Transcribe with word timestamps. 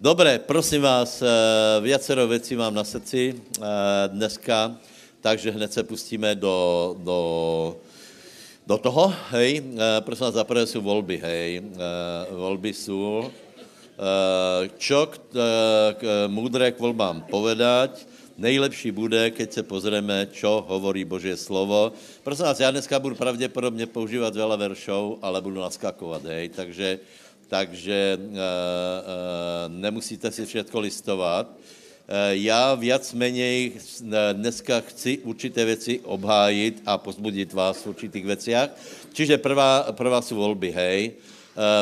Dobré, 0.00 0.42
prosím 0.42 0.82
vás, 0.82 1.22
eh, 1.22 1.28
viacero 1.80 2.26
věcí 2.26 2.56
mám 2.56 2.74
na 2.74 2.84
srdci 2.84 3.30
eh, 3.30 3.62
dneska, 4.10 4.74
takže 5.20 5.50
hned 5.54 5.72
se 5.72 5.82
pustíme 5.86 6.34
do, 6.34 6.96
do, 6.98 7.20
do 8.66 8.78
toho, 8.78 9.14
hej. 9.30 9.62
Eh, 9.62 10.00
prosím 10.00 10.24
vás, 10.24 10.34
zaprvé 10.34 10.66
jsou 10.66 10.80
volby, 10.82 11.16
hej. 11.22 11.62
Volby 12.30 12.74
jsou. 12.74 13.30
Čo 14.78 15.06
k, 15.06 15.18
k, 15.94 16.02
múdré 16.26 16.74
k 16.74 16.82
volbám 16.82 17.22
povedať, 17.30 18.02
nejlepší 18.34 18.90
bude, 18.90 19.30
keď 19.30 19.52
se 19.52 19.62
pozrieme, 19.62 20.26
čo 20.34 20.66
hovorí 20.66 21.06
Boží 21.06 21.30
slovo. 21.38 21.94
Prosím 22.26 22.44
vás, 22.44 22.60
já 22.60 22.70
dneska 22.70 22.98
budu 22.98 23.14
pravděpodobně 23.14 23.86
používat 23.86 24.34
veľa 24.34 24.56
veršov, 24.56 25.22
ale 25.22 25.38
budu 25.40 25.62
naskakovat, 25.62 26.26
hej, 26.26 26.48
takže 26.48 26.98
takže 27.48 28.18
uh, 28.20 28.24
uh, 28.26 28.38
nemusíte 29.68 30.30
si 30.30 30.46
všechno 30.46 30.80
listovat. 30.80 31.46
Uh, 31.46 32.14
já 32.30 32.74
viac 32.74 33.12
menej 33.12 33.72
dneska 34.32 34.80
chci 34.80 35.18
určité 35.18 35.64
věci 35.64 36.00
obhájit 36.00 36.82
a 36.86 36.98
pozbudit 36.98 37.52
vás 37.52 37.82
v 37.82 37.86
určitých 37.86 38.24
věciach. 38.24 38.70
Čiže 39.12 39.38
prvá, 39.38 39.92
prvá 39.92 40.22
jsou 40.22 40.36
volby, 40.36 40.70
hej. 40.70 41.12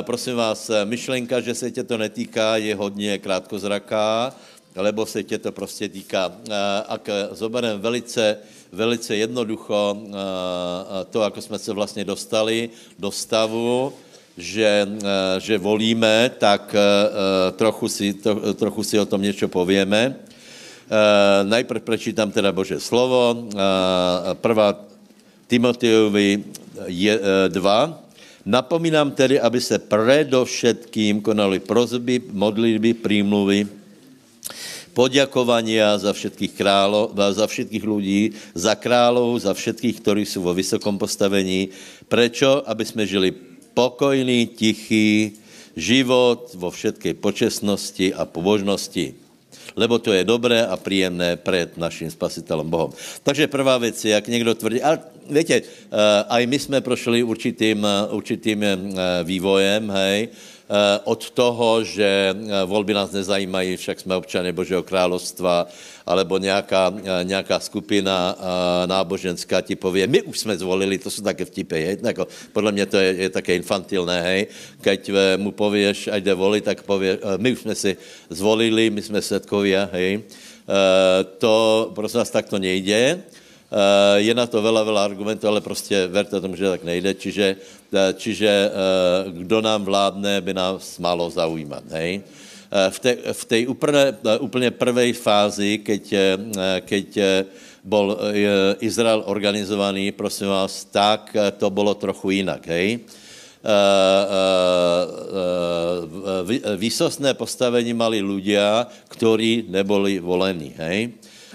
Prosím 0.00 0.36
vás, 0.36 0.70
myšlenka, 0.84 1.40
že 1.40 1.54
se 1.54 1.70
tě 1.70 1.84
to 1.84 1.98
netýká, 1.98 2.56
je 2.56 2.74
hodně 2.74 3.18
krátkozraká, 3.18 4.36
lebo 4.76 5.06
se 5.06 5.22
tě 5.24 5.38
to 5.38 5.52
prostě 5.52 5.88
týká. 5.88 6.32
Ak 6.86 7.08
zobereme 7.32 7.80
velice, 7.80 8.36
velice 8.72 9.16
jednoducho 9.16 9.96
to, 11.10 11.22
jako 11.22 11.40
jsme 11.40 11.58
se 11.58 11.72
vlastně 11.72 12.04
dostali 12.04 12.70
do 12.98 13.10
stavu, 13.10 13.92
že, 14.36 14.86
eh, 14.86 15.40
že 15.40 15.58
volíme, 15.58 16.32
tak 16.40 16.72
eh, 16.72 16.80
eh, 16.80 17.52
trochu 17.52 17.88
si, 17.88 18.06
trochu 18.56 18.82
si 18.82 18.96
o 18.98 19.06
tom 19.06 19.22
něco 19.22 19.48
povieme. 19.48 20.32
Najprv 21.42 21.80
prečítam 21.88 22.28
teda 22.28 22.52
Bože 22.52 22.76
slovo. 22.76 23.48
Prvá 24.44 24.76
Timotejovi 25.48 26.44
2. 27.48 27.48
Napomínám 28.44 29.08
tedy, 29.16 29.40
aby 29.40 29.56
se 29.56 29.80
predovšetkým 29.80 31.24
konali 31.24 31.64
prozby, 31.64 32.20
modlitby, 32.36 32.92
prímluvy, 33.00 33.72
poděkovania 34.92 35.96
za 35.96 36.12
všetkých 36.12 36.52
králov, 36.52 37.16
za 37.16 37.48
všetkých 37.48 37.84
ľudí, 37.88 38.36
za 38.52 38.76
králov, 38.76 39.40
za 39.40 39.56
všetkých, 39.56 39.96
ktorí 39.96 40.28
jsou 40.28 40.44
vo 40.44 40.52
vysokom 40.52 41.00
postavení. 41.00 41.72
Prečo? 42.04 42.60
Aby 42.68 42.84
jsme 42.84 43.08
žili 43.08 43.51
pokojný, 43.74 44.46
tichý 44.46 45.36
život 45.76 46.52
vo 46.54 46.70
všetkej 46.70 47.14
počestnosti 47.16 48.14
a 48.14 48.24
pobožnosti. 48.24 49.14
Lebo 49.72 49.96
to 49.96 50.12
je 50.12 50.24
dobré 50.24 50.60
a 50.60 50.76
příjemné 50.76 51.36
před 51.36 51.80
naším 51.80 52.10
spasitelem 52.12 52.68
Bohem. 52.68 52.92
Takže 53.22 53.48
prvá 53.48 53.78
věc 53.78 54.04
je, 54.04 54.12
jak 54.12 54.28
někdo 54.28 54.54
tvrdí, 54.54 54.82
ale 54.82 55.00
víte, 55.30 55.54
eh, 55.54 55.64
aj 56.28 56.42
my 56.46 56.58
jsme 56.58 56.78
prošli 56.80 57.22
určitým, 57.22 57.86
určitým 58.12 58.60
eh, 58.62 58.76
vývojem, 59.24 59.90
hej, 59.90 60.28
Eh, 60.28 60.51
od 61.04 61.30
toho, 61.30 61.84
že 61.84 62.32
eh, 62.32 62.64
volby 62.64 62.94
nás 62.94 63.12
nezajímají, 63.12 63.76
však 63.76 64.00
jsme 64.00 64.16
občany 64.16 64.52
Božího 64.52 64.82
královstva, 64.82 65.66
alebo 66.06 66.38
nějaká, 66.38 66.94
eh, 66.96 67.24
nějaká 67.24 67.60
skupina 67.60 68.36
náboženská 68.86 69.60
ti 69.60 69.76
pově, 69.76 70.06
my 70.06 70.22
už 70.22 70.38
jsme 70.38 70.56
zvolili, 70.56 70.98
to 70.98 71.10
jsou 71.10 71.22
také 71.22 71.44
vtipy, 71.44 71.80
hej? 71.82 71.96
Jako, 72.02 72.26
podle 72.52 72.72
mě 72.72 72.86
to 72.86 72.96
je, 72.96 73.14
je 73.14 73.30
také 73.30 73.56
infantilné, 73.56 74.22
hej? 74.22 74.46
Keď 74.80 75.10
mu 75.36 75.52
pověš, 75.52 76.08
ať 76.08 76.22
jde 76.22 76.34
volit, 76.34 76.64
tak 76.64 76.82
pově, 76.82 77.18
my 77.36 77.52
už 77.52 77.58
jsme 77.58 77.74
si 77.74 77.96
zvolili, 78.30 78.90
my 78.90 79.02
jsme 79.02 79.22
svědkovia, 79.22 79.88
hej? 79.92 80.22
To, 81.38 81.90
prosím 81.94 82.18
vás, 82.18 82.30
tak 82.30 82.48
to 82.48 82.58
nejde. 82.58 83.22
Eh, 83.72 84.28
je 84.28 84.32
na 84.36 84.44
to 84.44 84.60
veľa, 84.60 84.84
veľa 84.84 85.00
argumentů, 85.04 85.48
ale 85.48 85.64
prostě 85.64 86.04
verte 86.06 86.36
tomu, 86.40 86.56
že 86.56 86.76
tak 86.76 86.84
nejde. 86.84 87.14
Čiže, 87.16 87.56
eh, 87.56 88.12
čiže 88.20 88.52
eh, 88.52 88.68
kdo 89.32 89.64
nám 89.64 89.88
vládne, 89.88 90.44
by 90.44 90.52
nás 90.52 91.00
málo 91.00 91.24
zaujímat. 91.32 91.84
Hej? 91.96 92.20
V 92.72 92.98
té, 92.98 93.12
v 93.32 93.44
té 93.44 93.56
úplně, 93.68 94.16
úplně 94.40 94.70
prvej 94.70 95.12
fázi, 95.12 95.84
keď, 95.84 96.04
keď 96.88 97.08
bol 97.84 98.16
Izrael 98.80 99.20
organizovaný, 99.28 100.08
prosím 100.16 100.48
vás, 100.48 100.80
tak 100.88 101.36
to 101.60 101.68
bylo 101.68 101.92
trochu 101.92 102.40
jinak, 102.40 102.64
hej? 102.64 103.04
Výsostné 106.80 107.36
postavení 107.36 107.92
mali 107.92 108.24
ľudia, 108.24 108.88
ktorí 109.12 109.68
neboli 109.68 110.16
volení, 110.16 110.72
hej? 110.72 111.12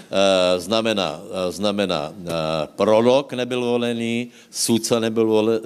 Eh, 0.08 0.60
znamená, 0.60 1.20
eh, 1.20 1.52
znamená 1.52 2.08
eh, 2.08 2.32
prorok 2.80 3.36
nebyl 3.36 3.60
volený, 3.60 4.32
sudca 4.48 4.96
nebyl 5.04 5.26
volený, 5.26 5.60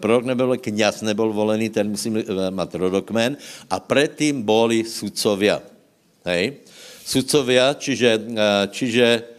prorok 0.00 0.24
nebyl 0.24 0.46
volený, 0.46 0.62
kněz 0.64 1.02
nebyl 1.04 1.32
volený, 1.32 1.68
ten 1.68 1.92
musí 1.92 2.10
mít 2.10 2.24
rodokmen 2.72 3.36
a 3.70 3.76
předtím 3.80 4.42
boli 4.42 4.80
sudcovia. 4.84 5.60
Hej? 6.24 6.64
Sudcovia, 7.04 7.76
čiže, 7.76 8.20
čiže 8.72 9.36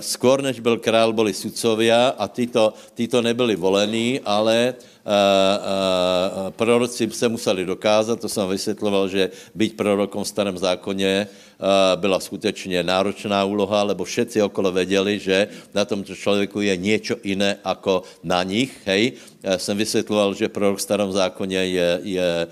skôr 0.00 0.42
než 0.42 0.60
byl 0.60 0.78
král, 0.78 1.12
byli 1.12 1.32
sudcovia 1.32 2.18
a 2.18 2.28
tyto, 2.28 2.74
tyto 2.94 3.22
nebyli 3.22 3.56
volení, 3.56 4.20
ale 4.24 4.74
uh, 4.74 6.50
proroci 6.50 7.10
se 7.10 7.28
museli 7.28 7.64
dokázat, 7.64 8.20
to 8.20 8.28
jsem 8.28 8.48
vysvětloval, 8.48 9.08
že 9.08 9.30
být 9.54 9.76
prorokom 9.76 10.24
v 10.24 10.28
starém 10.28 10.58
zákoně 10.58 11.28
Eh, 11.56 11.96
byla 11.96 12.20
skutečně 12.20 12.82
náročná 12.82 13.44
úloha, 13.44 13.82
lebo 13.82 14.04
všetci 14.04 14.42
okolo 14.42 14.72
věděli, 14.72 15.18
že 15.18 15.48
na 15.74 15.84
tomto 15.84 16.12
člověku 16.14 16.60
je 16.60 16.76
něco 16.76 17.16
jiné 17.24 17.56
jako 17.64 18.02
na 18.24 18.42
nich. 18.42 18.76
Hej, 18.84 19.12
Já 19.42 19.58
jsem 19.58 19.76
vysvětloval, 19.76 20.34
že 20.34 20.52
prorok 20.52 20.78
v 20.78 20.82
starém 20.82 21.12
zákoně 21.12 21.56
je, 21.56 22.00
je 22.02 22.46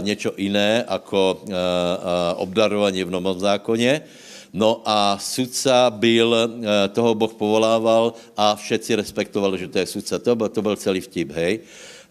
něco 0.00 0.32
jiné 0.36 0.84
jako 0.90 1.42
obdarování 2.36 3.04
v 3.04 3.10
novém 3.10 3.40
zákoně. 3.40 4.02
No 4.52 4.82
a 4.84 5.16
sudca 5.16 5.90
byl, 5.90 6.36
toho 6.92 7.14
Boh 7.14 7.34
povolával 7.34 8.12
a 8.36 8.52
všetci 8.52 9.00
respektovali, 9.00 9.58
že 9.58 9.68
to 9.68 9.78
je 9.80 9.86
sudca. 9.86 10.18
To 10.18 10.36
byl, 10.36 10.48
to 10.48 10.62
byl 10.62 10.76
celý 10.76 11.00
vtip, 11.00 11.32
hej. 11.32 11.60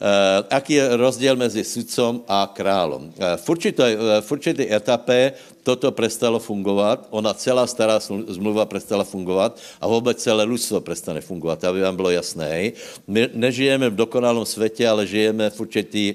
Uh, 0.02 0.42
aký 0.50 0.74
je 0.82 0.98
rozdíl 0.98 1.38
mezi 1.38 1.62
sudcom 1.62 2.26
a 2.26 2.50
králom? 2.50 3.14
Uh, 3.14 3.38
v, 3.38 3.50
určité, 3.50 3.94
uh, 3.94 4.18
v 4.18 4.32
určité 4.34 4.66
etape 4.66 5.38
toto 5.62 5.86
prestalo 5.94 6.42
fungovat, 6.42 7.06
ona 7.14 7.38
celá 7.38 7.70
stará 7.70 8.02
zmluva 8.26 8.66
prestala 8.66 9.06
fungovat 9.06 9.62
a 9.78 9.86
vůbec 9.86 10.18
celé 10.18 10.42
lidstvo 10.44 10.82
prestane 10.82 11.22
fungovat, 11.22 11.62
aby 11.62 11.86
vám 11.86 11.96
bylo 11.96 12.10
jasné. 12.18 12.74
My 13.06 13.30
nežijeme 13.34 13.94
v 13.94 13.96
dokonalém 13.96 14.46
světě, 14.46 14.90
ale 14.90 15.06
žijeme 15.06 15.54
v 15.54 15.60
určitý, 15.60 16.06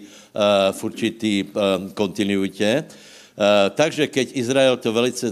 v 0.72 0.84
určitý 0.84 1.44
kontinuitě. 1.94 2.84
Takže 3.76 4.08
keď 4.08 4.32
Izrael 4.32 4.76
to 4.76 4.92
velice 4.92 5.28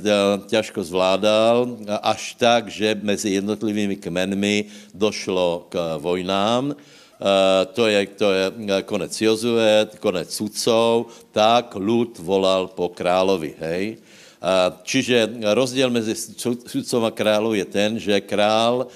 těžko 0.46 0.84
zvládal, 0.84 1.80
až 2.02 2.36
tak, 2.36 2.68
že 2.68 3.00
mezi 3.02 3.40
jednotlivými 3.40 3.96
kmenmi 3.96 4.68
došlo 4.92 5.66
k 5.72 5.96
vojnám, 5.96 6.76
Eh, 7.14 7.66
to 7.72 7.86
je, 7.86 8.06
to 8.18 8.28
je 8.32 8.44
eh, 8.50 8.82
konec 8.82 9.12
Jozue, 9.14 9.86
konec 10.02 10.34
sudcov, 10.34 11.08
tak 11.30 11.78
lud 11.78 12.18
volal 12.18 12.68
po 12.74 12.90
královi, 12.90 13.54
hej. 13.54 13.84
Eh, 13.96 14.68
čiže 14.82 15.30
rozdíl 15.54 15.94
mezi 15.94 16.12
sudcom 16.66 17.06
a 17.06 17.14
králou 17.14 17.54
je 17.54 17.64
ten, 17.64 17.98
že 17.98 18.20
král 18.20 18.90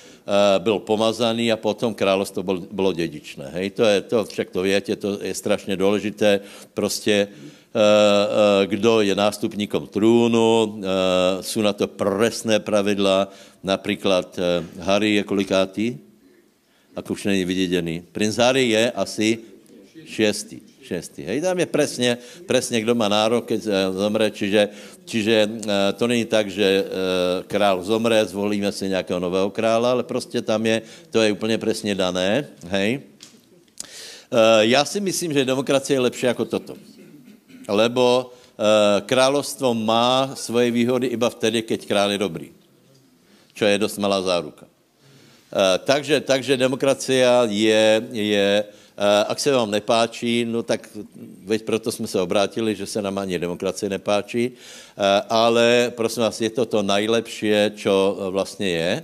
byl 0.61 0.85
pomazaný 0.85 1.49
a 1.49 1.57
potom 1.57 1.97
královstvo 1.97 2.45
bylo, 2.45 2.61
bylo 2.69 2.93
dědičné. 2.93 3.49
Hej, 3.49 3.81
to 3.81 3.85
je, 3.85 4.01
to 4.01 4.25
však 4.29 4.53
to 4.53 4.61
větě, 4.61 4.93
to 4.97 5.25
je 5.25 5.33
strašně 5.33 5.73
důležité. 5.73 6.45
Prostě 6.77 7.33
kdo 8.67 9.01
je 9.01 9.15
nástupníkom 9.15 9.87
trůnu, 9.87 10.81
jsou 11.41 11.63
na 11.63 11.73
to 11.73 11.87
presné 11.87 12.61
pravidla, 12.61 13.29
například 13.63 14.39
Harry 14.81 15.15
je 15.15 15.23
kolikátý? 15.23 16.09
ako 16.99 17.15
už 17.15 17.31
není 17.31 17.45
viděděný. 17.45 18.03
Princ 18.13 18.37
Harry 18.37 18.75
je 18.75 18.91
asi 18.91 19.39
šestý. 20.05 20.59
šestý. 20.83 21.23
Hej, 21.23 21.41
tam 21.41 21.59
je 21.59 21.67
presně, 21.67 22.19
presně, 22.47 22.81
kdo 22.81 22.95
má 22.95 23.09
nárok, 23.09 23.45
keď 23.45 23.61
eh, 23.61 23.73
zomre, 23.93 24.27
čiže, 24.33 24.69
čiže 25.05 25.37
eh, 25.45 25.93
to 25.93 26.09
není 26.09 26.25
tak, 26.25 26.51
že 26.51 26.65
eh, 26.65 26.85
král 27.45 27.85
zomre, 27.85 28.25
zvolíme 28.25 28.73
si 28.73 28.89
nějakého 28.89 29.21
nového 29.21 29.51
krála, 29.53 29.91
ale 29.91 30.03
prostě 30.03 30.43
tam 30.43 30.67
je, 30.67 30.83
to 31.13 31.21
je 31.23 31.33
úplně 31.33 31.59
přesně 31.59 31.95
dané, 31.95 32.49
hej. 32.67 33.01
Já 34.61 34.85
si 34.85 35.01
myslím, 35.01 35.33
že 35.33 35.45
demokracie 35.45 35.97
je 35.97 36.01
lepší 36.01 36.27
jako 36.27 36.45
toto. 36.45 36.77
Lebo 37.69 38.33
královstvo 39.07 39.71
má 39.71 40.35
svoje 40.35 40.75
výhody 40.75 41.15
iba 41.15 41.31
vtedy, 41.31 41.63
keď 41.63 41.87
král 41.87 42.11
je 42.11 42.19
dobrý. 42.19 42.49
Čo 43.55 43.71
je 43.71 43.79
dost 43.79 44.03
malá 44.03 44.19
záruka. 44.19 44.67
Eh, 45.49 45.79
takže, 45.87 46.21
takže 46.21 46.61
demokracia 46.61 47.47
je, 47.49 48.03
je 48.13 48.65
ak 49.29 49.39
se 49.39 49.55
vám 49.55 49.71
nepáčí, 49.71 50.43
no 50.43 50.67
tak 50.67 50.91
veď 51.47 51.63
proto 51.63 51.93
jsme 51.93 52.07
se 52.11 52.21
obrátili, 52.21 52.75
že 52.75 52.83
se 52.83 52.99
nám 53.03 53.19
ani 53.19 53.39
demokracie 53.39 53.87
nepáčí, 53.87 54.59
ale 55.31 55.95
prosím 55.95 56.27
vás, 56.27 56.41
je 56.41 56.51
to 56.51 56.67
to 56.67 56.83
nejlepší, 56.83 57.79
čo 57.79 58.19
vlastně 58.35 58.69
je, 58.69 59.03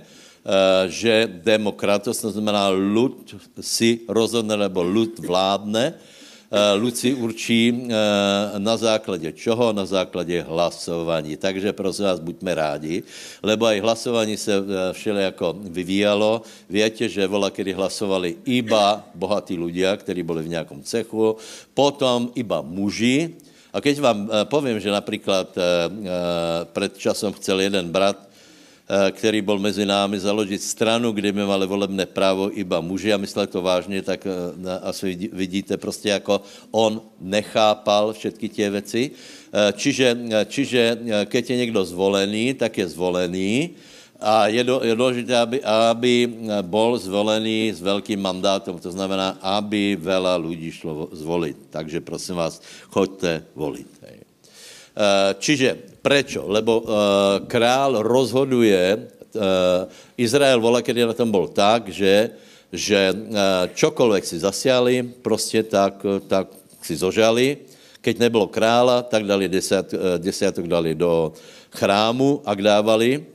že 0.87 1.31
demokrat, 1.31 2.03
to 2.03 2.11
znamená 2.11 2.75
lud 2.75 3.39
si 3.63 4.03
rozhodne, 4.11 4.57
nebo 4.57 4.83
lud 4.83 5.15
vládne, 5.19 5.95
Eh, 5.95 6.14
Luci 6.53 7.13
určí 7.13 7.73
eh, 7.73 7.89
na 8.61 8.77
základě 8.77 9.33
čoho? 9.33 9.73
Na 9.73 9.85
základě 9.85 10.45
hlasování. 10.45 11.37
Takže 11.37 11.73
prosím 11.73 12.05
vás, 12.05 12.19
buďme 12.21 12.55
rádi, 12.55 13.03
lebo 13.43 13.65
aj 13.65 13.79
hlasování 13.79 14.37
se 14.37 14.53
eh, 14.53 15.21
jako 15.33 15.57
vyvíjalo. 15.57 16.41
Víte, 16.69 17.09
že 17.09 17.27
vola, 17.27 17.49
kdy 17.49 17.73
hlasovali 17.73 18.45
iba 18.45 19.01
bohatí 19.15 19.57
ľudia, 19.57 19.97
kteří 19.97 20.23
byli 20.23 20.41
v 20.43 20.53
nějakom 20.53 20.83
cechu, 20.83 21.37
potom 21.73 22.29
iba 22.35 22.61
muži, 22.61 23.33
a 23.75 23.83
keď 23.83 23.99
vám 23.99 24.19
povím, 24.47 24.79
že 24.79 24.87
například 24.87 25.51
před 26.71 26.97
časom 26.97 27.35
chcel 27.35 27.59
jeden 27.59 27.91
brat 27.91 28.15
Eh, 28.15 28.34
který 29.11 29.41
byl 29.41 29.59
mezi 29.59 29.85
námi, 29.85 30.19
založit 30.19 30.61
stranu, 30.61 31.11
kde 31.11 31.31
by 31.33 31.41
mali 31.41 31.65
volebné 31.65 32.05
právo 32.05 32.53
iba 32.53 32.81
muži 32.81 33.13
a 33.13 33.17
myslel 33.17 33.47
to 33.47 33.61
vážně, 33.61 34.01
tak 34.01 34.27
eh, 34.29 34.31
asi 34.81 35.29
vidíte 35.33 35.77
prostě, 35.77 36.09
jako 36.09 36.41
on 36.71 37.01
nechápal 37.19 38.13
všetky 38.13 38.49
tie 38.49 38.69
věci. 38.69 39.11
Eh, 39.11 39.73
čiže, 39.73 40.07
čiže 40.45 40.81
keď 41.25 41.49
je 41.49 41.57
někdo 41.57 41.85
zvolený, 41.85 42.53
tak 42.53 42.77
je 42.77 42.87
zvolený, 42.87 43.69
a 44.15 44.47
je, 44.47 44.63
do, 44.63 44.79
je 44.83 44.95
důležité, 44.95 45.37
aby, 45.37 45.59
aby 45.63 46.13
bol 46.63 46.95
zvolený 46.97 47.75
s 47.75 47.83
velkým 47.83 48.15
mandátem, 48.15 48.79
to 48.79 48.91
znamená, 48.91 49.35
aby 49.43 49.99
veľa 49.99 50.39
lidí 50.39 50.71
šlo 50.71 51.11
zvolit. 51.11 51.59
Takže 51.67 51.99
prosím 51.99 52.39
vás, 52.39 52.63
choďte 52.95 53.43
volit. 53.51 53.91
Čiže 55.35 55.94
Prečo? 56.05 56.45
Lebo 56.45 56.85
uh, 56.85 56.85
král 57.49 58.05
rozhoduje, 58.05 58.77
uh, 58.93 59.89
Izrael 60.13 60.61
vola, 60.61 60.85
kedy 60.85 61.01
na 61.01 61.17
tom 61.17 61.33
bol 61.33 61.49
tak, 61.49 61.89
že, 61.89 62.29
že 62.69 63.09
uh, 63.09 63.65
čokoľvek 63.73 64.21
si 64.21 64.37
zasiali, 64.37 65.01
prostě 65.01 65.65
tak, 65.65 66.05
tak 66.29 66.53
si 66.85 66.93
zožali. 66.93 67.65
Keď 68.05 68.21
nebylo 68.21 68.45
krála, 68.53 69.01
tak 69.01 69.25
dali 69.25 69.49
desiat, 69.49 69.89
desiatok 70.21 70.69
dali 70.69 70.93
do 70.93 71.33
chrámu, 71.73 72.45
ak 72.45 72.59
dávali, 72.61 73.25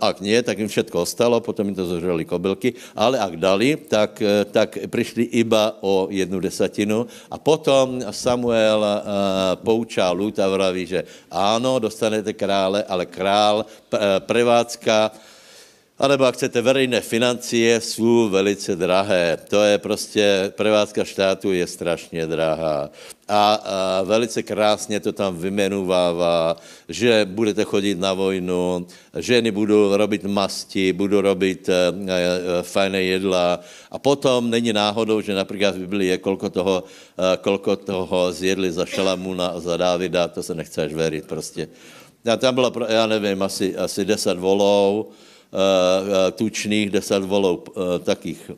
ak 0.00 0.18
nie, 0.18 0.34
tak 0.42 0.58
im 0.58 0.66
všetko 0.66 1.06
ostalo, 1.06 1.38
potom 1.38 1.70
im 1.70 1.76
to 1.78 1.86
zožrali 1.86 2.26
kobylky, 2.26 2.74
ale 2.98 3.14
ak 3.14 3.38
dali, 3.38 3.78
tak, 3.78 4.18
eh, 4.18 4.42
tak 4.42 4.74
přišli 4.90 5.38
iba 5.38 5.78
o 5.86 6.10
jednu 6.10 6.42
desatinu. 6.42 7.06
A 7.30 7.38
potom 7.38 8.02
Samuel 8.10 8.82
uh, 8.82 8.98
poučá 9.62 10.10
lud 10.10 10.34
a 10.38 10.50
vraví, 10.50 10.82
že 10.86 11.00
áno, 11.30 11.78
dostanete 11.78 12.34
krále, 12.34 12.82
ale 12.84 13.06
král, 13.06 13.62
prevádzka, 14.26 15.14
Anebo 16.00 16.24
ak 16.24 16.40
chcete, 16.40 16.64
verejné 16.64 17.04
financie 17.04 17.76
jsou 17.76 18.32
velice 18.32 18.72
drahé. 18.72 19.36
To 19.52 19.60
je 19.60 19.78
prostě, 19.78 20.52
prevázka 20.56 21.04
štátu 21.04 21.52
je 21.52 21.66
strašně 21.66 22.26
drahá. 22.26 22.88
A, 23.28 23.54
a 23.54 24.02
velice 24.02 24.42
krásně 24.42 25.00
to 25.00 25.12
tam 25.12 25.36
vymenuvává, 25.36 26.56
že 26.88 27.28
budete 27.28 27.64
chodit 27.64 28.00
na 28.00 28.16
vojnu, 28.16 28.86
ženy 29.12 29.50
budou 29.52 29.96
robit 29.96 30.24
masti, 30.24 30.92
budou 30.92 31.20
robit 31.20 31.68
e, 31.68 31.92
e, 32.08 32.62
fajné 32.62 33.02
jedla. 33.02 33.60
A 33.92 33.98
potom 34.00 34.50
není 34.50 34.72
náhodou, 34.72 35.20
že 35.20 35.36
například 35.36 35.76
v 35.76 35.84
Biblii 35.84 36.08
je, 36.08 36.18
kolko 36.18 36.48
toho, 36.50 36.84
e, 37.12 37.36
kolko 37.36 37.76
toho 37.76 38.32
zjedli 38.32 38.72
za 38.72 38.88
Šalamuna 38.88 39.46
a 39.46 39.60
za 39.60 39.76
Dávida, 39.76 40.28
to 40.28 40.42
se 40.42 40.54
nechceš 40.54 40.96
veriť 40.96 41.24
prostě. 41.28 41.68
A 42.24 42.36
tam 42.36 42.54
bylo, 42.54 42.72
já 42.88 43.06
nevím, 43.06 43.42
asi, 43.42 43.76
asi 43.76 44.04
deset 44.04 44.38
volou, 44.38 45.12
Eh, 45.12 45.12
eh, 45.12 45.29
tučných, 46.32 46.90
deset 46.90 47.24
volou 47.24 47.64
eh, 47.66 47.98
takých 47.98 48.50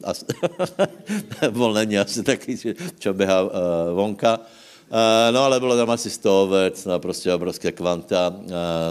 vol 1.50 1.74
není 1.74 1.98
asi 1.98 2.22
taky, 2.22 2.56
čo 2.98 3.12
běhá 3.12 3.44
vonka. 3.92 4.40
No 5.30 5.44
ale 5.44 5.60
bylo 5.60 5.76
tam 5.76 5.90
asi 5.90 6.10
100 6.10 6.42
ovec, 6.42 6.84
no 6.84 6.98
prostě 7.00 7.34
obrovské 7.34 7.72
kvanta. 7.72 8.32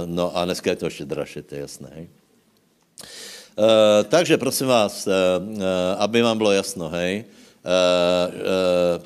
No 0.05 0.37
a 0.37 0.45
dneska 0.45 0.69
je 0.69 0.75
to 0.75 0.85
ještě 0.85 1.05
dražší, 1.05 1.41
to 1.41 1.55
je 1.55 1.61
jasné. 1.61 1.89
Hej. 1.95 2.07
Takže 4.09 4.37
prosím 4.37 4.67
vás, 4.67 5.07
aby 5.97 6.21
vám 6.21 6.37
bylo 6.37 6.51
jasno, 6.51 6.89
hej, 6.89 7.25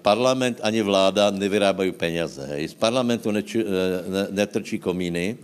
parlament 0.01 0.59
ani 0.61 0.81
vláda 0.81 1.31
nevyrábají 1.31 1.91
peněze. 1.91 2.45
Hej. 2.45 2.67
Z 2.67 2.73
parlamentu 2.73 3.31
ne, 3.31 3.43
netrčí 4.29 4.79
komíny, 4.79 5.37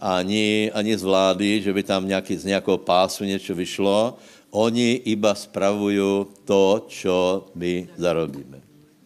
ani, 0.00 0.70
ani 0.74 0.98
z 0.98 1.02
vlády, 1.02 1.62
že 1.62 1.72
by 1.72 1.82
tam 1.82 2.08
nějaký, 2.08 2.36
z 2.36 2.44
nějakého 2.44 2.78
pásu 2.78 3.24
něco 3.24 3.54
vyšlo. 3.54 4.16
Oni 4.50 4.92
iba 4.92 5.34
spravují 5.34 6.26
to, 6.44 6.86
čo 6.88 7.46
my 7.54 7.88
zarobíme. 7.96 8.60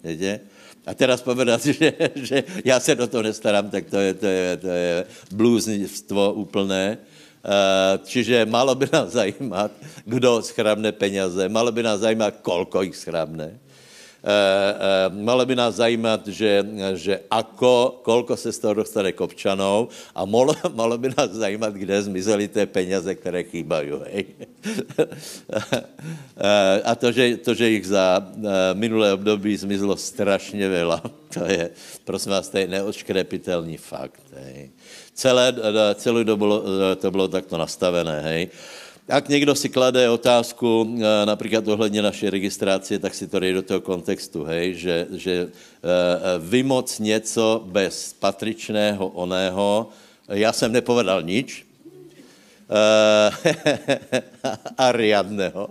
Víte? 0.04 0.40
A 0.86 0.94
teraz 0.94 1.22
povedat, 1.22 1.66
že, 1.66 1.92
že 2.14 2.44
já 2.64 2.80
se 2.80 2.94
do 2.94 3.06
toho 3.06 3.22
nestarám, 3.22 3.70
tak 3.70 3.90
to 3.90 3.98
je, 3.98 4.14
to 4.14 4.26
je, 4.26 4.56
to 4.56 4.68
je 4.68 5.04
blúznivstvo 5.32 6.32
úplné. 6.32 6.98
Eh, 7.42 7.98
čiže 8.06 8.46
malo 8.46 8.74
by 8.74 8.86
nás 8.92 9.10
zajímat, 9.18 9.74
kdo 10.06 10.42
schrábne 10.42 10.92
peněze, 10.94 11.48
malo 11.48 11.72
by 11.72 11.82
nás 11.82 12.00
zajímat, 12.00 12.38
kolko 12.42 12.82
jich 12.82 12.96
schrábne. 12.96 13.58
Eh, 14.22 14.30
eh, 14.30 15.10
malo 15.18 15.42
by 15.42 15.54
nás 15.58 15.82
zajímat, 15.82 16.22
že, 16.30 16.62
že 16.94 17.26
ako, 17.26 18.06
kolko 18.06 18.38
se 18.38 18.54
z 18.54 18.58
toho 18.58 18.74
dostane 18.74 19.10
k 19.10 19.18
občanov 19.18 19.90
a 20.14 20.22
malo, 20.22 20.54
malo 20.78 20.94
by 20.94 21.10
nás 21.10 21.30
zajímat, 21.34 21.74
kde 21.74 22.02
zmizely 22.02 22.48
ty 22.48 22.66
peněze, 22.66 23.14
které 23.14 23.42
chýbají. 23.42 23.90
Hej. 24.06 24.24
Eh, 26.42 26.82
a 26.84 26.94
to 26.94 27.12
že, 27.12 27.36
to, 27.36 27.54
že 27.54 27.68
jich 27.68 27.86
za 27.86 28.18
minulé 28.72 29.12
období 29.12 29.56
zmizlo 29.56 29.96
strašně 29.96 30.68
veľa, 30.68 30.98
to 31.34 31.44
je, 31.44 31.70
prosím 32.04 32.32
vás, 32.32 32.48
to 32.48 32.58
je 32.58 32.66
neočkrepitelný 32.66 33.76
fakt. 33.76 34.22
Hej. 34.34 34.70
Celé, 35.14 35.54
celou 35.94 36.22
dobu 36.22 36.62
to 36.98 37.10
bylo 37.10 37.28
takto 37.28 37.58
nastavené, 37.58 38.20
hej. 38.20 38.42
Ak 39.08 39.28
někdo 39.28 39.54
si 39.54 39.68
klade 39.68 40.10
otázku 40.10 40.86
eh, 40.86 41.26
například 41.26 41.68
ohledně 41.68 42.02
naší 42.02 42.30
registrace, 42.30 42.98
tak 42.98 43.14
si 43.14 43.26
to 43.26 43.40
dej 43.40 43.52
do 43.52 43.62
toho 43.62 43.80
kontextu, 43.80 44.44
hej, 44.44 44.74
že, 44.74 45.06
že 45.10 45.34
eh, 45.42 45.48
vymoc 46.38 46.98
něco 46.98 47.64
bez 47.66 48.14
patričného 48.18 49.08
oného, 49.08 49.88
já 50.28 50.52
jsem 50.52 50.72
nepovedal 50.72 51.22
nič, 51.22 51.66
eh, 52.70 53.30
a 54.78 54.92
riadného, 54.92 55.70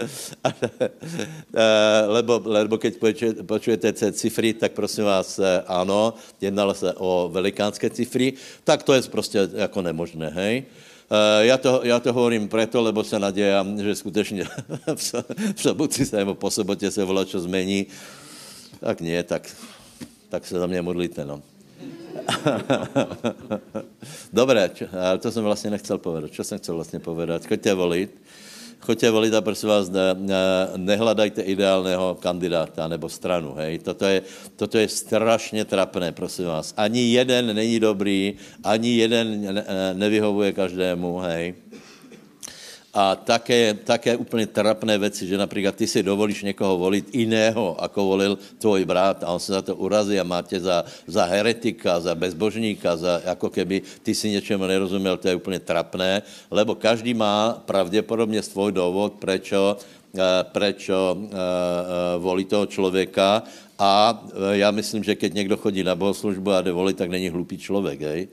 lebo, 2.06 2.40
lebo 2.44 2.78
keď 2.78 2.94
počujete 3.44 3.92
ty 3.92 4.12
cifry, 4.12 4.54
tak 4.56 4.72
prosím 4.72 5.04
vás, 5.04 5.40
ano, 5.66 6.14
jednalo 6.40 6.74
se 6.74 6.94
o 6.96 7.28
velikánské 7.32 7.90
cifry, 7.90 8.32
tak 8.64 8.82
to 8.82 8.94
je 8.94 9.02
prostě 9.02 9.48
jako 9.54 9.82
nemožné, 9.82 10.28
hej. 10.28 10.64
Eh, 10.64 10.89
já 11.40 11.58
to, 11.58 11.80
já 11.84 12.00
to 12.00 12.12
hovorím 12.12 12.48
preto, 12.48 12.82
lebo 12.82 13.04
se 13.04 13.18
nadějám, 13.18 13.82
že 13.82 13.94
skutečně 13.94 14.44
v 15.54 15.62
sobotu 15.62 16.04
se 16.04 16.16
nebo 16.16 16.34
po 16.34 16.50
sobotě 16.50 16.90
se 16.90 17.04
volá, 17.04 17.24
čo 17.24 17.40
zmení. 17.40 17.86
Tak 18.80 19.00
nie, 19.00 19.22
tak, 19.22 19.56
tak 20.28 20.46
se 20.46 20.58
za 20.58 20.66
mě 20.66 20.82
modlíte, 20.82 21.24
no. 21.24 21.42
Dobré, 24.32 24.70
ale 25.00 25.18
to 25.18 25.30
jsem 25.30 25.44
vlastně 25.44 25.70
nechcel 25.70 25.98
povedat. 25.98 26.30
Co 26.32 26.44
jsem 26.44 26.58
chcel 26.58 26.74
vlastně 26.74 26.98
povedat? 26.98 27.46
Choďte 27.46 27.74
volit 27.74 28.22
choďte 28.80 29.10
volit 29.10 29.34
a 29.34 29.40
prosím 29.40 29.68
vás, 29.68 29.90
ne, 29.90 30.14
ne, 30.14 30.36
nehledajte 30.76 31.42
ideálného 31.42 32.16
kandidáta 32.20 32.88
nebo 32.88 33.08
stranu. 33.08 33.54
Hej. 33.54 33.78
Toto, 33.78 34.04
je, 34.04 34.22
toto 34.56 34.78
je 34.78 34.88
strašně 34.88 35.64
trapné, 35.64 36.12
prosím 36.12 36.46
vás. 36.46 36.74
Ani 36.76 37.12
jeden 37.12 37.54
není 37.54 37.80
dobrý, 37.80 38.34
ani 38.64 38.96
jeden 38.96 39.54
ne, 39.54 39.64
nevyhovuje 39.94 40.52
každému. 40.52 41.18
Hej. 41.18 41.54
A 42.90 43.14
také, 43.14 43.74
také 43.74 44.16
úplně 44.16 44.46
trapné 44.46 44.98
věci, 44.98 45.26
že 45.26 45.38
například 45.38 45.74
ty 45.74 45.86
si 45.86 46.02
dovolíš 46.02 46.42
někoho 46.42 46.78
volit 46.78 47.14
jiného, 47.14 47.78
ako 47.78 48.04
volil 48.04 48.38
tvoj 48.58 48.82
brat 48.84 49.22
a 49.22 49.30
on 49.30 49.38
se 49.38 49.52
za 49.52 49.62
to 49.62 49.78
urazí 49.78 50.18
a 50.18 50.26
má 50.26 50.42
tě 50.42 50.60
za, 50.60 50.84
za 51.06 51.24
heretika, 51.24 52.00
za 52.00 52.14
bezbožníka, 52.14 52.96
za, 52.96 53.22
jako 53.24 53.50
keby 53.50 53.82
ty 54.02 54.14
si 54.14 54.30
něčemu 54.30 54.66
nerozuměl, 54.66 55.16
to 55.16 55.28
je 55.28 55.38
úplně 55.38 55.60
trapné, 55.62 56.22
lebo 56.50 56.74
každý 56.74 57.14
má 57.14 57.62
pravděpodobně 57.62 58.42
svůj 58.42 58.72
důvod, 58.72 59.22
prečo, 59.22 59.78
eh, 60.18 60.44
prečo 60.50 61.14
uh, 61.14 61.30
uh, 61.30 61.30
volí 62.18 62.44
toho 62.44 62.66
člověka 62.66 63.42
a 63.78 64.24
já 64.50 64.70
myslím, 64.70 65.04
že 65.04 65.14
keď 65.14 65.34
někdo 65.34 65.56
chodí 65.56 65.86
na 65.86 65.94
bohoslužbu 65.94 66.52
a 66.52 66.62
jde 66.62 66.72
volit, 66.72 66.96
tak 66.96 67.10
není 67.10 67.28
hlupý 67.30 67.58
člověk, 67.58 68.00
hej? 68.00 68.28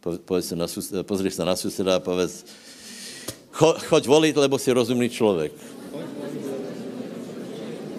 Po, 0.00 0.42
se 0.42 0.56
na, 0.56 0.66
pozri 1.02 1.30
se 1.30 1.44
na 1.44 1.56
suseda 1.56 1.96
a 1.96 2.00
povedz, 2.00 2.44
Cho, 3.54 3.78
choď 3.86 4.06
volit, 4.06 4.36
lebo 4.36 4.58
si 4.58 4.74
rozumný 4.74 5.06
člověk. 5.08 5.52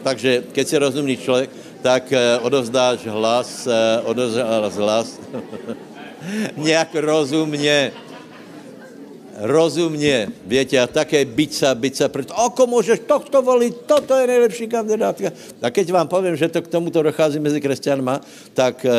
takže 0.05 0.43
keď 0.53 0.65
si 0.67 0.75
rozumný 0.77 1.15
člověk, 1.17 1.49
tak 1.81 2.13
eh, 2.13 2.37
odovzdáš 2.45 3.01
hlas, 3.09 3.65
eh, 3.65 4.01
odovzdáš 4.05 4.73
hlas 4.77 5.07
nějak 6.57 6.93
rozumně. 6.95 7.91
Rozumně, 9.35 10.31
větě, 10.47 10.79
a 10.79 10.87
také 10.87 11.27
byť 11.27 11.51
sa, 11.51 12.07
preto, 12.07 12.31
ako 12.31 12.71
můžeš 12.71 13.03
tohto 13.03 13.43
volit, 13.43 13.75
toto 13.83 14.15
je 14.15 14.31
nejlepší 14.31 14.71
kandidátka. 14.71 15.27
A 15.59 15.67
keď 15.67 15.91
vám 15.91 16.07
povím, 16.07 16.39
že 16.39 16.47
to 16.47 16.63
k 16.63 16.71
tomuto 16.71 17.03
dochází 17.03 17.35
mezi 17.43 17.59
křesťanma, 17.59 18.23
tak, 18.55 18.87
e, 18.87 18.87
e, 18.87 18.95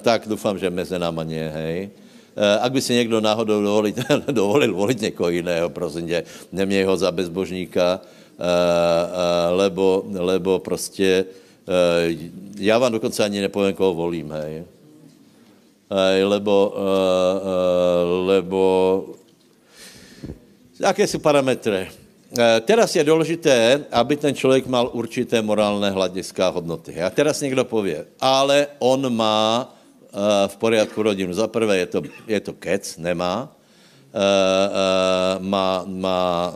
tak 0.00 0.24
doufám, 0.24 0.56
že 0.56 0.72
mezi 0.72 0.96
náma 0.96 1.20
nie, 1.20 1.44
hej. 1.52 1.92
E, 2.36 2.58
ak 2.58 2.72
by 2.72 2.80
si 2.80 2.94
někdo 2.94 3.20
náhodou 3.20 3.62
dovolit, 3.62 3.98
dovolil 4.30 4.74
volit 4.74 5.00
někoho 5.00 5.28
jiného, 5.28 5.70
prosím 5.70 6.06
tě, 6.06 6.24
neměj 6.52 6.84
ho 6.84 6.96
za 6.96 7.12
bezbožníka, 7.12 8.00
e, 8.00 8.06
e, 8.38 9.50
lebo, 9.50 10.04
lebo 10.18 10.58
prostě, 10.58 11.24
já 12.58 12.78
vám 12.78 12.92
dokonce 12.92 13.24
ani 13.24 13.40
nepovím, 13.40 13.74
koho 13.74 13.94
volím, 13.94 14.30
hej. 14.32 14.64
Lebo, 16.24 16.74
lebo 18.26 19.04
Jaké 20.82 21.06
jsou 21.06 21.18
parametry? 21.18 21.88
Eh, 22.38 22.60
teraz 22.60 22.96
je 22.96 23.04
důležité, 23.04 23.84
aby 23.92 24.16
ten 24.16 24.34
člověk 24.34 24.66
mal 24.66 24.90
určité 24.92 25.42
morálné 25.42 25.90
hlediska 25.90 26.48
hodnoty. 26.48 27.02
A 27.02 27.10
teraz 27.10 27.40
někdo 27.40 27.64
pově, 27.64 28.06
ale 28.20 28.66
on 28.78 29.16
má 29.16 29.68
eh, 29.70 29.81
v 30.46 30.56
poriadku 30.56 31.02
rodinu. 31.02 31.32
Za 31.32 31.48
prvé 31.48 31.78
je 31.78 31.86
to, 31.86 32.00
je 32.28 32.40
to 32.40 32.52
kec, 32.52 32.96
nemá. 33.00 33.48
Eh, 34.12 35.38
má, 35.40 35.84
má, 35.88 36.52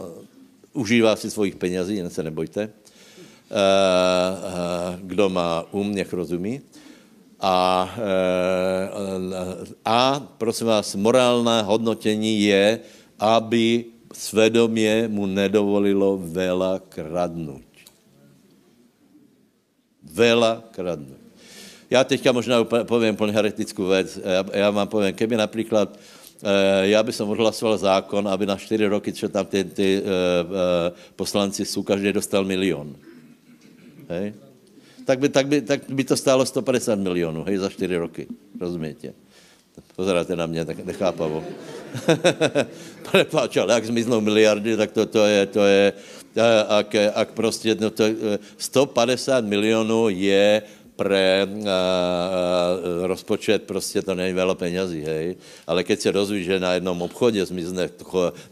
užívá 0.73 1.17
si 1.17 1.31
svojich 1.31 1.57
penězí, 1.57 1.97
jen 1.97 2.11
se 2.11 2.23
nebojte. 2.23 2.69
Kdo 5.01 5.29
má 5.29 5.65
um, 5.71 5.95
nech 5.95 6.13
rozumí. 6.13 6.61
A, 7.41 7.89
a 9.85 10.21
prosím 10.39 10.67
vás, 10.67 10.95
morálné 10.95 11.63
hodnotění 11.63 12.43
je, 12.43 12.81
aby 13.19 13.85
svedomě 14.13 15.09
mu 15.09 15.27
nedovolilo 15.27 16.19
vela 16.19 16.81
kradnout. 16.89 17.63
Vela 20.03 20.65
kradnout. 20.71 21.25
Já 21.90 22.05
teďka 22.05 22.33
možná 22.33 22.64
povím 22.64 23.16
plně 23.16 23.33
heretickou 23.33 23.87
věc. 23.87 24.19
Já, 24.25 24.45
já 24.52 24.71
vám 24.71 24.88
povím, 24.88 25.14
keby 25.14 25.37
například 25.37 25.99
eh, 26.43 26.88
já 26.88 27.02
bych 27.02 27.14
som 27.14 27.31
odhlasoval 27.31 27.78
zákon, 27.78 28.28
aby 28.28 28.47
na 28.47 28.57
čtyři 28.57 28.87
roky, 28.87 29.12
čo 29.12 29.28
tam 29.28 29.47
ty, 29.47 29.64
ty 29.64 30.02
uh, 30.02 30.07
uh, 30.50 30.57
poslanci 31.16 31.64
jsou, 31.64 31.83
každý 31.83 32.12
dostal 32.12 32.45
milion. 32.45 32.97
Hej? 34.09 34.35
Tak 35.07 35.19
by, 35.19 35.28
tak, 35.28 35.47
by, 35.47 35.61
tak 35.62 35.81
by 35.88 36.05
to 36.05 36.16
stálo 36.16 36.47
150 36.47 36.99
milionů, 36.99 37.45
hej, 37.45 37.57
za 37.57 37.69
čtyři 37.69 37.97
roky. 37.97 38.26
Rozumíte? 38.61 39.14
Pozeráte 39.97 40.37
na 40.37 40.47
mě 40.47 40.64
tak 40.64 40.85
nechápavo. 40.85 41.45
Prepáč, 43.11 43.57
ale 43.57 43.75
jak 43.75 43.87
zmiznou 43.87 44.21
miliardy, 44.21 44.76
tak 44.76 44.93
to, 44.93 45.07
to 45.07 45.25
je, 45.25 45.47
to 45.47 45.64
je, 45.64 45.93
ak, 46.69 46.95
ak 47.14 47.28
prostě, 47.33 47.76
no 47.81 47.90
to, 47.90 48.05
150 48.57 49.45
milionů 49.45 50.09
je 50.09 50.62
pre 50.97 51.45
uh, 51.45 51.67
rozpočet 53.07 53.62
prostě 53.62 54.03
to 54.03 54.15
není 54.15 54.33
veľa 54.33 54.55
penězí, 54.55 55.05
hej. 55.05 55.37
Ale 55.67 55.85
keď 55.85 56.00
se 56.00 56.12
dozví, 56.12 56.45
že 56.45 56.61
na 56.61 56.73
jednom 56.73 57.03
obchodě 57.03 57.47
zmizne 57.47 57.88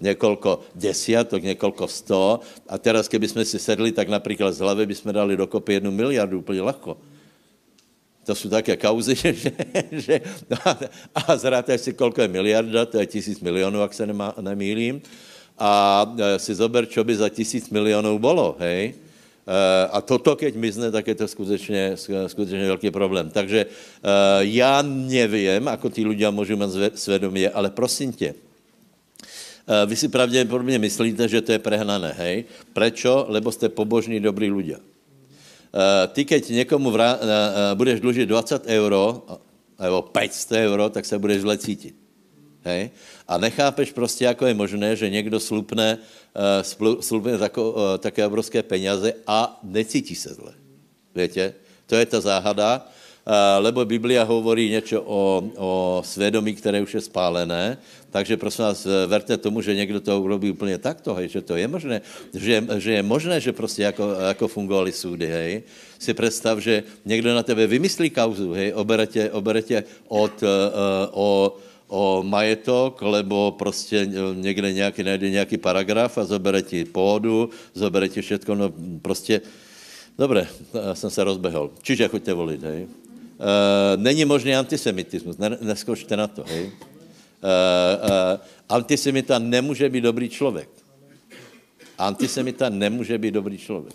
několko 0.01 0.61
desiatok, 0.75 1.43
několko 1.43 1.89
sto 1.89 2.41
a 2.69 2.79
teraz, 2.79 3.09
keby 3.09 3.29
jsme 3.29 3.45
si 3.45 3.59
sedli, 3.59 3.93
tak 3.93 4.09
například 4.09 4.53
z 4.53 4.61
hlavy 4.61 4.87
bychom 4.87 5.13
dali 5.13 5.37
dokopy 5.37 5.73
jednu 5.73 5.91
miliardu 5.91 6.39
úplně 6.39 6.61
lahko 6.61 6.97
to 8.25 8.35
jsou 8.35 8.49
také 8.49 8.77
kauzy, 8.77 9.15
že, 9.21 9.53
že 9.93 10.21
no 10.51 10.57
a, 10.65 10.79
a 11.15 11.37
zráte 11.37 11.79
si, 11.79 11.93
kolko 11.93 12.23
je 12.23 12.29
miliarda, 12.29 12.87
to 12.87 12.99
je 12.99 13.07
tisíc 13.07 13.41
milionů, 13.41 13.81
jak 13.81 13.95
se 13.95 14.07
nemá, 14.07 14.35
nemýlím, 14.41 15.03
a 15.59 15.71
e, 16.19 16.39
si 16.39 16.55
zober, 16.55 16.87
čo 16.87 17.05
by 17.05 17.17
za 17.17 17.29
tisíc 17.29 17.71
milionů 17.71 18.19
bylo, 18.19 18.57
hej, 18.59 18.95
a 19.93 20.01
toto, 20.01 20.37
keď 20.37 20.57
mizne, 20.57 20.89
tak 20.89 21.05
je 21.05 21.15
to 21.15 21.29
skutečně, 21.29 21.97
skutečně 22.27 22.67
velký 22.67 22.91
problém. 22.91 23.31
Takže 23.31 23.61
e, 23.61 23.69
já 24.41 24.83
nevím, 24.83 25.69
ako 25.69 25.93
tí 25.93 26.01
ľudia 26.01 26.33
můžou 26.33 26.57
mít 26.57 26.97
svědomí, 26.97 27.49
ale 27.49 27.71
prosím 27.71 28.13
tě, 28.13 28.35
vy 29.87 29.97
si 29.97 30.09
pravděpodobně 30.09 30.79
myslíte, 30.79 31.29
že 31.29 31.41
to 31.41 31.53
je 31.53 31.59
prehnané, 31.59 32.13
hej? 32.13 32.45
Prečo? 32.73 33.27
Lebo 33.29 33.53
jste 33.53 33.69
pobožní, 33.69 34.21
dobrý. 34.21 34.53
Eh, 35.75 36.07
ty, 36.07 36.25
keď 36.25 36.51
někomu 36.51 36.91
vrá, 36.91 37.19
eh, 37.19 37.27
eh, 37.27 37.75
budeš 37.75 38.01
dlužit 38.01 38.29
20 38.29 38.67
euro, 38.67 39.27
nebo 39.81 40.03
500 40.03 40.53
euro, 40.53 40.89
tak 40.89 41.07
se 41.07 41.19
budeš 41.19 41.43
zle 41.43 41.59
cítit. 41.59 41.95
Hej? 42.63 42.91
A 43.29 43.39
nechápeš 43.39 43.93
prostě, 43.93 44.25
jako 44.25 44.47
je 44.47 44.55
možné, 44.55 44.97
že 44.97 45.11
někdo 45.11 45.41
slupne, 45.41 45.99
slupne 47.01 47.39
tako, 47.39 47.75
také 47.99 48.27
obrovské 48.27 48.63
peněze 48.63 49.13
a 49.27 49.61
necítí 49.63 50.15
se 50.15 50.35
zle. 50.35 50.53
Víte? 51.15 51.55
To 51.87 51.97
je 51.97 52.07
ta 52.07 52.21
záhada. 52.21 52.89
Eh, 53.25 53.59
lebo 53.59 53.85
Biblia 53.85 54.21
hovorí 54.25 54.69
něco 54.69 55.01
o, 55.01 55.43
o 55.57 56.03
svědomí, 56.05 56.55
které 56.55 56.83
už 56.83 56.95
je 56.95 57.01
spálené, 57.01 57.79
takže 58.13 58.37
prosím 58.37 58.65
vás, 58.65 58.85
eh, 58.85 59.07
verte 59.09 59.37
tomu, 59.41 59.65
že 59.65 59.75
někdo 59.75 60.01
to 60.01 60.21
urobí 60.21 60.53
úplně 60.53 60.77
takto, 60.79 61.15
hej, 61.17 61.29
že 61.29 61.41
to 61.41 61.57
je 61.57 61.65
možné, 61.65 62.05
že, 62.37 62.65
že 62.77 62.93
je 62.93 63.03
možné, 63.03 63.41
že 63.41 63.53
prostě 63.57 63.83
jako, 63.83 64.13
jako 64.29 64.49
fungovaly 64.49 64.93
soudy, 64.93 65.27
hej. 65.27 65.63
Si 65.99 66.13
představ, 66.15 66.59
že 66.61 66.85
někdo 67.05 67.35
na 67.35 67.43
tebe 67.43 67.65
vymyslí 67.67 68.11
kauzu, 68.13 68.53
hej, 68.53 68.77
obere 68.77 69.07
tě, 69.07 69.31
obere 69.33 69.63
tě 69.63 69.85
od, 70.09 70.43
uh, 70.43 70.49
o, 71.13 71.57
o 71.89 72.23
majetok, 72.23 73.03
lebo 73.03 73.55
prostě 73.59 74.09
někde 74.35 74.73
nějaký, 74.73 75.03
najde 75.03 75.31
nějaký 75.31 75.57
paragraf 75.57 76.19
a 76.19 76.25
zobere 76.25 76.63
ti 76.63 76.85
půdu, 76.85 77.51
zobere 77.75 78.09
ti 78.09 78.23
všechno, 78.23 78.55
no 78.55 78.73
prostě, 79.03 79.41
dobré, 80.19 80.49
jsem 80.93 81.11
se 81.11 81.25
rozbehol. 81.25 81.71
Čiže 81.83 82.09
choďte 82.09 82.33
volit, 82.33 82.63
hej. 82.63 82.87
Uh, 83.35 84.03
není 84.03 84.25
možný 84.25 84.55
antisemitismus, 84.55 85.39
ne, 85.39 85.59
neskočte 85.61 86.17
na 86.17 86.27
to, 86.27 86.45
hej. 86.49 86.65
Uh, 86.65 86.71
uh, 86.71 88.41
antisemita 88.69 89.39
nemůže 89.39 89.89
být 89.89 90.01
dobrý 90.01 90.29
člověk. 90.29 90.69
Antisemita 91.99 92.69
nemůže 92.69 93.19
být 93.19 93.35
dobrý 93.35 93.59
člověk. 93.59 93.95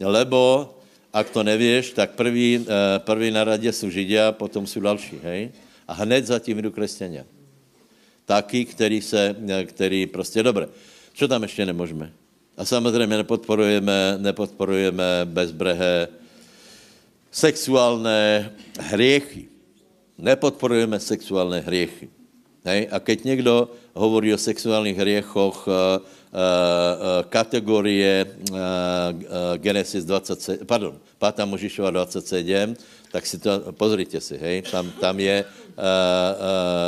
Lebo, 0.00 0.74
ak 1.12 1.30
to 1.30 1.42
nevíš, 1.42 1.90
tak 1.90 2.10
prvý, 2.10 2.58
uh, 2.58 2.64
prvý 2.98 3.30
na 3.30 3.44
radě 3.44 3.72
jsou 3.72 3.90
Židia, 3.90 4.32
potom 4.32 4.66
jsou 4.66 4.80
další, 4.80 5.18
hej. 5.22 5.50
A 5.90 5.92
hned 5.92 6.26
zatím 6.26 6.62
jdou 6.62 6.70
křesťania. 6.70 7.24
Taky, 8.24 8.64
který 8.64 9.02
se, 9.02 9.36
který 9.66 10.06
prostě, 10.06 10.42
dobré. 10.42 10.68
Co 11.14 11.28
tam 11.28 11.42
ještě 11.42 11.66
nemůžeme? 11.66 12.12
A 12.56 12.64
samozřejmě 12.64 13.16
nepodporujeme, 13.16 14.14
nepodporujeme 14.18 15.04
bezbrehé 15.24 16.08
sexuálné 17.30 18.52
hriechy. 18.78 19.48
Nepodporujeme 20.18 21.00
sexuálné 21.00 21.60
hriechy. 21.60 22.08
Hej? 22.64 22.88
A 22.90 23.00
keď 23.00 23.24
někdo 23.24 23.70
hovorí 23.94 24.34
o 24.34 24.38
sexuálních 24.38 24.96
hriechoch, 24.96 25.66
uh, 25.66 25.74
uh, 25.74 27.26
kategorie 27.28 28.26
uh, 28.50 28.56
Genesis 29.56 30.04
27, 30.04 30.66
pardon, 30.66 31.00
5. 31.18 31.46
Možišova 31.46 31.90
27, 31.90 32.76
tak 33.10 33.26
si 33.26 33.38
to, 33.38 33.74
pozrite 33.74 34.22
si, 34.22 34.38
hej, 34.38 34.62
tam, 34.62 34.90
tam 35.02 35.20
je, 35.20 35.44
uh, 35.44 35.82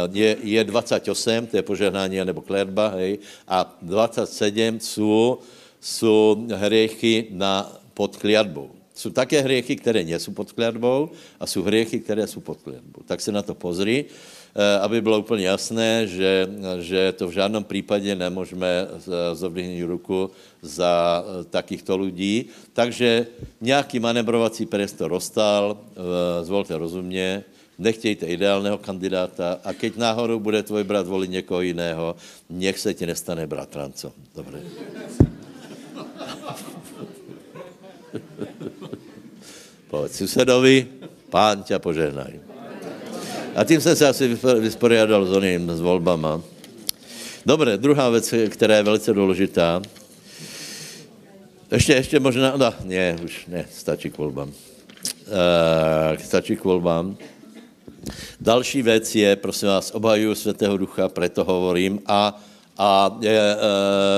uh, 0.06 0.16
je, 0.16 0.36
je 0.42 0.64
28, 0.64 1.46
to 1.46 1.56
je 1.56 1.62
požehnání 1.62 2.24
nebo 2.24 2.40
klerba, 2.40 2.88
hej, 2.88 3.18
a 3.48 3.78
27 3.82 4.80
jsou, 4.80 5.38
jsou 5.80 6.46
hriechy 6.54 7.26
na, 7.30 7.66
pod 7.94 8.16
kliatbou. 8.16 8.70
Jsou 8.94 9.10
také 9.10 9.40
hriechy, 9.40 9.76
které 9.76 10.04
nejsou 10.04 10.32
pod 10.32 10.52
kletbou 10.52 11.10
a 11.40 11.46
jsou 11.46 11.62
hriechy, 11.62 12.00
které 12.00 12.26
jsou 12.26 12.40
pod 12.40 12.62
kletbou. 12.62 13.02
Tak 13.06 13.20
se 13.20 13.32
na 13.32 13.42
to 13.42 13.54
pozri, 13.54 14.04
eh, 14.04 14.12
aby 14.80 15.00
bylo 15.00 15.18
úplně 15.18 15.46
jasné, 15.46 16.06
že, 16.06 16.48
že 16.78 17.12
to 17.12 17.28
v 17.28 17.32
žádném 17.32 17.64
případě 17.64 18.14
nemůžeme 18.14 18.88
zovlivnit 19.32 19.84
ruku 19.84 20.30
za 20.62 21.24
eh, 21.24 21.44
takýchto 21.44 21.96
lidí. 21.96 22.46
Takže 22.72 23.26
nějaký 23.60 24.00
manevrovací 24.00 24.66
prostor 24.66 25.10
rozstal, 25.10 25.78
eh, 25.80 26.44
zvolte 26.44 26.78
rozumně, 26.78 27.44
nechtějte 27.78 28.26
ideálného 28.26 28.78
kandidáta 28.78 29.60
a 29.64 29.72
keď 29.72 29.96
náhodou 29.96 30.40
bude 30.40 30.62
tvoj 30.62 30.84
brat 30.84 31.06
volit 31.06 31.30
někoho 31.30 31.60
jiného, 31.60 32.16
nech 32.50 32.78
se 32.78 32.94
ti 32.94 33.06
nestane 33.06 33.46
bratrancom. 33.46 34.12
Dobře. 34.34 34.60
Povedz 39.90 40.16
susedovi, 40.16 40.86
pán 41.30 41.62
tě 41.62 41.78
požehnaj. 41.78 42.51
A 43.54 43.64
tím 43.64 43.80
jsem 43.80 43.96
se 43.96 44.08
asi 44.08 44.38
vysporiadal 44.60 45.26
s 45.26 45.30
oným, 45.30 45.70
s 45.70 45.80
volbama. 45.80 46.42
Dobré, 47.46 47.76
druhá 47.76 48.10
věc, 48.10 48.34
která 48.48 48.76
je 48.76 48.82
velice 48.82 49.12
důležitá. 49.12 49.82
Ještě, 51.72 51.92
ještě 51.92 52.20
možná, 52.20 52.56
no, 52.56 52.74
ne, 52.84 53.16
už 53.24 53.46
ne, 53.46 53.66
stačí 53.74 54.10
k 54.10 54.18
volbám. 54.18 54.48
Uh, 54.48 54.54
stačí 56.24 56.56
k 56.56 56.64
volbám. 56.64 57.16
Další 58.40 58.82
věc 58.82 59.14
je, 59.14 59.36
prosím 59.36 59.68
vás, 59.68 59.90
obhajuju 59.90 60.34
Svatého 60.34 60.76
Ducha, 60.76 61.08
preto 61.08 61.44
hovorím 61.44 62.00
a 62.06 62.42
a 62.82 63.14
e, 63.22 63.30
e, 63.30 63.38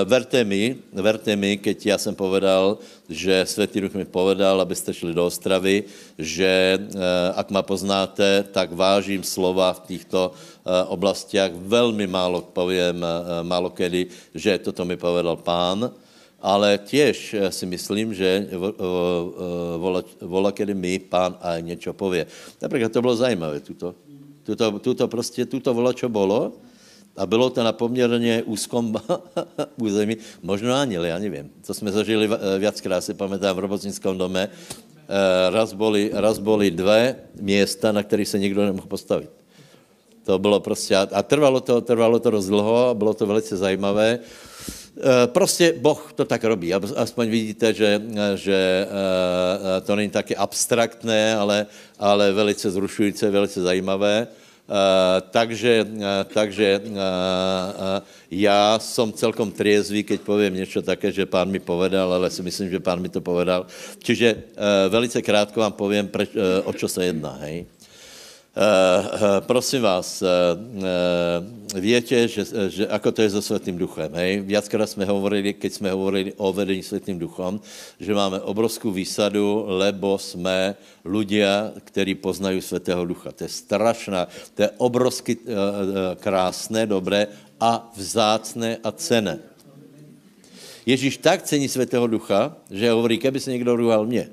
verte 0.09 0.41
mi, 0.41 0.81
verte 0.97 1.37
mi, 1.37 1.61
keď 1.61 1.87
já 1.87 1.99
jsem 1.99 2.15
povedal, 2.17 2.79
že 3.09 3.45
Světý 3.45 3.81
Duch 3.81 3.95
mi 3.95 4.09
povedal, 4.09 4.57
abyste 4.61 4.95
šli 4.95 5.13
do 5.13 5.29
Ostravy, 5.29 5.85
že 6.17 6.49
e, 6.49 6.79
ak 7.37 7.53
ma 7.53 7.61
poznáte, 7.61 8.49
tak 8.57 8.73
vážím 8.73 9.21
slova 9.21 9.77
v 9.77 9.81
těchto 10.01 10.33
e, 10.33 10.85
oblastiach. 10.89 11.53
Velmi 11.53 12.09
málo 12.09 12.41
povím, 12.41 13.05
e, 13.05 13.45
málo 13.45 13.69
kedy, 13.69 14.09
že 14.33 14.57
toto 14.65 14.89
mi 14.89 14.97
povedal 14.97 15.37
pán, 15.37 15.93
ale 16.41 16.81
těž 16.81 17.37
si 17.53 17.65
myslím, 17.69 18.17
že 18.17 18.49
vola, 19.77 20.05
vola 20.21 20.53
kedy 20.53 20.73
mi 20.73 20.99
pán 21.05 21.37
aj 21.41 21.63
něco 21.63 21.93
pově. 21.93 22.27
Například 22.63 22.93
to 22.93 23.01
bylo 23.01 23.17
zajímavé, 23.17 23.61
tuto, 23.61 23.95
tuto, 24.45 24.79
tuto 24.79 25.09
prostě, 25.09 25.45
tuto 25.45 25.75
vola, 25.75 25.93
čo 25.93 26.09
bylo, 26.09 26.53
a 27.17 27.27
bylo 27.27 27.51
to 27.51 27.65
na 27.65 27.73
poměrně 27.73 28.43
úzkom 28.43 28.95
území, 29.77 30.17
možno 30.43 30.75
aniel, 30.75 31.05
já 31.05 31.19
nevím. 31.19 31.51
To 31.67 31.75
jsme 31.75 31.93
zažili 31.93 32.29
viackrát, 32.59 33.05
si 33.05 33.15
pamätám, 33.15 33.57
v 33.57 33.59
robotnickém 33.59 34.19
dome. 34.19 34.51
Eh, 35.05 35.51
raz 35.51 35.73
boli, 35.73 36.11
raz 36.13 36.39
boli 36.39 36.71
dvě 36.71 37.17
města, 37.41 37.93
na 37.93 38.03
kterých 38.03 38.29
se 38.29 38.39
nikdo 38.39 38.65
nemohl 38.65 38.87
postavit. 38.87 39.31
To 40.25 40.39
bylo 40.39 40.61
prostě, 40.61 40.97
a 40.97 41.23
trvalo 41.23 41.61
to, 41.61 41.81
trvalo 41.81 42.19
to 42.19 42.31
dost 42.31 42.47
dlouho, 42.47 42.89
a 42.89 42.95
bylo 42.95 43.15
to 43.15 43.27
velice 43.27 43.57
zajímavé. 43.57 44.19
Eh, 44.97 45.27
prostě 45.27 45.75
Boh 45.77 46.13
to 46.15 46.25
tak 46.25 46.45
robí. 46.45 46.75
Aspoň 46.75 47.29
vidíte, 47.29 47.75
že, 47.75 48.03
že 48.35 48.87
eh, 48.89 49.81
to 49.81 49.97
není 49.97 50.11
taky 50.11 50.37
abstraktné, 50.37 51.37
ale, 51.37 51.67
ale 51.99 52.33
velice 52.33 52.71
zrušující, 52.71 53.27
velice 53.27 53.63
zajímavé. 53.63 54.27
Uh, 54.65 55.21
takže, 55.31 55.85
uh, 55.85 56.25
takže 56.35 56.81
uh, 56.85 56.97
já 58.31 58.79
jsem 58.79 59.13
celkom 59.13 59.53
triezvý, 59.53 60.05
keď 60.05 60.21
povím 60.21 60.55
něco 60.55 60.83
také, 60.83 61.13
že 61.13 61.27
pán 61.27 61.51
mi 61.53 61.61
povedal, 61.61 62.13
ale 62.13 62.31
si 62.31 62.43
myslím, 62.43 62.71
že 62.71 62.81
pán 62.81 63.01
mi 63.01 63.09
to 63.09 63.21
povedal. 63.21 63.67
Čiže 64.01 64.57
velice 64.89 65.23
krátko 65.23 65.61
vám 65.61 65.73
povím, 65.73 66.09
o 66.65 66.73
čo 66.73 66.89
se 66.89 67.05
jedná. 67.05 67.37
Hej? 67.45 67.67
Uh, 68.55 68.63
uh, 68.63 69.43
prosím 69.51 69.83
vás, 69.83 70.23
uh, 70.23 70.29
větě, 71.75 72.29
že, 72.29 72.47
že 72.71 72.87
ako 72.87 73.13
to 73.13 73.23
je 73.23 73.31
so 73.31 73.43
Světým 73.43 73.75
duchem, 73.79 74.15
hej? 74.15 74.47
Viackrát 74.47 74.87
jsme 74.87 75.05
hovorili, 75.05 75.59
keď 75.59 75.73
jsme 75.73 75.91
hovorili 75.91 76.33
o 76.39 76.53
vedení 76.53 76.83
Světým 76.83 77.19
duchom, 77.19 77.59
že 77.99 78.15
máme 78.15 78.41
obrovskou 78.41 78.95
výsadu, 78.95 79.65
lebo 79.67 80.19
jsme 80.19 80.79
ľudia, 81.03 81.75
kteří 81.83 82.15
poznají 82.15 82.63
Světého 82.63 83.03
ducha. 83.03 83.35
To 83.35 83.45
je 83.45 83.51
strašná, 83.51 84.31
to 84.55 84.63
je 84.63 84.71
obrovsky 84.79 85.35
krásné, 86.23 86.87
dobré 86.87 87.27
a 87.59 87.91
vzácné 87.97 88.79
a 88.87 88.93
cené. 88.93 89.39
Ježíš 90.87 91.19
tak 91.19 91.43
cení 91.43 91.67
Světého 91.67 92.07
ducha, 92.07 92.55
že 92.71 92.91
hovorí, 92.91 93.19
keby 93.19 93.41
se 93.41 93.51
někdo 93.51 93.77
ruhal 93.77 94.07
mě, 94.07 94.31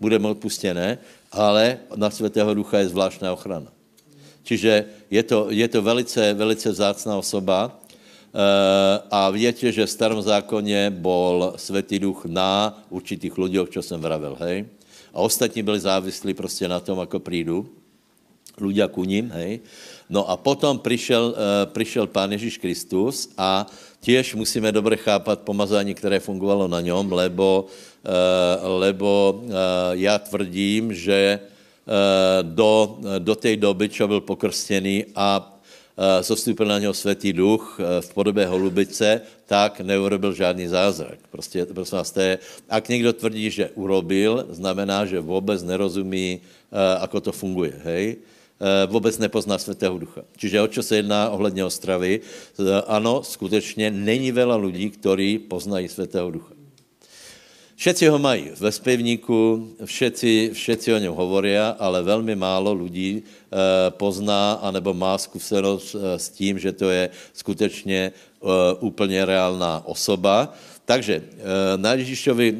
bude 0.00 0.18
mu 0.18 0.28
odpustené, 0.28 0.98
ale 1.32 1.80
na 1.96 2.12
Svatého 2.12 2.52
Ducha 2.54 2.84
je 2.84 2.92
zvláštná 2.92 3.32
ochrana. 3.32 3.72
Čiže 4.44 4.84
je 5.08 5.22
to, 5.22 5.48
je 5.48 5.66
to 5.68 5.80
velice, 5.82 6.34
velice 6.34 6.68
vzácná 6.68 7.16
osoba 7.16 7.72
eh, 7.72 8.38
a 9.10 9.30
víte, 9.32 9.72
že 9.72 9.86
v 9.86 9.90
starom 9.90 10.20
zákoně 10.22 10.92
bol 10.92 11.56
Světý 11.56 11.98
Duch 11.98 12.28
na 12.28 12.76
určitých 12.90 13.38
lidech, 13.38 13.70
čo 13.70 13.82
jsem 13.82 14.00
vravil, 14.00 14.36
hej? 14.40 14.66
A 15.14 15.20
ostatní 15.20 15.62
byli 15.62 15.80
závislí 15.80 16.34
prostě 16.34 16.68
na 16.68 16.80
tom, 16.80 17.00
ako 17.00 17.20
prídu 17.20 17.68
ľudia 18.60 18.88
ku 18.88 19.04
ním, 19.04 19.32
hej? 19.32 19.60
No 20.12 20.28
a 20.28 20.36
potom 20.36 20.78
přišel, 20.78 21.32
uh, 21.32 21.72
přišel 21.72 22.06
Pán 22.06 22.32
Ježíš 22.32 22.58
Kristus 22.58 23.32
a 23.38 23.64
tiež 24.00 24.34
musíme 24.34 24.72
dobře 24.72 24.96
chápat 24.96 25.40
pomazání, 25.40 25.94
které 25.94 26.20
fungovalo 26.20 26.68
na 26.68 26.80
něm, 26.80 27.12
lebo 27.12 27.68
Eh, 27.68 27.91
lebo 28.62 29.42
eh, 29.44 29.50
já 29.92 30.18
tvrdím, 30.18 30.94
že 30.94 31.38
eh, 31.38 32.42
do, 32.42 32.98
do 33.18 33.34
té 33.34 33.56
doby, 33.56 33.88
čo 33.88 34.08
byl 34.08 34.20
pokrstěný 34.20 35.04
a 35.14 35.48
zostupil 36.20 36.66
na 36.66 36.78
něho 36.78 36.94
světý 36.94 37.32
duch 37.32 37.78
v 38.00 38.14
podobě 38.14 38.46
holubice, 38.46 39.20
tak 39.46 39.80
neurobil 39.80 40.32
žádný 40.32 40.66
zázrak. 40.66 41.18
Prostě, 41.30 41.66
prosím 41.66 41.98
vás, 41.98 42.10
to 42.10 42.20
je, 42.20 42.38
ak 42.68 42.88
někdo 42.88 43.12
tvrdí, 43.12 43.50
že 43.50 43.70
urobil, 43.76 44.46
znamená, 44.50 45.06
že 45.06 45.20
vůbec 45.20 45.62
nerozumí, 45.62 46.40
ako 47.00 47.20
to 47.20 47.32
funguje, 47.32 47.72
hej? 47.84 48.16
vůbec 48.88 49.18
nepozná 49.18 49.58
Světého 49.58 49.98
ducha. 49.98 50.24
Čiže 50.36 50.60
o 50.64 50.68
čo 50.68 50.82
se 50.82 50.96
jedná 50.96 51.30
ohledně 51.30 51.64
Ostravy? 51.64 52.20
Ano, 52.86 53.22
skutečně 53.22 53.90
není 53.90 54.32
veľa 54.32 54.56
lidí, 54.56 54.90
kteří 54.96 55.38
poznají 55.38 55.88
Světého 55.92 56.30
ducha. 56.30 56.61
Všetci 57.82 58.06
ho 58.06 58.18
mají 58.18 58.50
ve 58.60 58.72
zpěvníku, 58.72 59.68
všetci, 59.84 60.50
všetci 60.54 60.94
o 60.94 60.98
něm 60.98 61.12
hovorí, 61.12 61.58
ale 61.58 62.02
velmi 62.02 62.36
málo 62.36 62.72
lidí 62.78 63.18
e, 63.18 63.22
pozná 63.90 64.52
anebo 64.62 64.94
má 64.94 65.18
zkušenost 65.18 65.94
e, 65.98 66.18
s 66.18 66.28
tím, 66.30 66.62
že 66.62 66.72
to 66.72 66.90
je 66.90 67.10
skutečně 67.34 67.98
e, 67.98 68.12
úplně 68.80 69.24
reálná 69.24 69.82
osoba. 69.82 70.54
Takže 70.84 71.22
na 71.76 71.94
Ježíšovi 71.94 72.56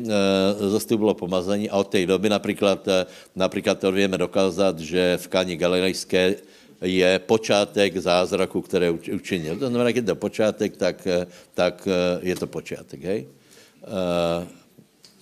zastupilo 0.58 1.14
pomazání 1.14 1.70
a 1.70 1.76
od 1.76 1.88
té 1.88 2.06
doby 2.06 2.28
například, 2.28 2.88
například 3.36 3.78
to 3.78 3.92
víme 3.92 4.18
dokázat, 4.18 4.78
že 4.78 5.18
v 5.22 5.28
Káni 5.28 5.56
Galilejské 5.56 6.34
je 6.82 7.18
počátek 7.18 7.98
zázraku, 7.98 8.62
které 8.62 8.90
učinil. 8.90 9.54
To 9.58 9.68
znamená, 9.68 9.90
když 9.90 10.02
je 10.02 10.06
to 10.06 10.16
počátek, 10.16 10.76
tak, 10.76 11.06
tak 11.54 11.88
je 12.22 12.36
to 12.36 12.46
počátek. 12.46 13.04
Hej? 13.04 13.26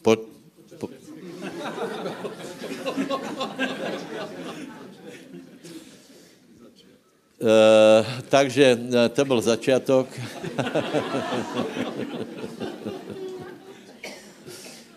Po, 0.03 0.17
po... 0.79 0.87
Uh, 0.87 0.93
takže 8.29 8.75
uh, 8.75 9.09
to 9.09 9.25
byl 9.25 9.41
začátek. 9.41 10.07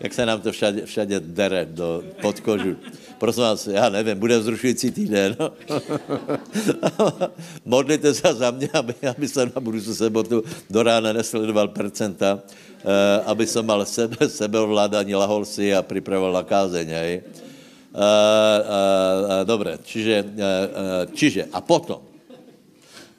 Jak 0.00 0.14
se 0.14 0.26
nám 0.26 0.40
to 0.40 0.52
všade, 0.52 0.86
všade 0.86 1.20
dere 1.20 1.64
do 1.64 2.04
podkožu. 2.22 2.76
Prosím 3.18 3.42
vás, 3.42 3.66
já 3.66 3.88
nevím, 3.88 4.18
bude 4.18 4.38
vzrušující 4.38 4.90
týden. 4.90 5.36
No? 5.40 5.52
Modlite 7.64 8.14
se 8.14 8.34
za 8.34 8.50
mě, 8.50 8.68
aby, 8.72 8.94
aby 9.10 9.28
jsem 9.28 9.52
na 9.54 9.60
budoucí 9.60 9.94
sobotu 9.94 10.42
do 10.70 10.82
rána 10.82 11.12
nesledoval 11.12 11.68
percenta 11.68 12.42
Eh, 12.84 13.18
aby 13.24 13.48
som 13.48 13.64
mal 13.64 13.80
sebe, 13.88 14.28
sebeovládání, 14.28 15.16
lahol 15.16 15.48
si 15.48 15.72
a 15.72 15.80
připravoval 15.80 16.36
na 16.36 16.44
kázeň. 16.44 16.92
Uh, 16.92 17.96
uh, 17.96 19.46
dobre, 19.46 19.78
čiže, 19.86 20.20
uh, 20.20 20.26
uh, 20.26 21.04
čiže 21.14 21.46
a 21.54 21.62
potom, 21.62 22.02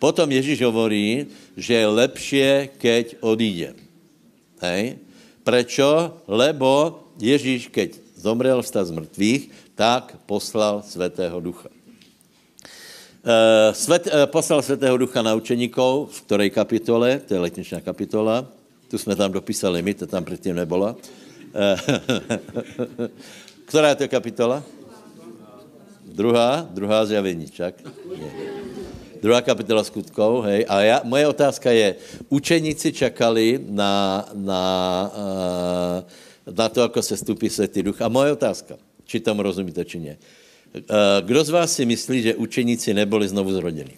potom 0.04 0.28
Ježíš 0.28 0.68
hovorí, 0.68 1.32
že 1.56 1.80
je 1.80 1.88
lepšie, 1.88 2.50
keď 2.76 3.24
odíde. 3.24 3.72
Hej? 4.60 5.00
Prečo? 5.48 6.20
Lebo 6.28 7.02
Ježíš, 7.18 7.72
keď 7.72 7.96
zomrel 8.20 8.60
vstal 8.60 8.84
z 8.84 9.00
mrtvých, 9.00 9.42
tak 9.76 10.16
poslal 10.26 10.84
Svetého 10.88 11.40
Ducha. 11.40 11.70
Uh, 13.26 13.74
svet, 13.74 14.08
uh, 14.08 14.26
poslal 14.26 14.62
Svetého 14.62 14.98
Ducha 14.98 15.22
na 15.22 15.36
učeníkov, 15.36 16.10
v 16.12 16.22
ktorej 16.22 16.50
kapitole, 16.50 17.20
to 17.20 17.34
je 17.34 17.40
letničná 17.40 17.82
kapitola, 17.82 18.46
tu 18.88 18.98
jsme 18.98 19.16
tam 19.16 19.32
dopísali 19.32 19.82
my, 19.82 19.94
to 19.94 20.08
tam 20.08 20.24
předtím 20.24 20.56
nebylo. 20.56 20.96
Která 23.66 23.90
je 23.90 23.96
to 23.96 24.08
kapitola? 24.08 24.64
Druhá, 26.06 26.68
druhá 26.72 27.06
zjavení, 27.06 27.50
čak? 27.50 27.76
Druhá 29.22 29.42
kapitola 29.42 29.84
skutkov, 29.84 30.46
hej. 30.46 30.66
A 30.70 30.82
já, 30.82 31.02
moje 31.04 31.28
otázka 31.28 31.72
je, 31.72 31.96
učeníci 32.30 32.94
čakali 32.94 33.60
na, 33.70 34.26
na, 34.34 35.12
na 36.52 36.70
to, 36.70 36.84
ako 36.84 37.02
se 37.02 37.18
stupí 37.18 37.50
Světý 37.50 37.84
duch. 37.84 38.02
A 38.02 38.08
moje 38.08 38.32
otázka, 38.32 38.76
či 39.06 39.20
tomu 39.20 39.42
rozumíte, 39.42 39.86
či 39.86 40.00
ne. 40.00 40.18
Uh, 40.76 41.24
kdo 41.24 41.44
z 41.44 41.50
vás 41.50 41.72
si 41.72 41.86
myslí, 41.86 42.22
že 42.22 42.36
učeníci 42.36 42.94
neboli 42.94 43.28
znovu 43.28 43.54
zrodení? 43.54 43.96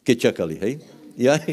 Keď 0.00 0.16
čakali, 0.18 0.54
hej? 0.56 0.72
Ja, 1.20 1.36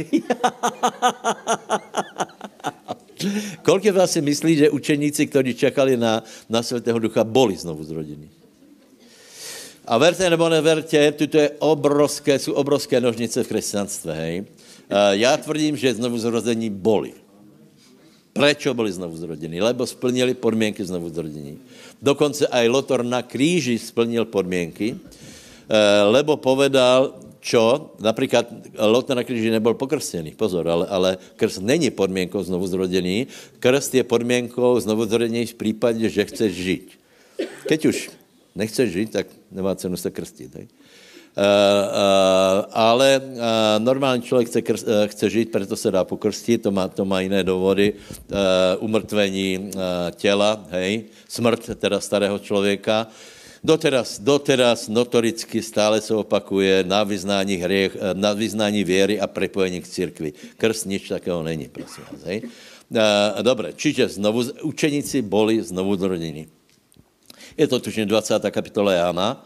Kolik 3.65 3.91
vás 3.93 4.11
si 4.11 4.21
myslí, 4.21 4.55
že 4.55 4.69
učeníci, 4.69 5.27
kteří 5.27 5.53
čekali 5.53 5.97
na, 5.97 6.23
na 6.49 6.63
Svatého 6.63 6.99
Ducha, 6.99 7.23
boli 7.23 7.57
znovu 7.57 7.83
zrodení? 7.83 8.29
A 9.87 9.97
verte 9.97 10.29
nebo 10.29 10.49
neverte, 10.49 11.11
tuto 11.11 11.37
je 11.37 11.49
obrovské, 11.59 12.39
jsou 12.39 12.53
obrovské 12.53 13.01
nožnice 13.01 13.43
v 13.43 13.47
křesťanství, 13.47 14.11
hej. 14.11 14.45
Já 15.11 15.37
tvrdím, 15.37 15.77
že 15.77 15.93
znovu 15.93 16.19
zrození 16.19 16.69
boli. 16.69 17.13
Prečo 18.37 18.73
byli 18.73 18.91
znovu 18.91 19.17
zrodení? 19.17 19.61
Lebo 19.61 19.83
splnili 19.83 20.33
podmínky 20.33 20.85
znovu 20.85 21.09
zrodení. 21.09 21.57
Dokonce 22.01 22.47
aj 22.47 22.65
Lotor 22.69 23.01
na 23.01 23.25
kríži 23.25 23.81
splnil 23.81 24.29
podmínky, 24.29 24.93
eh, 24.93 26.03
lebo 26.05 26.37
povedal, 26.37 27.17
čo, 27.47 27.95
například 27.99 28.45
Lot 28.75 29.09
na 29.09 29.23
kříži 29.23 29.49
nebyl 29.49 29.73
pokrstený, 29.73 30.35
pozor, 30.35 30.67
ale, 30.67 30.85
ale 30.87 31.09
krst 31.35 31.61
není 31.63 31.89
podmínkou 31.89 32.43
znovu 32.43 32.67
zrodění, 32.67 33.27
krst 33.59 33.95
je 33.95 34.03
podmínkou 34.03 34.79
znovu 34.79 35.05
zrodění 35.05 35.45
v 35.45 35.55
případě, 35.55 36.09
že 36.09 36.25
chceš 36.25 36.51
žít. 36.53 36.87
Keď 37.67 37.85
už 37.85 37.97
nechceš 38.55 38.91
žít, 38.91 39.09
tak 39.11 39.27
nemá 39.51 39.75
cenu 39.75 39.97
se 39.97 40.11
krstit. 40.11 40.51
Tak? 40.51 40.67
Uh, 41.37 41.43
uh, 41.43 42.65
ale 42.71 43.21
uh, 43.21 43.37
normální 43.77 44.23
člověk 44.23 44.47
chce, 44.47 44.61
chce 45.07 45.29
žít, 45.29 45.51
proto 45.51 45.75
se 45.75 45.91
dá 45.91 46.03
pokrstit, 46.03 46.61
to 46.61 46.71
má, 46.71 46.87
to 46.87 47.05
má 47.05 47.21
jiné 47.21 47.43
důvody, 47.43 47.93
umrtvení 48.79 49.71
těla, 50.11 50.65
hej, 50.69 51.03
smrt 51.29 51.69
teda 51.77 51.99
starého 51.99 52.39
člověka, 52.39 53.07
Doteraz, 53.63 54.19
doteraz 54.19 54.87
notoricky 54.87 55.61
stále 55.61 56.01
se 56.01 56.15
opakuje 56.15 56.83
na 56.87 57.03
vyznání, 57.03 57.55
hriech, 57.55 57.97
na 58.13 58.33
vyznání 58.33 58.83
věry 58.83 59.19
a 59.19 59.27
prepojení 59.27 59.81
k 59.81 59.87
církvi. 59.87 60.33
Krst 60.57 60.85
nič 60.85 61.09
takého 61.09 61.43
není, 61.43 61.67
prosím 61.67 62.03
vás. 62.11 62.23
Hej? 62.23 62.41
Dobre, 63.41 63.73
čiže 63.75 64.07
znovu, 64.07 64.43
učeníci 64.63 65.21
boli 65.21 65.59
znovu 65.59 65.99
zrodení. 65.99 66.47
Je 67.57 67.67
to 67.67 67.79
tušně 67.79 68.05
20. 68.05 68.39
kapitola 68.51 68.93
Jana. 68.93 69.43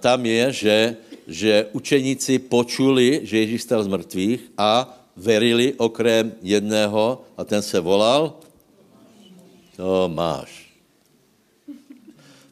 Tam 0.00 0.26
je, 0.26 0.44
že, 0.52 0.78
že 1.26 1.66
učeníci 1.74 2.38
počuli, 2.38 3.26
že 3.26 3.42
Ježíš 3.42 3.66
stal 3.66 3.82
z 3.82 3.90
mrtvých 3.90 4.40
a 4.54 4.86
verili 5.18 5.74
okrem 5.74 6.34
jedného 6.42 7.22
a 7.34 7.42
ten 7.44 7.62
se 7.62 7.80
volal 7.80 8.38
Tomáš. 9.76 10.70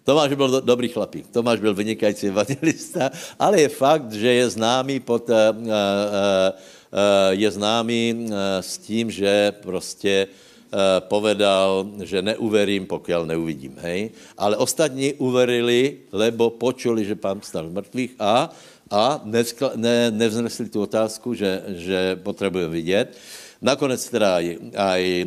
Tomáš 0.05 0.35
byl 0.35 0.49
do, 0.49 0.61
dobrý 0.61 0.89
chlapík, 0.89 1.31
Tomáš 1.31 1.61
byl 1.61 1.75
vynikající 1.75 2.27
evangelista, 2.27 3.11
ale 3.39 3.61
je 3.61 3.69
fakt, 3.69 4.13
že 4.13 4.33
je 4.33 4.51
známý 4.51 5.01
pod, 5.01 5.31
uh, 5.31 5.37
uh, 5.37 5.71
uh, 5.71 7.31
je 7.31 7.51
známý 7.51 8.27
s 8.61 8.79
tím, 8.79 9.11
že 9.11 9.55
prostě 9.63 10.27
uh, 10.27 10.52
povedal, 11.01 11.87
že 12.03 12.23
neuverím, 12.23 12.87
pokud 12.87 13.25
neuvidím, 13.25 13.77
hej. 13.81 14.11
Ale 14.39 14.57
ostatní 14.57 15.15
uverili, 15.15 16.09
lebo 16.13 16.51
počuli, 16.51 17.05
že 17.05 17.15
pán 17.15 17.41
stal 17.45 17.69
z 17.69 17.73
mrtvých 17.73 18.13
a, 18.19 18.49
a 18.91 19.21
nevzkla, 19.25 19.77
ne, 19.77 20.11
nevznesli 20.11 20.69
tu 20.69 20.83
otázku, 20.83 21.35
že, 21.35 21.63
že 21.77 22.17
potřebujeme 22.17 22.73
vidět. 22.73 23.17
Nakonec 23.63 24.01
teda 24.11 24.43
aj, 24.43 24.47
aj 24.75 25.03
e, 25.07 25.25
e, 25.25 25.27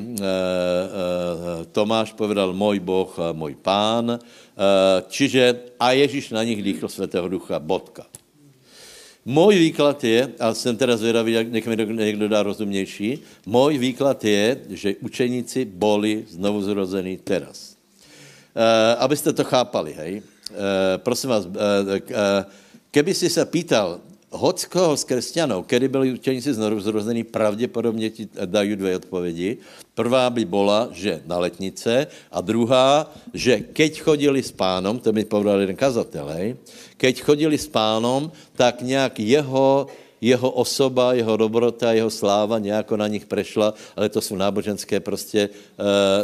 Tomáš 1.71 2.11
povedal, 2.19 2.51
můj 2.53 2.79
Boh, 2.83 3.15
můj 3.31 3.55
pán, 3.55 4.19
Eh, 4.55 5.03
čiže 5.11 5.75
a 5.75 5.91
Ježíš 5.91 6.31
na 6.31 6.39
nich 6.43 6.63
dýchl 6.63 6.87
svatého 6.87 7.27
ducha, 7.27 7.59
bodka. 7.59 8.07
Můj 9.25 9.57
výklad 9.57 10.03
je, 10.03 10.33
a 10.39 10.53
jsem 10.53 10.77
teda 10.77 10.97
zvědavý, 10.97 11.33
jak 11.33 11.51
někdo, 11.51 11.83
někdo 11.83 12.27
dá 12.27 12.43
rozumnější, 12.43 13.19
můj 13.45 13.77
výklad 13.77 14.23
je, 14.23 14.57
že 14.69 14.95
učeníci 15.01 15.65
boli 15.65 16.25
znovu 16.29 16.61
zrození 16.61 17.17
teraz. 17.17 17.75
Uh, 18.55 19.01
abyste 19.03 19.33
to 19.33 19.43
chápali, 19.43 19.93
hej. 19.93 20.21
Uh, 20.49 20.55
prosím 20.97 21.29
vás, 21.29 21.45
uh, 21.45 21.51
uh, 21.51 21.97
keby 22.91 23.13
si 23.13 23.29
se 23.29 23.45
pýtal, 23.45 23.99
hoď 24.35 24.65
koho 24.65 24.97
z 24.97 25.03
křesťanů, 25.03 25.65
kdy 25.67 25.87
byli 25.87 26.13
učeníci 26.13 26.53
znovu 26.53 26.79
zrození, 26.79 27.23
pravděpodobně 27.23 28.09
ti 28.09 28.27
dají 28.45 28.75
dvě 28.75 28.95
odpovědi. 28.95 29.57
Prvá 29.95 30.29
by 30.29 30.45
byla, 30.45 30.89
že 30.91 31.21
na 31.25 31.37
letnice 31.39 32.07
a 32.31 32.41
druhá, 32.41 33.07
že 33.33 33.59
keď 33.59 34.01
chodili 34.01 34.43
s 34.43 34.51
pánom, 34.51 34.99
to 34.99 35.15
mi 35.15 35.23
povedal 35.25 35.59
jeden 35.59 35.75
kazatel, 35.75 36.27
keď 36.97 37.21
chodili 37.21 37.57
s 37.57 37.67
pánom, 37.67 38.31
tak 38.55 38.81
nějak 38.81 39.19
jeho 39.19 39.87
jeho 40.21 40.51
osoba, 40.51 41.13
jeho 41.13 41.37
dobrota, 41.37 41.93
jeho 41.93 42.09
sláva 42.09 42.59
nějako 42.59 42.97
na 42.97 43.07
nich 43.07 43.25
prešla, 43.25 43.73
ale 43.95 44.09
to 44.09 44.21
jsou 44.21 44.35
náboženské 44.35 44.99
prostě, 44.99 45.49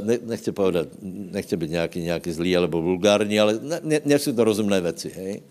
ne, 0.02 0.18
nechci 0.26 0.52
povedat, 0.52 0.88
nechci 1.04 1.58
být 1.58 1.70
nějaký, 1.70 2.00
nějaký 2.02 2.32
zlý 2.32 2.58
alebo 2.58 2.82
vulgární, 2.82 3.40
ale 3.40 3.60
ne, 3.62 3.80
ne, 3.84 4.02
ne 4.06 4.20
jsou 4.20 4.34
to 4.34 4.44
rozumné 4.44 4.82
věci, 4.82 5.12
hej. 5.16 5.42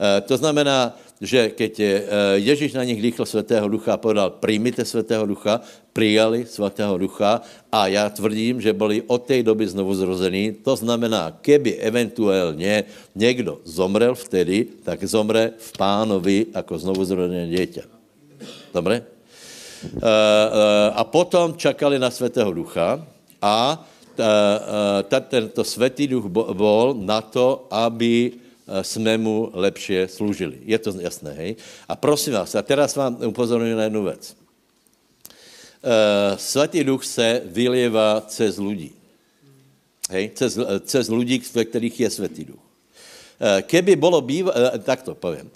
Eh, 0.00 0.20
to 0.24 0.32
znamená, 0.40 0.96
že 1.20 1.52
keď 1.52 1.74
eh, 1.76 1.92
Ježíš 2.40 2.72
na 2.72 2.88
nich 2.88 3.04
dýchl 3.04 3.28
svatého 3.28 3.68
ducha 3.68 3.92
a 3.92 4.00
povedal, 4.00 4.40
přijmite 4.40 4.80
svatého 4.88 5.28
ducha, 5.28 5.60
přijali 5.92 6.48
svatého 6.48 6.96
ducha 6.96 7.44
a 7.68 7.86
já 7.92 8.08
tvrdím, 8.08 8.64
že 8.64 8.72
byli 8.72 9.04
od 9.04 9.28
té 9.28 9.44
doby 9.44 9.68
znovu 9.68 9.92
zrození. 9.92 10.56
To 10.64 10.72
znamená, 10.72 11.36
keby 11.44 11.84
eventuálně 11.84 12.84
někdo 13.12 13.60
zomrel 13.68 14.16
vtedy, 14.16 14.80
tak 14.80 15.04
zomre 15.04 15.52
v 15.60 15.70
pánovi 15.76 16.46
jako 16.56 16.78
znovu 16.80 17.04
zrozené 17.04 17.44
dieťa. 17.52 17.84
Dobre? 18.72 19.04
Eh, 19.04 20.88
a 20.96 21.02
potom 21.04 21.60
čakali 21.60 22.00
na 22.00 22.08
svatého 22.08 22.48
ducha 22.56 23.04
a 23.36 23.84
tento 25.08 25.64
svatý 25.64 26.04
duch 26.04 26.28
bol 26.28 26.92
na 26.92 27.24
to, 27.24 27.64
aby 27.72 28.36
jsme 28.82 29.18
mu 29.18 29.50
lepše 29.52 30.08
sloužili. 30.08 30.58
Je 30.64 30.78
to 30.78 30.90
jasné, 31.00 31.32
hej? 31.32 31.56
A 31.88 31.96
prosím 31.96 32.32
vás, 32.32 32.54
a 32.54 32.62
teraz 32.62 32.96
vám 32.96 33.18
upozorňuji 33.26 33.74
na 33.74 33.82
jednu 33.82 34.04
věc. 34.04 34.36
Uh, 35.80 36.36
Svatý 36.36 36.84
duch 36.84 37.04
se 37.04 37.42
vylieva 37.44 38.20
cez 38.28 38.58
lidi. 38.58 38.90
Hej? 40.10 40.30
Cez, 40.34 40.58
eh, 40.58 40.80
cez 40.80 41.08
lidi, 41.08 41.40
ve 41.54 41.64
kterých 41.64 42.00
je 42.00 42.10
Svatý 42.10 42.44
duch. 42.44 42.69
Keby 43.62 43.96
bylo 43.96 44.20
býva, 44.20 44.52
tak 44.84 45.02
to 45.02 45.14
povím. 45.14 45.50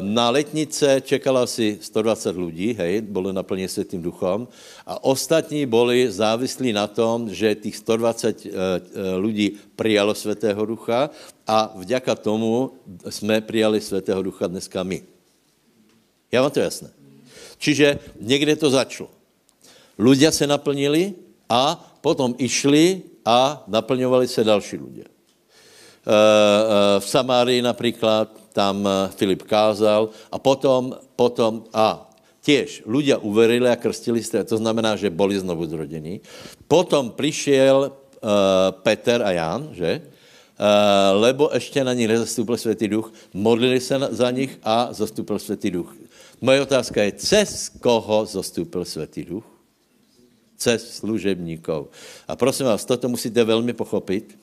Na 0.00 0.30
letnice 0.30 1.00
čekalo 1.00 1.40
asi 1.40 1.78
120 1.80 2.36
lidí, 2.36 2.74
hej, 2.74 3.00
byli 3.00 3.32
naplně 3.32 3.68
světým 3.68 4.02
duchom 4.02 4.48
a 4.86 5.04
ostatní 5.04 5.66
byli 5.66 6.10
závislí 6.10 6.72
na 6.72 6.86
tom, 6.86 7.30
že 7.34 7.54
těch 7.54 7.76
120 7.76 8.46
lidí 9.16 9.56
přijalo 9.76 10.14
svatého 10.14 10.66
ducha 10.66 11.10
a 11.46 11.72
vďaka 11.76 12.14
tomu 12.14 12.70
jsme 13.08 13.40
přijali 13.40 13.80
svatého 13.80 14.22
ducha 14.22 14.46
dneska 14.46 14.82
my. 14.82 15.02
Já 16.32 16.42
vám 16.42 16.50
to 16.50 16.60
jasné. 16.60 16.90
Čiže 17.58 17.98
někde 18.20 18.56
to 18.56 18.70
začalo. 18.70 19.10
Ľudia 20.00 20.32
se 20.32 20.48
naplnili 20.48 21.14
a 21.46 21.76
potom 22.00 22.34
išli 22.40 23.02
a 23.24 23.60
naplňovali 23.68 24.24
se 24.24 24.40
další 24.44 24.80
lidé. 24.80 25.11
Eh, 26.02 26.10
eh, 26.10 27.00
v 27.00 27.06
Samárii 27.08 27.62
například, 27.62 28.26
tam 28.52 28.82
eh, 28.86 29.08
Filip 29.14 29.42
kázal 29.46 30.10
a 30.32 30.38
potom, 30.38 30.98
potom 31.16 31.62
a 31.70 32.10
těž 32.42 32.82
ľudia 32.90 33.22
uverili 33.22 33.70
a 33.70 33.78
krstili 33.78 34.18
se, 34.18 34.44
to 34.44 34.58
znamená, 34.58 34.98
že 34.98 35.14
byli 35.14 35.38
znovu 35.38 35.62
zrodení. 35.66 36.20
Potom 36.66 37.10
přišel 37.10 37.92
Peter 38.82 39.22
a 39.22 39.30
Jan, 39.30 39.70
že? 39.74 40.02
Lebo 41.12 41.50
ještě 41.54 41.84
na 41.84 41.94
nich 41.94 42.08
nezastoupil 42.08 42.56
Světý 42.56 42.88
duch, 42.88 43.12
modlili 43.34 43.80
se 43.80 43.98
za 44.10 44.30
nich 44.30 44.58
a 44.62 44.88
zastoupil 44.90 45.38
Světý 45.38 45.70
duch. 45.70 45.94
Moje 46.40 46.62
otázka 46.62 47.02
je, 47.02 47.12
cez 47.12 47.68
koho 47.68 48.26
zastoupil 48.26 48.84
Světý 48.84 49.24
duch? 49.24 49.46
Cez 50.56 51.02
služebníkov. 51.02 51.86
A 52.28 52.36
prosím 52.36 52.66
vás, 52.66 52.84
toto 52.84 53.08
musíte 53.08 53.44
velmi 53.44 53.72
pochopit, 53.72 54.38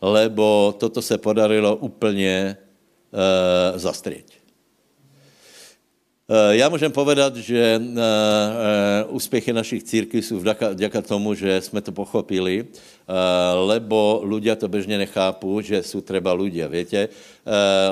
lebo 0.00 0.74
toto 0.80 1.02
se 1.02 1.18
podarilo 1.18 1.76
úplně 1.76 2.56
uh, 2.56 3.78
zastrieť. 3.78 4.40
Uh, 6.30 6.36
já 6.50 6.68
můžem 6.68 6.92
povedat, 6.92 7.36
že 7.36 7.80
uh, 7.82 7.96
úspěchy 9.08 9.52
našich 9.52 9.82
církví 9.82 10.22
jsou 10.22 10.40
vďaka 10.72 11.02
tomu, 11.02 11.34
že 11.34 11.60
jsme 11.60 11.80
to 11.80 11.92
pochopili, 11.92 12.66
lebo 13.66 14.22
ľudia 14.22 14.54
to 14.56 14.68
bežně 14.68 14.98
nechápu, 14.98 15.60
že 15.60 15.82
jsou 15.82 16.00
třeba 16.00 16.30
ľudia, 16.30 16.68
větě. 16.68 17.08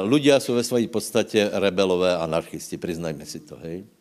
Ľudia 0.06 0.40
jsou 0.40 0.54
ve 0.54 0.62
své 0.62 0.86
podstatě 0.86 1.50
rebelové 1.52 2.16
anarchisti, 2.16 2.78
přiznajme 2.78 3.26
si 3.26 3.40
to, 3.40 3.58
hej. 3.62 3.97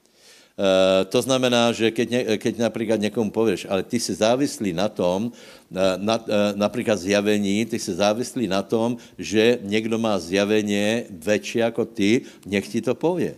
Uh, 0.58 1.06
to 1.06 1.22
znamená, 1.22 1.70
že 1.70 1.94
keď, 1.94 2.08
ne, 2.10 2.22
keď 2.42 2.58
například 2.58 2.98
někomu 2.98 3.30
pověš, 3.30 3.70
ale 3.70 3.86
ty 3.86 4.02
jsi 4.02 4.14
závislý 4.14 4.74
na 4.74 4.90
tom, 4.90 5.30
na, 5.70 5.98
na, 6.02 6.18
například 6.58 6.98
zjavení, 6.98 7.66
ty 7.66 7.78
jsi 7.78 7.94
závislý 7.94 8.50
na 8.50 8.66
tom, 8.66 8.98
že 9.22 9.62
někdo 9.62 10.02
má 10.02 10.18
zjavení 10.18 11.06
větší 11.14 11.60
jako 11.60 11.86
ty, 11.86 12.22
nech 12.46 12.68
ti 12.68 12.82
to 12.82 12.98
pově. 12.98 13.38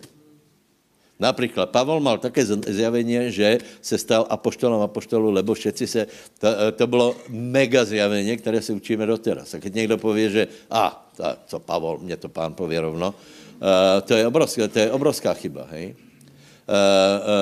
Například 1.20 1.68
Pavel 1.68 2.00
mal 2.00 2.16
také 2.18 2.40
zjavení, 2.46 3.28
že 3.28 3.58
se 3.84 3.98
stal 3.98 4.24
apoštolem 4.24 4.80
apoštolu, 4.80 5.30
lebo 5.30 5.54
všetci 5.54 5.86
se, 5.86 6.06
to, 6.40 6.48
to 6.72 6.86
bylo 6.86 7.16
mega 7.28 7.84
zjavení, 7.84 8.36
které 8.36 8.64
se 8.64 8.72
učíme 8.72 9.06
doteraz. 9.06 9.54
A 9.54 9.60
keď 9.60 9.74
někdo 9.74 9.98
pově, 10.00 10.30
že 10.30 10.42
a, 10.70 10.96
to, 11.16 11.24
co 11.46 11.60
Pavel, 11.60 11.98
mě 12.00 12.16
to 12.16 12.28
pán 12.32 12.56
pově 12.56 12.80
rovno, 12.80 13.12
uh, 13.12 14.00
to 14.08 14.14
je 14.16 14.26
obrovská, 14.26 14.68
to 14.68 14.78
je 14.78 14.92
obrovská 14.92 15.34
chyba, 15.34 15.68
hej? 15.70 15.94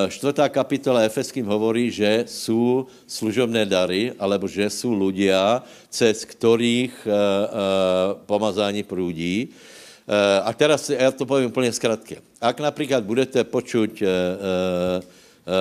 Čtvrtá 0.08 0.48
kapitola 0.48 1.04
Efeským 1.04 1.44
hovorí, 1.44 1.92
že 1.92 2.24
jsou 2.26 2.86
služobné 3.06 3.66
dary, 3.66 4.12
alebo 4.18 4.48
že 4.48 4.70
jsou 4.70 4.94
ľudia, 4.96 5.62
cez 5.90 6.24
ktorých 6.24 7.08
pomazání 8.26 8.82
průdí. 8.82 9.48
A 10.44 10.52
teraz 10.52 10.90
já 10.90 11.12
to 11.12 11.26
povím 11.26 11.46
úplně 11.52 11.72
zkratke. 11.72 12.16
Ak 12.40 12.60
například 12.60 13.04
budete 13.04 13.44
počuť 13.44 14.02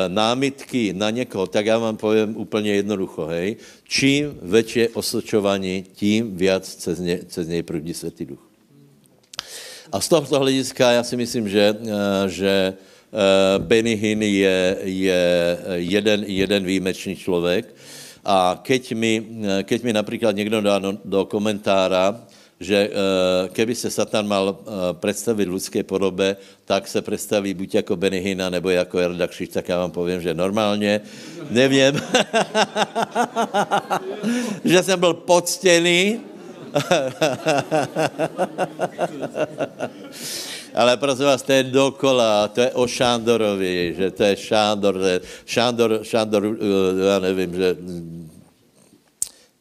námitky 0.08 0.94
na 0.94 1.10
někoho, 1.10 1.48
tak 1.48 1.66
já 1.66 1.78
vám 1.78 1.98
povím 1.98 2.38
úplně 2.38 2.74
jednoducho, 2.74 3.26
hej. 3.26 3.56
Čím 3.88 4.40
větší 4.42 4.88
osočování, 4.88 5.86
tím 5.94 6.38
viac 6.38 6.64
cez, 6.64 7.00
cez 7.28 7.48
něj 7.48 7.64
prudí 7.64 7.94
Světý 7.94 8.26
Duch. 8.26 8.44
A 9.92 10.00
z 10.00 10.08
tohoto 10.08 10.40
hlediska 10.40 10.92
já 10.92 11.04
si 11.04 11.16
myslím, 11.18 11.50
že, 11.50 11.76
že 12.28 12.52
Eh, 12.72 12.74
Benny 13.58 13.96
Hinn 13.96 14.22
je, 14.22 14.78
je 14.84 15.58
jeden, 15.76 16.24
jeden 16.28 16.66
výjimečný 16.66 17.16
člověk. 17.16 17.76
A 18.26 18.60
keď 18.64 18.94
mi, 18.94 19.24
eh, 19.24 19.64
keď 19.64 19.84
mi 19.84 19.94
například 19.94 20.36
někdo 20.36 20.62
dá 20.62 20.80
do, 20.80 20.98
do 21.06 21.26
komentára, 21.26 22.28
že 22.60 22.90
keby 23.54 23.76
se 23.76 23.90
Satan 23.90 24.28
mal 24.28 24.58
představit 24.94 25.46
v 25.46 25.54
lidské 25.54 25.84
podobě, 25.84 26.36
tak 26.66 26.88
se 26.88 27.02
představí 27.02 27.54
buď 27.54 27.76
jako 27.76 27.96
Benny 27.96 28.20
Hina, 28.20 28.50
nebo 28.50 28.70
jako 28.70 29.00
Jarda 29.00 29.28
Křič, 29.28 29.54
tak 29.54 29.70
já 29.70 29.78
vám 29.78 29.92
povím, 29.92 30.22
že 30.22 30.34
normálně, 30.34 31.02
nevím, 31.50 31.94
že 34.66 34.84
jsem 34.84 35.00
byl 35.00 35.14
poctěný, 35.14 36.20
ale 40.78 40.98
prosím 40.98 41.26
vás, 41.26 41.42
to 41.42 41.52
je 41.52 41.64
dokola, 41.64 42.48
to 42.48 42.62
je 42.62 42.72
o 42.72 42.88
Šándorovi, 42.88 43.94
že 43.98 44.12
to 44.12 44.24
je 44.24 44.36
Šándor, 44.36 44.96
Šándor, 45.46 46.00
Šándor, 46.04 46.46
uh, 46.46 46.56
já 47.08 47.20
nevím, 47.20 47.56
že, 47.56 47.78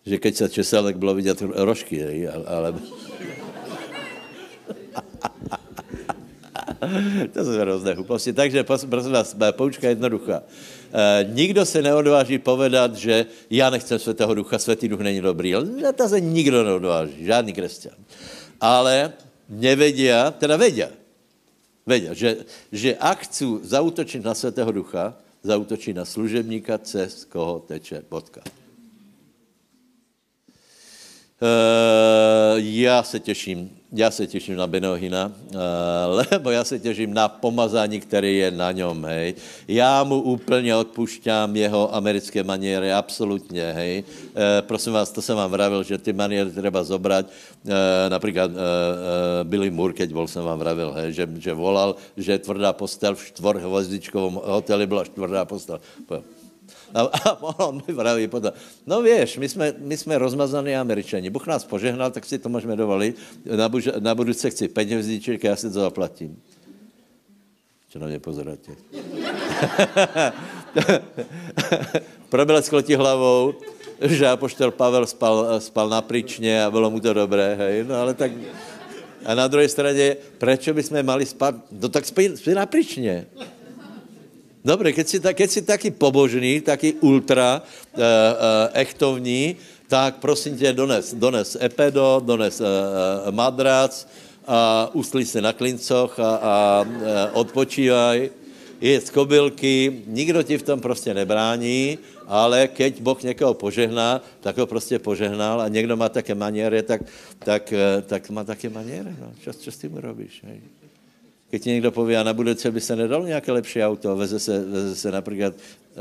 že 0.06 0.18
keď 0.18 0.34
se 0.36 0.48
česal, 0.48 0.84
tak 0.84 0.98
bylo 0.98 1.14
vidět 1.14 1.42
rožky, 1.42 2.28
ale... 2.28 2.74
to 7.32 7.44
jsou 7.44 7.50
hrozné 7.50 7.94
hlúposti. 7.94 8.32
Takže 8.32 8.64
prosím 8.64 9.12
vás, 9.12 9.36
poučka 9.50 9.88
jednoduchá. 9.88 10.42
E, 10.92 11.24
nikdo 11.24 11.66
se 11.66 11.82
neodváží 11.82 12.38
povedat, 12.38 12.94
že 12.94 13.26
já 13.50 13.70
nechcem 13.70 13.98
světého 13.98 14.34
ducha, 14.34 14.58
světý 14.58 14.88
duch 14.88 15.00
není 15.00 15.20
dobrý. 15.20 15.54
Ale 15.54 15.92
to 15.94 16.08
se 16.08 16.20
nikdo 16.20 16.64
neodváží, 16.64 17.24
žádný 17.24 17.52
křesťan. 17.52 17.92
Ale 18.60 19.12
nevedia, 19.48 20.30
teda 20.30 20.56
vedia, 20.56 20.88
vedia, 21.86 22.12
že, 22.12 22.42
že 22.74 22.98
ak 22.98 23.30
chcú 23.30 23.62
zautočiť 23.62 24.20
na 24.26 24.34
Svetého 24.34 24.74
Ducha, 24.74 25.14
zautočí 25.46 25.94
na 25.94 26.02
služebníka, 26.02 26.82
cez 26.82 27.24
koho 27.24 27.62
teče 27.62 28.02
bodka. 28.10 28.42
Uh, 31.36 32.58
já 32.58 33.02
se 33.02 33.20
těším, 33.20 33.75
já 33.96 34.10
se 34.10 34.26
těším 34.26 34.56
na 34.56 34.66
Benohina, 34.66 35.32
lebo 36.06 36.50
já 36.56 36.64
se 36.64 36.78
těším 36.78 37.14
na 37.14 37.28
pomazání, 37.28 38.00
které 38.00 38.30
je 38.30 38.50
na 38.50 38.72
něm, 38.72 39.04
hej. 39.04 39.34
Já 39.68 40.04
mu 40.04 40.20
úplně 40.20 40.76
odpušťám 40.76 41.56
jeho 41.56 41.94
americké 41.94 42.44
maniery, 42.44 42.92
absolutně, 42.92 43.72
hej. 43.72 44.04
Uh, 44.04 44.42
prosím 44.60 44.92
vás, 44.92 45.10
to 45.10 45.22
jsem 45.22 45.36
vám 45.36 45.50
vravil, 45.50 45.82
že 45.82 45.98
ty 45.98 46.12
maniery 46.12 46.50
treba 46.50 46.84
zobrať. 46.84 47.26
Uh, 47.26 47.72
například 48.08 48.50
uh, 48.50 48.56
Billy 49.42 49.70
Moore, 49.70 49.92
keď 49.92 50.12
bol, 50.12 50.28
jsem 50.28 50.44
vám 50.44 50.58
vravil, 50.58 50.92
hej, 50.92 51.12
že, 51.12 51.28
že 51.38 51.52
volal, 51.54 51.96
že 52.16 52.38
tvrdá 52.38 52.72
postel 52.72 53.14
v 53.14 53.26
štvorhvozdičkovom 53.26 54.40
hoteli 54.44 54.86
byla 54.86 55.04
tvrdá 55.04 55.44
postel. 55.44 55.80
A, 56.96 57.00
a 57.28 57.36
on 57.68 57.82
mi 57.84 57.94
praví 57.94 58.28
potom, 58.28 58.52
no 58.86 59.02
víš, 59.02 59.36
my 59.36 59.48
jsme, 59.48 59.74
my 59.78 59.96
jsme 59.96 60.18
rozmazaní 60.18 60.76
američani, 60.76 61.30
Bůh 61.30 61.46
nás 61.46 61.64
požehnal, 61.64 62.10
tak 62.10 62.24
si 62.24 62.38
to 62.38 62.48
můžeme 62.48 62.76
dovolit, 62.76 63.16
na, 63.56 63.68
buž, 63.68 63.88
na 64.00 64.14
budouce 64.14 64.50
chci 64.50 64.68
pět 64.68 64.88
hvězdiček, 64.88 65.44
já 65.44 65.56
si 65.56 65.68
to 65.68 65.80
zaplatím. 65.80 66.40
Čo 67.92 67.98
na 67.98 68.06
mě 68.06 68.18
pozoráte? 68.18 68.72
Probelesklo 72.28 72.82
ti 72.82 72.94
hlavou, 72.94 73.54
že 74.00 74.28
apoštol 74.28 74.70
Pavel 74.70 75.06
spal, 75.06 75.60
spal 75.60 75.88
na 75.88 76.04
a 76.66 76.70
bylo 76.70 76.90
mu 76.90 77.00
to 77.00 77.12
dobré, 77.12 77.54
hej, 77.54 77.84
no 77.84 77.94
ale 77.94 78.14
tak... 78.14 78.32
A 79.26 79.34
na 79.34 79.48
druhé 79.48 79.68
straně, 79.68 80.16
proč 80.38 80.68
bychom 80.68 81.02
mali 81.02 81.26
spát? 81.26 81.54
No 81.72 81.88
tak 81.88 82.06
spí, 82.06 82.36
spí 82.36 82.54
na 82.54 82.66
príčně. 82.66 83.26
Dobre, 84.66 84.90
keď 84.90 85.06
si, 85.06 85.18
keď 85.22 85.48
si 85.48 85.62
taký 85.62 85.94
pobožný, 85.94 86.58
taký 86.58 86.98
ultra 86.98 87.62
uh, 87.62 88.02
uh, 88.02 88.02
echtovní, 88.74 89.54
tak 89.86 90.18
prosím 90.18 90.58
tě, 90.58 90.72
dones, 90.72 91.14
dones 91.14 91.54
epedo, 91.54 92.18
dones 92.18 92.58
uh, 92.58 92.66
madrac 93.30 93.94
a 94.42 94.90
uslí 94.90 95.22
se 95.22 95.38
na 95.38 95.52
klincoch 95.52 96.18
a, 96.18 96.30
a 96.42 96.54
odpočívaj, 97.38 98.30
z 98.82 99.10
kobylky, 99.10 100.02
nikdo 100.06 100.42
ti 100.42 100.58
v 100.58 100.62
tom 100.62 100.80
prostě 100.80 101.14
nebrání, 101.14 101.98
ale 102.26 102.68
keď 102.68 103.00
Boh 103.00 103.22
někoho 103.22 103.54
požehná, 103.54 104.20
tak 104.40 104.58
ho 104.58 104.66
prostě 104.66 104.98
požehnal 104.98 105.60
a 105.60 105.68
někdo 105.68 105.96
má 105.96 106.08
také 106.08 106.34
maniery, 106.34 106.82
tak, 106.82 107.02
tak, 107.38 107.72
tak 108.06 108.30
má 108.30 108.44
také 108.44 108.68
maniery. 108.68 109.14
No. 109.20 109.32
Čo, 109.40 109.52
čo 109.54 109.70
s 109.72 109.78
tím 109.78 109.96
robíš? 109.96 110.42
Hej? 110.44 110.60
Keď 111.50 111.62
ti 111.62 111.70
někdo 111.70 111.92
poví, 111.92 112.16
a 112.16 112.22
na 112.22 112.32
budoucí 112.32 112.70
by 112.70 112.80
se 112.80 112.96
nedalo 112.96 113.26
nějaké 113.26 113.52
lepší 113.52 113.82
auto, 113.82 114.16
veze 114.16 114.38
se, 114.38 114.64
veze 114.64 114.96
se 114.96 115.10
například 115.10 115.54
eh, 115.54 115.96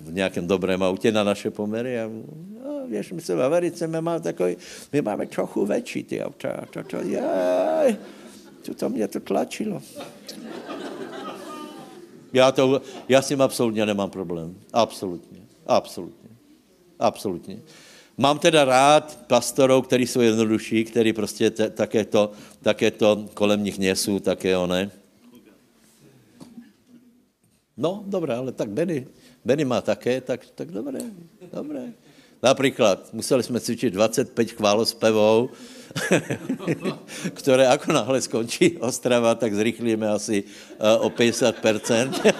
v 0.00 0.12
nějakém 0.12 0.46
dobrém 0.46 0.82
autě 0.82 1.12
na 1.12 1.24
naše 1.24 1.50
pomery 1.50 2.00
a 2.00 2.10
no, 2.64 2.86
víš, 2.86 3.12
my 3.12 3.20
se 3.20 3.34
v 3.34 3.42
Americe 3.42 3.86
my 3.86 4.00
máme 4.00 4.20
takový, 4.20 4.56
my 4.92 5.02
máme 5.02 5.26
trochu 5.26 5.66
větší 5.66 6.02
ty 6.02 6.22
auta. 6.22 6.64
To, 6.70 6.82
to, 6.82 6.96
jaj, 6.96 7.96
to, 8.62 8.74
to 8.74 8.88
mě 8.88 9.08
to 9.08 9.20
tlačilo. 9.20 9.82
Já, 12.32 12.52
to, 12.52 12.82
já 13.08 13.22
s 13.22 13.28
tím 13.28 13.42
absolutně 13.42 13.86
nemám 13.86 14.10
problém. 14.10 14.54
Absolutně. 14.72 15.38
Absolutně. 15.66 16.30
Absolutně. 16.98 17.58
Mám 18.20 18.38
teda 18.38 18.64
rád 18.64 19.18
pastorů, 19.26 19.82
kteří 19.82 20.06
jsou 20.06 20.20
jednodušší, 20.20 20.84
kteří 20.84 21.12
prostě 21.12 21.50
te, 21.50 21.70
také, 21.70 22.04
to, 22.04 22.32
také 22.62 22.90
to 22.90 23.28
kolem 23.34 23.64
nich 23.64 23.78
nesou, 23.78 24.18
také 24.18 24.56
one. 24.56 24.90
No, 27.76 28.04
dobré, 28.06 28.34
ale 28.34 28.52
tak 28.52 28.68
Benny, 28.70 29.06
Benny 29.44 29.64
má 29.64 29.80
také, 29.80 30.20
tak, 30.20 30.46
tak 30.54 30.70
dobré, 30.70 31.00
dobré. 31.52 31.92
Například 32.42 33.14
museli 33.14 33.42
jsme 33.42 33.60
cvičit 33.60 33.94
25 33.94 34.52
chválospevou, 34.52 35.50
které 37.34 37.66
ako 37.66 37.92
náhle 37.92 38.20
skončí 38.20 38.78
Ostrava, 38.78 39.34
tak 39.34 39.54
zrychlíme 39.54 40.08
asi 40.08 40.42
uh, 40.42 41.06
o 41.06 41.08
50%. 41.10 42.10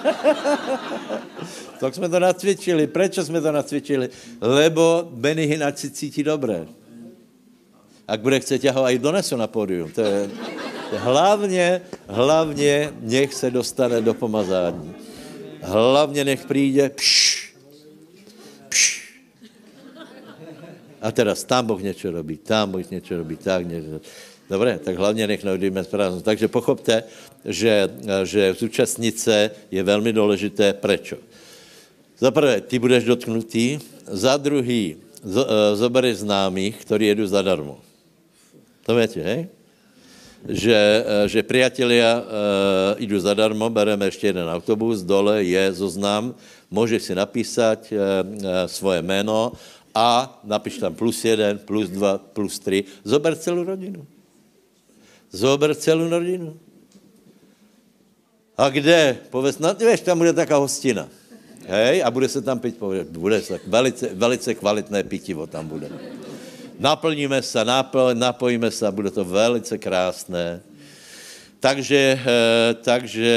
tak 1.80 1.94
jsme 1.94 2.08
to 2.08 2.18
nacvičili. 2.20 2.86
Proč 2.86 3.14
jsme 3.14 3.40
to 3.40 3.52
nacvičili? 3.52 4.08
Lebo 4.40 5.08
Benny 5.10 5.46
Hinač 5.46 5.78
si 5.78 5.90
cítí 5.90 6.22
dobré. 6.22 6.66
Ak 8.08 8.20
bude 8.20 8.40
chcet, 8.40 8.64
já 8.64 8.72
ho 8.72 8.84
aj 8.84 8.98
donesu 8.98 9.36
na 9.36 9.46
pódium. 9.46 9.90
To 9.94 10.00
je, 10.00 10.30
hlavně, 10.98 11.80
hlavně 12.08 12.92
nech 13.00 13.34
se 13.34 13.50
dostane 13.50 14.00
do 14.00 14.14
pomazání. 14.14 14.94
Hlavně 15.62 16.24
nech 16.24 16.44
přijde, 16.44 16.90
pš, 16.90 16.98
pš. 16.98 17.29
A 21.00 21.12
teraz 21.12 21.44
tam 21.44 21.66
Boh 21.66 21.82
něco 21.82 22.10
robí, 22.10 22.36
tam 22.36 22.70
Boh 22.70 22.90
něco 22.90 23.16
robí, 23.16 23.36
tak 23.36 23.66
něco. 23.66 24.00
Dobré, 24.50 24.78
tak 24.78 24.96
hlavně 24.96 25.26
nech 25.26 25.44
neodjíme 25.44 25.84
prázdno. 25.84 26.20
Takže 26.20 26.48
pochopte, 26.48 27.02
že, 27.44 27.88
že 28.24 28.54
zúčastnit 28.58 29.18
se 29.18 29.50
je 29.70 29.82
velmi 29.82 30.12
důležité. 30.12 30.72
Prečo? 30.72 31.16
Za 32.18 32.30
prvé, 32.30 32.60
ty 32.60 32.78
budeš 32.78 33.04
dotknutý, 33.04 33.78
za 34.10 34.36
druhý, 34.36 34.96
eh, 34.96 35.76
zobereš 35.76 36.26
známých, 36.26 36.76
kteří 36.82 37.06
jedu 37.06 37.26
zadarmo. 37.26 37.78
To 38.84 38.96
víte, 38.96 39.22
hej? 39.22 39.48
že, 40.48 40.72
eh, 40.72 41.28
že 41.28 41.44
priatelia 41.44 42.16
uh, 42.16 42.24
idú 42.96 43.20
zadarmo, 43.20 43.68
bereme 43.70 44.08
ještě 44.08 44.26
jeden 44.26 44.48
autobus, 44.48 45.02
dole 45.02 45.44
je 45.44 45.72
zoznam, 45.72 46.34
můžeš 46.70 47.02
si 47.02 47.14
napísať 47.14 47.92
uh, 47.92 47.98
uh, 48.24 48.64
svoje 48.66 49.02
jméno 49.02 49.52
a 49.94 50.40
napiš 50.44 50.78
tam 50.78 50.94
plus 50.94 51.24
jeden, 51.24 51.58
plus 51.58 51.88
dva, 51.88 52.18
plus 52.18 52.58
tři. 52.58 52.84
Zober 53.04 53.36
celou 53.36 53.64
rodinu. 53.64 54.06
Zober 55.30 55.74
celou 55.74 56.08
rodinu. 56.08 56.56
A 58.58 58.68
kde? 58.68 59.18
Povedz, 59.30 59.58
no 59.58 59.74
víš, 59.74 60.00
tam 60.00 60.18
bude 60.18 60.32
taká 60.32 60.56
hostina. 60.56 61.08
Hej, 61.66 62.02
a 62.04 62.10
bude 62.10 62.28
se 62.28 62.42
tam 62.42 62.58
pít, 62.58 62.76
bude 63.10 63.42
se, 63.42 63.60
velice, 63.66 64.08
velice 64.14 64.54
kvalitné 64.54 65.02
pitivo 65.02 65.46
tam 65.46 65.68
bude. 65.68 65.88
Naplníme 66.78 67.42
se, 67.42 67.64
napl, 67.64 68.10
napojíme 68.14 68.70
se 68.70 68.90
bude 68.90 69.10
to 69.10 69.24
velice 69.24 69.78
krásné. 69.78 70.60
Takže, 71.60 72.20
eh, 72.20 72.74
takže 72.74 73.32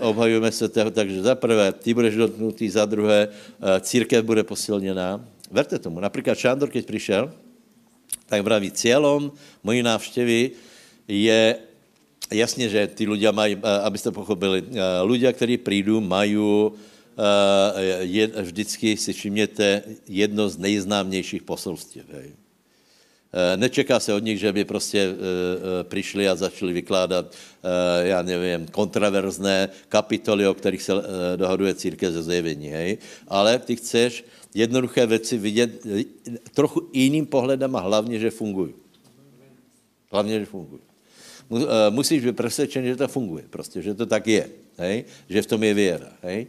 obhajujeme 0.00 0.52
se 0.52 0.68
toho, 0.68 0.90
takže 0.90 1.22
za 1.22 1.34
prvé, 1.34 1.72
ty 1.72 1.94
budeš 1.94 2.14
dotknutý, 2.14 2.70
za 2.70 2.84
druhé, 2.84 3.28
církev 3.80 4.24
bude 4.24 4.42
posilněná. 4.42 5.20
Verte 5.50 5.78
tomu, 5.78 6.00
například 6.00 6.38
Šándor, 6.38 6.70
keď 6.70 6.86
přišel, 6.86 7.32
tak 8.26 8.42
vraví, 8.42 8.70
cílem 8.70 9.30
mojí 9.62 9.82
návštěvy 9.82 10.50
je 11.08 11.56
jasně, 12.30 12.68
že 12.68 12.86
ty 12.86 13.06
ľudia 13.06 13.34
mají, 13.34 13.58
abyste 13.58 14.10
pochopili, 14.14 14.62
ľudia, 15.02 15.32
kteří 15.32 15.58
přijdou, 15.58 16.00
mají 16.00 16.38
je, 18.00 18.26
vždycky 18.26 18.96
si 18.96 19.12
všimněte 19.12 19.82
jedno 20.08 20.48
z 20.48 20.56
nejznámějších 20.58 21.42
poselství. 21.42 22.02
Nečeká 23.56 24.00
se 24.00 24.14
od 24.14 24.24
nich, 24.24 24.38
že 24.38 24.52
by 24.52 24.64
prostě 24.64 25.14
přišli 25.82 26.28
a 26.28 26.34
začali 26.34 26.72
vykládat, 26.72 27.34
já 28.02 28.22
nevím, 28.22 28.66
kontraverzné 28.66 29.68
kapitoly, 29.88 30.46
o 30.46 30.54
kterých 30.54 30.82
se 30.82 30.92
dohaduje 31.36 31.74
církev 31.74 32.12
ze 32.12 32.22
zjevení, 32.22 32.68
hej? 32.68 32.98
ale 33.28 33.58
ty 33.58 33.76
chceš 33.76 34.24
jednoduché 34.54 35.06
věci 35.06 35.38
vidět 35.38 35.86
trochu 36.54 36.88
jiným 36.92 37.26
pohledem 37.26 37.76
a 37.76 37.80
hlavně, 37.80 38.18
že 38.18 38.30
fungují. 38.30 38.74
Hlavně, 40.10 40.40
že 40.40 40.46
fungují. 40.46 40.82
Musíš 41.90 42.24
být 42.24 42.36
přesvědčen, 42.36 42.84
že 42.86 42.96
to 42.96 43.08
funguje, 43.08 43.44
prostě, 43.50 43.82
že 43.82 43.94
to 43.94 44.06
tak 44.06 44.26
je, 44.26 44.50
hej? 44.78 45.04
že 45.28 45.42
v 45.42 45.46
tom 45.46 45.62
je 45.62 45.74
věra. 45.74 46.10
Hej? 46.22 46.46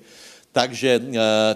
Takže, 0.52 1.02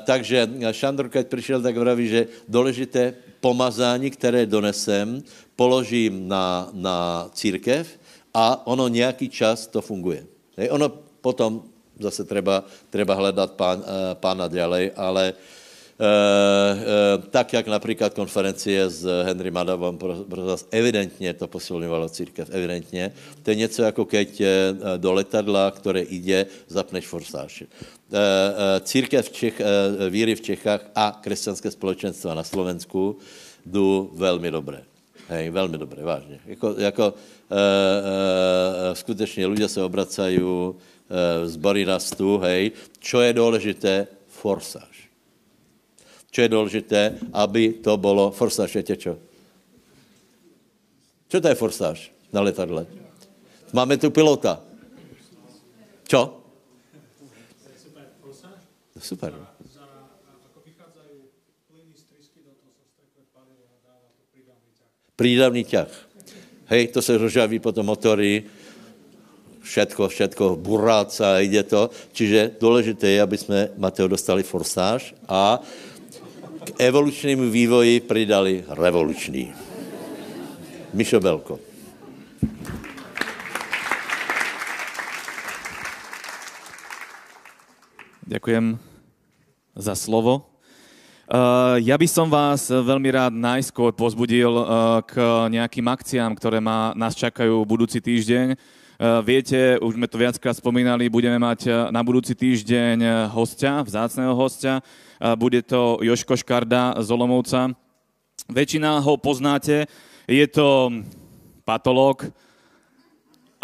takže 0.05 0.49
Šandor, 0.71 1.09
keď 1.09 1.27
přišel, 1.27 1.61
tak 1.61 1.77
vraví, 1.77 2.07
že 2.07 2.27
důležité 2.49 3.13
pomazání, 3.41 4.09
které 4.09 4.45
donesem, 4.45 5.21
položím 5.55 6.27
na, 6.27 6.69
na 6.73 7.29
církev 7.33 7.85
a 8.33 8.67
ono 8.67 8.87
nějaký 8.87 9.29
čas 9.29 9.67
to 9.67 9.81
funguje. 9.81 10.25
Hej? 10.57 10.69
Ono 10.71 10.89
potom 11.21 11.61
zase 11.99 12.25
treba, 12.25 12.65
treba 12.89 13.13
hledat 13.13 13.53
pán, 13.53 13.85
pána 14.19 14.47
ďalej, 14.49 14.91
ale 14.97 15.23
Eh, 15.25 15.37
eh, 15.37 15.54
tak, 17.29 17.53
jak 17.53 17.67
například 17.67 18.13
konferencie 18.13 18.89
s 18.89 19.23
Henry 19.23 19.51
Madavom, 19.51 19.99
evidentně 20.71 21.33
to 21.33 21.47
posilňovalo 21.47 22.09
církev, 22.09 22.49
evidentně. 22.51 23.13
To 23.43 23.49
je 23.49 23.55
něco 23.55 23.83
jako 23.83 24.05
keď 24.05 24.41
eh, 24.41 24.47
do 24.97 25.13
letadla, 25.13 25.71
které 25.71 26.03
jde, 26.09 26.45
zapneš 26.67 27.07
forsáž. 27.07 27.63
Církev 28.81 29.25
v 29.25 29.31
Čech, 29.31 29.61
víry 30.09 30.35
v 30.35 30.41
Čechách 30.41 30.81
a 30.95 31.19
křesťanské 31.21 31.71
společenstva 31.71 32.33
na 32.33 32.43
Slovensku 32.43 33.17
jdu 33.65 34.11
velmi 34.13 34.51
dobré. 34.51 34.83
Hej, 35.27 35.49
velmi 35.49 35.77
dobré, 35.77 36.03
vážně. 36.03 36.39
Jako, 36.45 36.75
jako 36.77 37.13
e, 37.51 37.55
e, 38.91 38.95
skutečně 38.95 39.47
lidé 39.47 39.67
se 39.67 39.83
obracají, 39.83 40.39
e, 40.39 41.47
zbory 41.47 41.85
rastu, 41.85 42.37
hej. 42.37 42.71
Čo 42.99 43.21
je 43.21 43.33
důležité? 43.33 44.07
Forsáž. 44.27 45.04
Čo 46.35 46.41
je 46.41 46.49
důležité, 46.51 47.15
aby 47.31 47.79
to 47.79 47.95
bylo 47.95 48.27
forsáž, 48.31 48.75
viete 48.75 48.99
čo? 48.99 49.15
Čo 51.31 51.37
to 51.39 51.47
je 51.47 51.55
forsáž 51.55 52.11
na 52.35 52.43
letadle? 52.43 52.83
Máme 53.71 53.95
tu 53.95 54.11
pilota. 54.11 54.59
Čo? 56.03 56.43
Super. 58.99 59.31
Prídavný 65.15 65.63
ťah. 65.63 65.91
Hej, 66.67 66.91
to 66.91 66.99
se 66.99 67.15
rozžaví 67.15 67.63
potom 67.63 67.87
motory, 67.87 68.43
všetko, 69.63 70.11
všetko 70.11 70.59
buráca, 70.59 71.39
jde 71.39 71.63
to. 71.63 71.89
Čiže 72.11 72.59
důležité 72.59 73.07
je, 73.09 73.21
aby 73.21 73.37
jsme, 73.37 73.69
Mateo, 73.77 74.07
dostali 74.07 74.43
forsáž 74.43 75.15
a 75.31 75.63
k 76.65 76.73
evolučnímu 76.81 77.51
vývoji 77.51 77.99
přidali 77.99 78.63
revoluční. 78.67 79.53
Mišo 80.93 81.19
Belko. 81.19 81.59
Ďakujem 88.25 88.81
za 89.77 89.93
slovo. 89.93 90.49
Uh, 91.25 91.77
ja 91.81 91.93
by 91.97 92.07
som 92.09 92.25
vás 92.29 92.69
veľmi 92.69 93.09
rád 93.13 93.33
najskôr 93.33 93.93
pozbudil 93.93 94.49
uh, 94.49 94.65
k 95.05 95.21
nejakým 95.53 95.85
akciám, 95.85 96.33
ktoré 96.33 96.57
má, 96.57 96.93
nás 96.97 97.13
čakajú 97.13 97.61
budúci 97.65 98.01
týždeň. 98.01 98.53
Uh, 98.53 99.21
viete, 99.21 99.77
už 99.81 99.93
sme 99.93 100.09
to 100.09 100.17
viackrát 100.17 100.57
spomínali, 100.57 101.09
budeme 101.09 101.37
mať 101.37 101.89
na 101.93 102.01
budúci 102.01 102.33
týždeň 102.33 103.29
hostia, 103.29 103.81
vzácného 103.85 104.33
hostia, 104.33 104.81
bude 105.35 105.61
to 105.63 105.99
Joško 106.03 106.35
Škarda 106.35 106.99
z 106.99 107.07
Olomovca. 107.11 107.71
Väčšina 108.51 108.99
ho 108.99 109.17
poznáte, 109.17 109.87
je 110.27 110.45
to 110.51 110.91
patológ, 111.65 112.29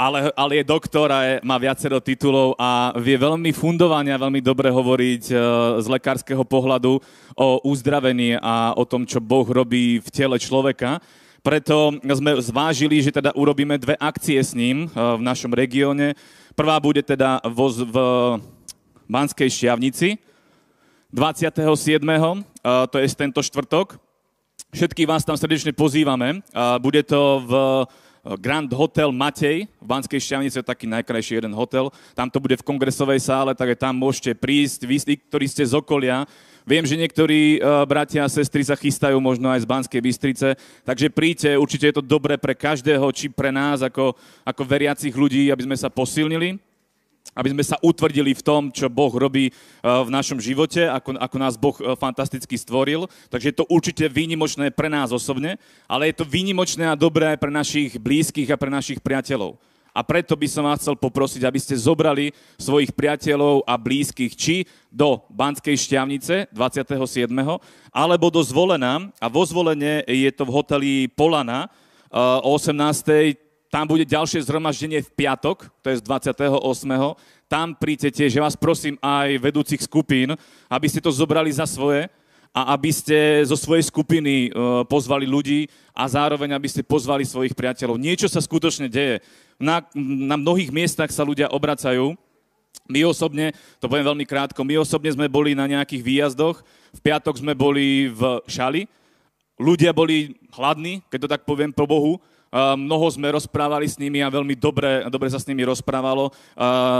ale, 0.01 0.33
ale 0.33 0.51
je 0.57 0.63
doktor 0.65 1.13
a 1.13 1.19
je, 1.21 1.33
má 1.45 1.61
viacero 1.61 2.01
titulov 2.01 2.57
a 2.57 2.89
vie 2.97 3.13
veľmi 3.13 3.53
fundovane 3.53 4.09
a 4.09 4.17
veľmi 4.17 4.41
dobre 4.41 4.73
hovoriť 4.73 5.23
e, 5.29 5.33
z 5.77 5.85
lekárskeho 5.85 6.41
pohľadu 6.41 6.97
o 7.37 7.47
uzdravení 7.69 8.33
a 8.41 8.73
o 8.73 8.81
tom, 8.81 9.05
čo 9.05 9.21
Boh 9.21 9.45
robí 9.45 10.01
v 10.01 10.09
tele 10.09 10.41
človeka. 10.41 10.97
Preto 11.45 11.93
sme 12.01 12.37
zvážili, 12.41 13.01
že 13.01 13.13
teda 13.13 13.33
urobíme 13.37 13.77
dve 13.77 13.93
akcie 14.01 14.41
s 14.41 14.57
ním 14.57 14.85
e, 14.85 14.97
v 14.97 15.21
našom 15.21 15.53
regióne. 15.53 16.17
Prvá 16.57 16.81
bude 16.81 17.05
teda 17.05 17.37
vo, 17.53 17.69
v 17.69 17.95
Banskej 19.05 19.53
Šťavnici, 19.53 20.17
27. 21.11 21.99
to 22.63 22.95
je 22.95 23.07
tento 23.19 23.43
štvrtok. 23.43 23.99
Všetky 24.71 25.03
vás 25.03 25.27
tam 25.27 25.35
srdečne 25.35 25.75
pozývame. 25.75 26.39
Bude 26.79 27.03
to 27.03 27.43
v 27.43 27.51
Grand 28.39 28.71
Hotel 28.71 29.11
Matej 29.11 29.67
v 29.67 29.85
Banskej 29.91 30.23
Šťavnici, 30.23 30.55
je 30.55 30.63
taký 30.63 30.87
najkrajší 30.87 31.43
jeden 31.43 31.51
hotel. 31.51 31.91
Tam 32.15 32.31
to 32.31 32.39
bude 32.39 32.55
v 32.55 32.63
kongresovej 32.63 33.19
sále, 33.27 33.51
tak 33.51 33.75
tam 33.75 33.99
môžete 33.99 34.39
prísť, 34.39 34.87
vy, 34.87 35.19
ktorí 35.27 35.51
ste 35.51 35.67
z 35.67 35.75
okolia. 35.75 36.23
Viem, 36.63 36.87
že 36.87 36.95
niektorí 36.95 37.59
bratia 37.91 38.23
a 38.23 38.31
sestry 38.31 38.63
sa 38.63 38.79
chystajú 38.79 39.19
možno 39.19 39.51
aj 39.51 39.67
z 39.67 39.67
Banskej 39.67 39.99
Bystrice, 39.99 40.55
takže 40.87 41.11
príďte, 41.11 41.59
určite 41.59 41.91
je 41.91 41.95
to 41.99 42.07
dobré 42.07 42.39
pre 42.39 42.55
každého, 42.55 43.03
či 43.11 43.27
pre 43.27 43.51
nás 43.51 43.83
ako, 43.83 44.15
ako 44.47 44.61
veriacich 44.63 45.11
ľudí, 45.11 45.51
aby 45.51 45.67
sme 45.67 45.75
sa 45.75 45.91
posilnili 45.91 46.55
aby 47.31 47.55
sme 47.55 47.63
sa 47.63 47.79
utvrdili 47.79 48.35
v 48.35 48.43
tom, 48.43 48.61
čo 48.71 48.91
Boh 48.91 49.11
robí 49.11 49.49
eh, 49.49 49.53
v 49.83 50.09
našom 50.11 50.39
živote, 50.43 50.83
ako, 50.87 51.15
ako 51.15 51.37
nás 51.39 51.55
Boh 51.55 51.75
eh, 51.79 51.95
fantasticky 51.95 52.59
stvoril. 52.59 53.07
Takže 53.31 53.49
je 53.51 53.57
to 53.63 53.69
určite 53.71 54.03
výnimočné 54.11 54.71
pre 54.75 54.91
nás 54.91 55.15
osobne, 55.15 55.55
ale 55.87 56.11
je 56.11 56.19
to 56.19 56.25
výnimočné 56.27 56.87
a 56.91 56.99
dobré 56.99 57.39
pre 57.39 57.51
našich 57.51 57.95
blízkych 57.95 58.51
a 58.51 58.59
pre 58.59 58.67
našich 58.67 58.99
priateľov. 58.99 59.55
A 59.91 60.07
preto 60.07 60.39
by 60.39 60.47
som 60.47 60.63
vás 60.63 60.79
chcel 60.79 60.95
poprosiť, 60.95 61.43
aby 61.43 61.59
ste 61.59 61.75
zobrali 61.75 62.31
svojich 62.55 62.95
priateľov 62.95 63.67
a 63.67 63.75
blízkych 63.75 64.39
či 64.39 64.55
do 64.87 65.19
Banskej 65.27 65.75
šťavnice 65.75 66.47
27. 66.55 67.27
alebo 67.91 68.31
do 68.31 68.39
Zvolena. 68.39 69.11
A 69.19 69.27
vo 69.27 69.43
Zvolene 69.43 70.07
je 70.07 70.31
to 70.31 70.47
v 70.47 70.55
hoteli 70.55 70.91
Polana 71.11 71.67
eh, 71.67 72.19
o 72.19 72.55
18 72.55 73.50
tam 73.71 73.87
bude 73.87 74.03
ďalšie 74.03 74.43
zhromaždenie 74.43 74.99
v 74.99 75.11
piatok, 75.15 75.71
to 75.79 75.87
je 75.95 76.03
z 76.03 76.03
28. 76.03 76.59
Tam 77.47 77.71
príďte 77.71 78.27
že 78.27 78.43
vás 78.43 78.59
prosím 78.59 78.99
aj 78.99 79.39
vedúcich 79.39 79.79
skupín, 79.87 80.35
aby 80.67 80.87
ste 80.91 80.99
to 80.99 81.07
zobrali 81.07 81.47
za 81.55 81.63
svoje 81.63 82.11
a 82.51 82.75
aby 82.75 82.91
ste 82.91 83.47
zo 83.47 83.55
svojej 83.55 83.87
skupiny 83.87 84.51
e, 84.51 84.83
pozvali 84.91 85.23
ľudí 85.23 85.71
a 85.95 86.03
zároveň, 86.03 86.51
aby 86.51 86.67
ste 86.67 86.83
pozvali 86.83 87.23
svojich 87.23 87.55
priateľov. 87.55 87.95
Niečo 87.95 88.27
sa 88.27 88.43
skutočne 88.43 88.91
deje. 88.91 89.23
Na, 89.55 89.79
na 89.95 90.35
mnohých 90.35 90.67
miestach 90.67 91.07
sa 91.15 91.23
ľudia 91.23 91.47
obracajú. 91.47 92.11
My 92.91 93.07
osobne, 93.07 93.55
to 93.79 93.87
poviem 93.87 94.03
veľmi 94.03 94.27
krátko, 94.27 94.67
my 94.67 94.83
osobne 94.83 95.15
sme 95.15 95.31
boli 95.31 95.55
na 95.55 95.63
nejakých 95.63 96.03
výjazdoch. 96.03 96.59
V 96.91 96.99
piatok 96.99 97.39
sme 97.39 97.55
boli 97.55 98.11
v 98.11 98.43
Šali. 98.51 98.83
Ľudia 99.55 99.95
boli 99.95 100.35
hladní, 100.51 100.99
keď 101.07 101.19
to 101.23 101.31
tak 101.31 101.47
poviem, 101.47 101.71
po 101.71 101.87
Bohu 101.87 102.19
Mnoho 102.51 103.07
sme 103.07 103.31
rozprávali 103.31 103.87
s 103.87 103.95
nimi 103.95 104.19
a 104.19 104.27
veľmi 104.27 104.59
dobre, 104.59 105.07
dobre 105.07 105.31
sa 105.31 105.39
s 105.39 105.47
nimi 105.47 105.63
rozprávalo. 105.63 106.35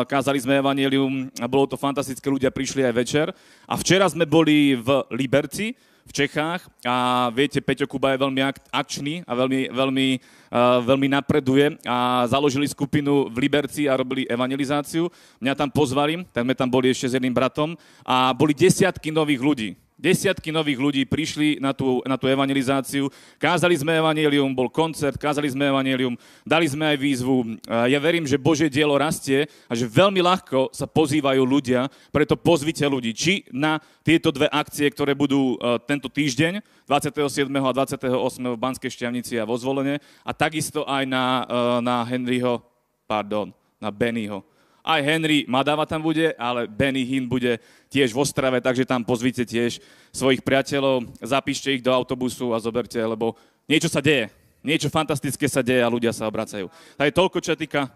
Kázali 0.08 0.40
sme 0.40 0.64
evanelium 0.64 1.28
a 1.44 1.46
bolo 1.52 1.68
to 1.68 1.76
fantastické, 1.76 2.24
ľudia 2.32 2.48
prišli 2.48 2.88
aj 2.88 2.94
večer. 2.96 3.28
A 3.68 3.76
včera 3.76 4.08
sme 4.08 4.24
boli 4.24 4.80
v 4.80 5.04
Liberci, 5.12 5.76
v 6.02 6.12
Čechách 6.12 6.66
a 6.88 7.28
viete, 7.30 7.62
Peťo 7.62 7.86
Kuba 7.86 8.16
je 8.16 8.24
veľmi 8.24 8.42
akčný 8.74 9.22
a 9.28 9.32
veľmi, 9.38 9.70
veľmi, 9.70 10.08
uh, 10.50 10.82
veľmi 10.82 11.08
napreduje 11.14 11.78
a 11.86 12.26
založili 12.26 12.66
skupinu 12.66 13.30
v 13.30 13.38
Liberci 13.38 13.86
a 13.86 14.00
robili 14.00 14.26
evangelizáciu. 14.26 15.12
Mňa 15.38 15.54
tam 15.54 15.70
pozvali, 15.70 16.26
tak 16.34 16.48
sme 16.48 16.58
tam 16.58 16.72
boli 16.74 16.90
ešte 16.90 17.12
s 17.12 17.16
jedným 17.20 17.36
bratom 17.36 17.78
a 18.02 18.34
boli 18.34 18.58
desiatky 18.58 19.14
nových 19.14 19.44
ľudí 19.46 19.70
Desiatky 20.02 20.50
nových 20.50 20.82
ľudí 20.82 21.02
prišli 21.06 21.62
na 21.62 21.78
tú, 21.78 22.02
na 22.10 22.18
tú 22.18 22.26
evangelizáciu, 22.26 23.06
kázali 23.38 23.78
sme 23.78 24.02
evanelium, 24.02 24.50
bol 24.50 24.66
koncert, 24.66 25.14
kázali 25.14 25.46
sme 25.46 25.70
evanelium, 25.70 26.18
dali 26.42 26.66
sme 26.66 26.90
aj 26.90 26.98
výzvu. 26.98 27.62
Ja 27.70 28.02
verím, 28.02 28.26
že 28.26 28.42
Božie 28.42 28.66
dielo 28.66 28.98
rastie 28.98 29.46
a 29.70 29.78
že 29.78 29.86
veľmi 29.86 30.18
ľahko 30.26 30.74
sa 30.74 30.90
pozývajú 30.90 31.46
ľudia, 31.46 31.86
preto 32.10 32.34
pozvite 32.34 32.82
ľudí. 32.82 33.14
Či 33.14 33.46
na 33.54 33.78
tieto 34.02 34.34
dve 34.34 34.50
akcie, 34.50 34.90
ktoré 34.90 35.14
budú 35.14 35.54
e, 35.62 35.78
tento 35.86 36.10
týždeň, 36.10 36.66
27. 36.90 37.46
a 37.54 37.70
28. 37.70 38.02
v 38.42 38.58
Banskej 38.58 38.90
Šťavnici 38.90 39.38
a 39.38 39.46
vo 39.46 39.54
zvolenie, 39.54 40.02
a 40.26 40.34
takisto 40.34 40.82
aj 40.90 41.06
na, 41.06 41.46
e, 41.46 41.54
na 41.86 42.02
Henryho, 42.10 42.66
pardon, 43.06 43.54
na 43.78 43.94
Bennyho 43.94 44.42
aj 44.82 45.00
Henry 45.06 45.46
Madáva 45.46 45.86
tam 45.86 46.02
bude, 46.02 46.34
ale 46.38 46.66
Benny 46.66 47.06
Hinn 47.06 47.30
bude 47.30 47.62
tiež 47.90 48.14
v 48.14 48.22
Ostrave, 48.22 48.58
takže 48.62 48.86
tam 48.86 49.06
pozvite 49.06 49.46
tiež 49.46 49.82
svojich 50.10 50.42
priateľov, 50.42 51.06
zapíšte 51.22 51.70
ich 51.74 51.86
do 51.86 51.94
autobusu 51.94 52.52
a 52.54 52.62
zoberte, 52.62 52.98
lebo 52.98 53.38
niečo 53.70 53.88
sa 53.88 54.02
deje. 54.02 54.34
Niečo 54.62 54.94
fantastické 54.94 55.50
sa 55.50 55.66
deje 55.66 55.82
a 55.82 55.90
ľudia 55.90 56.14
sa 56.14 56.30
obracajú. 56.30 56.70
je 56.98 57.18
toľko, 57.18 57.38
čo 57.42 57.58
týka 57.58 57.90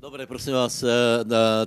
Dobre, 0.00 0.24
prosím 0.24 0.56
vás, 0.56 0.80
eh, 0.80 0.88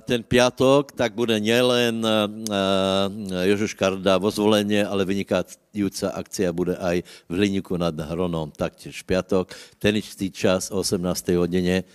ten 0.02 0.20
piatok 0.26 0.92
tak 0.92 1.14
bude 1.14 1.38
nielen 1.38 2.02
eh, 2.02 3.46
Jožoš 3.46 3.78
Karda 3.78 4.18
vo 4.18 4.28
zvolenie, 4.34 4.82
ale 4.82 5.06
vynikajúca 5.06 6.18
akcia 6.18 6.50
bude 6.50 6.74
aj 6.74 7.06
v 7.30 7.32
Hliníku 7.32 7.78
nad 7.78 7.94
Hronom, 7.94 8.50
taktiež 8.50 9.06
piatok, 9.06 9.54
teničný 9.78 10.34
čas 10.34 10.74
o 10.74 10.82
18. 10.82 11.38
hodine, 11.38 11.86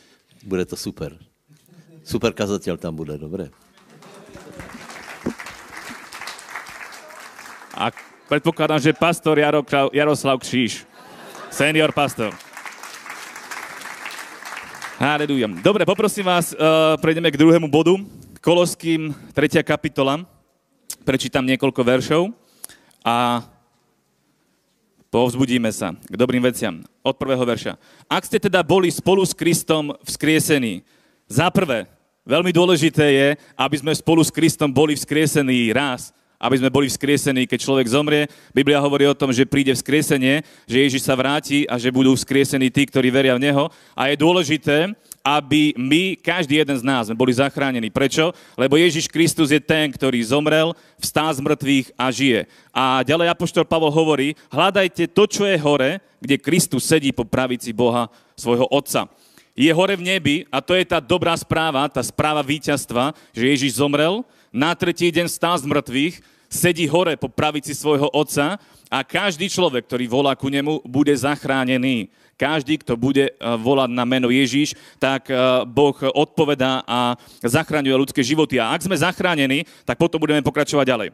bude 0.47 0.63
to 0.65 0.79
super. 0.79 1.13
Super 2.05 2.37
kazateľ 2.37 2.77
tam 2.77 2.93
bude, 2.93 3.17
dobre? 3.17 3.49
A 7.73 7.89
predpokladám, 8.29 8.77
že 8.77 8.93
pastor 8.93 9.41
Jaro, 9.41 9.65
Jaroslav 9.89 10.37
Kříž. 10.37 10.85
Senior 11.49 11.89
pastor. 11.89 12.29
Haleluja. 15.01 15.49
Dobre, 15.65 15.81
poprosím 15.81 16.29
vás, 16.29 16.53
uh, 16.53 16.93
prejdeme 17.01 17.33
k 17.33 17.41
druhému 17.41 17.67
bodu. 17.73 17.97
Koloským, 18.37 19.09
3. 19.33 19.65
kapitola. 19.65 20.21
Prečítam 21.01 21.41
niekoľko 21.41 21.81
veršov 21.81 22.21
a 23.01 23.41
povzbudíme 25.09 25.73
sa 25.73 25.97
k 25.97 26.15
dobrým 26.15 26.45
veciam. 26.45 26.85
Od 27.01 27.17
prvého 27.17 27.41
verša. 27.41 27.81
Ak 28.05 28.29
ste 28.29 28.37
teda 28.37 28.61
boli 28.61 28.93
spolu 28.93 29.25
s 29.25 29.33
Kristom 29.33 29.93
vzkriesení, 30.05 30.85
za 31.25 31.49
prvé, 31.49 31.89
Veľmi 32.25 32.49
dôležité 32.49 33.05
je, 33.05 33.27
aby 33.53 33.75
sme 33.77 33.93
spolu 33.93 34.25
s 34.25 34.33
Kristom 34.33 34.73
boli 34.73 34.97
vzkriesení 34.97 35.69
raz, 35.69 36.09
aby 36.41 36.57
sme 36.57 36.73
boli 36.73 36.89
vzkriesení, 36.89 37.45
keď 37.45 37.61
človek 37.61 37.85
zomrie. 37.85 38.25
Biblia 38.49 38.81
hovorí 38.81 39.05
o 39.05 39.13
tom, 39.13 39.29
že 39.29 39.45
príde 39.45 39.77
vzkriesenie, 39.77 40.41
že 40.65 40.81
Ježiš 40.89 41.05
sa 41.05 41.13
vráti 41.13 41.69
a 41.69 41.77
že 41.77 41.93
budú 41.93 42.17
vzkriesení 42.17 42.73
tí, 42.73 42.89
ktorí 42.89 43.13
veria 43.13 43.37
v 43.37 43.45
Neho. 43.45 43.69
A 43.93 44.09
je 44.09 44.17
dôležité, 44.17 44.89
aby 45.21 45.77
my, 45.77 46.17
každý 46.17 46.65
jeden 46.65 46.73
z 46.73 46.81
nás, 46.81 47.13
sme 47.13 47.13
boli 47.13 47.29
zachránení. 47.29 47.93
Prečo? 47.93 48.33
Lebo 48.57 48.73
Ježiš 48.73 49.05
Kristus 49.05 49.53
je 49.53 49.61
ten, 49.61 49.93
ktorý 49.93 50.17
zomrel, 50.25 50.73
vstál 50.97 51.29
z 51.29 51.45
mŕtvych 51.45 51.87
a 51.93 52.09
žije. 52.09 52.49
A 52.73 53.05
ďalej 53.05 53.37
Apoštol 53.37 53.69
Pavol 53.69 53.93
hovorí, 53.93 54.33
hľadajte 54.49 55.13
to, 55.13 55.29
čo 55.29 55.45
je 55.45 55.61
hore, 55.61 56.01
kde 56.17 56.41
Kristus 56.41 56.89
sedí 56.89 57.13
po 57.13 57.21
pravici 57.21 57.69
Boha, 57.69 58.09
svojho 58.33 58.65
Otca 58.73 59.05
je 59.55 59.71
hore 59.71 59.95
v 59.95 60.03
nebi 60.03 60.35
a 60.51 60.59
to 60.59 60.75
je 60.75 60.83
tá 60.83 60.99
dobrá 60.99 61.31
správa, 61.39 61.87
tá 61.87 62.03
správa 62.03 62.43
víťazstva, 62.43 63.15
že 63.31 63.47
Ježiš 63.47 63.79
zomrel, 63.79 64.21
na 64.51 64.75
tretí 64.75 65.07
deň 65.07 65.31
stál 65.31 65.55
z 65.55 65.63
mŕtvych, 65.63 66.15
sedí 66.51 66.85
hore 66.91 67.15
po 67.15 67.31
pravici 67.31 67.71
svojho 67.71 68.11
otca 68.11 68.59
a 68.91 68.99
každý 69.01 69.47
človek, 69.47 69.87
ktorý 69.87 70.05
volá 70.11 70.35
ku 70.35 70.51
nemu, 70.51 70.83
bude 70.85 71.11
zachránený. 71.15 72.11
Každý, 72.35 72.83
kto 72.83 72.99
bude 72.99 73.31
eh, 73.31 73.35
volať 73.39 73.95
na 73.95 74.03
meno 74.03 74.27
Ježíš, 74.27 74.75
tak 74.99 75.31
eh, 75.31 75.39
Boh 75.63 75.95
odpovedá 76.11 76.83
a 76.83 77.15
zachraňuje 77.39 77.95
ľudské 77.95 78.19
životy. 78.27 78.59
A 78.59 78.75
ak 78.75 78.83
sme 78.83 78.99
zachránení, 78.99 79.63
tak 79.87 79.95
potom 79.95 80.19
budeme 80.19 80.43
pokračovať 80.43 80.83
ďalej. 80.83 81.09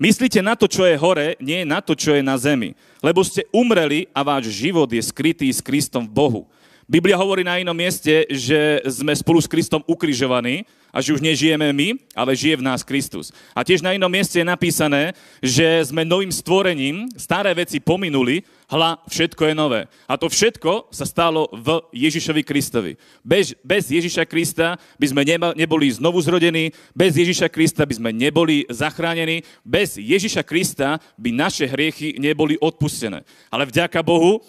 Myslíte 0.00 0.40
na 0.40 0.56
to, 0.56 0.64
čo 0.64 0.88
je 0.88 0.96
hore, 0.96 1.36
nie 1.44 1.68
na 1.68 1.84
to, 1.84 1.92
čo 1.92 2.16
je 2.16 2.24
na 2.24 2.40
zemi. 2.40 2.72
Lebo 3.04 3.20
ste 3.20 3.44
umreli 3.52 4.08
a 4.16 4.24
váš 4.24 4.48
život 4.48 4.88
je 4.88 5.04
skrytý 5.04 5.52
s 5.52 5.60
Kristom 5.60 6.08
v 6.08 6.16
Bohu. 6.16 6.42
Biblia 6.90 7.14
hovorí 7.14 7.46
na 7.46 7.62
inom 7.62 7.74
mieste, 7.76 8.26
že 8.26 8.82
sme 8.90 9.14
spolu 9.14 9.38
s 9.38 9.46
Kristom 9.46 9.86
ukrižovaní 9.86 10.66
a 10.92 11.00
že 11.00 11.16
už 11.16 11.24
nežijeme 11.24 11.72
my, 11.72 11.96
ale 12.12 12.36
žije 12.36 12.60
v 12.60 12.66
nás 12.66 12.84
Kristus. 12.84 13.32
A 13.56 13.64
tiež 13.64 13.80
na 13.80 13.96
inom 13.96 14.12
mieste 14.12 14.42
je 14.42 14.46
napísané, 14.46 15.16
že 15.40 15.88
sme 15.88 16.04
novým 16.04 16.28
stvorením, 16.28 17.08
staré 17.16 17.54
veci 17.56 17.80
pominuli 17.80 18.44
hla, 18.72 18.96
všetko 19.04 19.52
je 19.52 19.54
nové. 19.54 19.80
A 20.08 20.16
to 20.16 20.32
všetko 20.32 20.88
sa 20.88 21.04
stalo 21.04 21.52
v 21.52 21.84
Ježišovi 21.92 22.40
Kristovi. 22.40 22.96
Bez, 23.20 23.52
bez 23.60 23.92
Ježiša 23.92 24.24
Krista 24.24 24.80
by 24.96 25.06
sme 25.12 25.22
neboli 25.52 25.92
znovu 25.92 26.24
zrodení, 26.24 26.72
bez 26.96 27.12
Ježiša 27.12 27.52
Krista 27.52 27.84
by 27.84 27.94
sme 28.00 28.10
neboli 28.16 28.64
zachránení, 28.72 29.44
bez 29.60 30.00
Ježiša 30.00 30.40
Krista 30.40 30.96
by 31.20 31.30
naše 31.36 31.68
hriechy 31.68 32.16
neboli 32.16 32.56
odpustené. 32.56 33.28
Ale 33.52 33.68
vďaka 33.68 34.00
Bohu, 34.00 34.40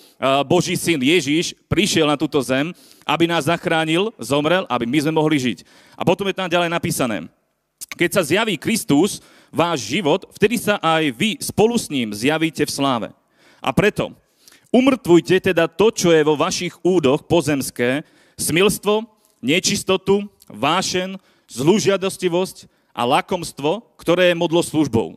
Boží 0.48 0.80
syn 0.80 1.04
Ježiš 1.04 1.52
prišiel 1.68 2.08
na 2.08 2.16
túto 2.16 2.40
zem, 2.40 2.72
aby 3.04 3.28
nás 3.28 3.52
zachránil, 3.52 4.16
zomrel, 4.16 4.64
aby 4.72 4.88
my 4.88 5.00
sme 5.04 5.20
mohli 5.20 5.36
žiť. 5.36 5.68
A 6.00 6.08
potom 6.08 6.24
je 6.32 6.40
tam 6.40 6.48
ďalej 6.48 6.72
napísané, 6.72 7.28
keď 7.94 8.10
sa 8.16 8.24
zjaví 8.24 8.56
Kristus, 8.56 9.20
váš 9.54 9.86
život, 9.86 10.26
vtedy 10.34 10.58
sa 10.58 10.82
aj 10.82 11.14
vy 11.14 11.38
spolu 11.38 11.78
s 11.78 11.92
ním 11.92 12.10
zjavíte 12.16 12.66
v 12.66 12.72
sláve. 12.72 13.08
A 13.64 13.72
preto 13.72 14.12
umrtvujte 14.76 15.40
teda 15.40 15.72
to, 15.72 15.88
čo 15.96 16.12
je 16.12 16.20
vo 16.28 16.36
vašich 16.36 16.76
údoch 16.84 17.24
pozemské, 17.24 18.04
smilstvo, 18.36 19.08
nečistotu, 19.40 20.28
vášen, 20.52 21.16
zlúžiadostivosť 21.48 22.68
a 22.92 23.08
lakomstvo, 23.08 23.96
ktoré 23.96 24.34
je 24.34 24.40
modlo 24.40 24.60
službou. 24.60 25.16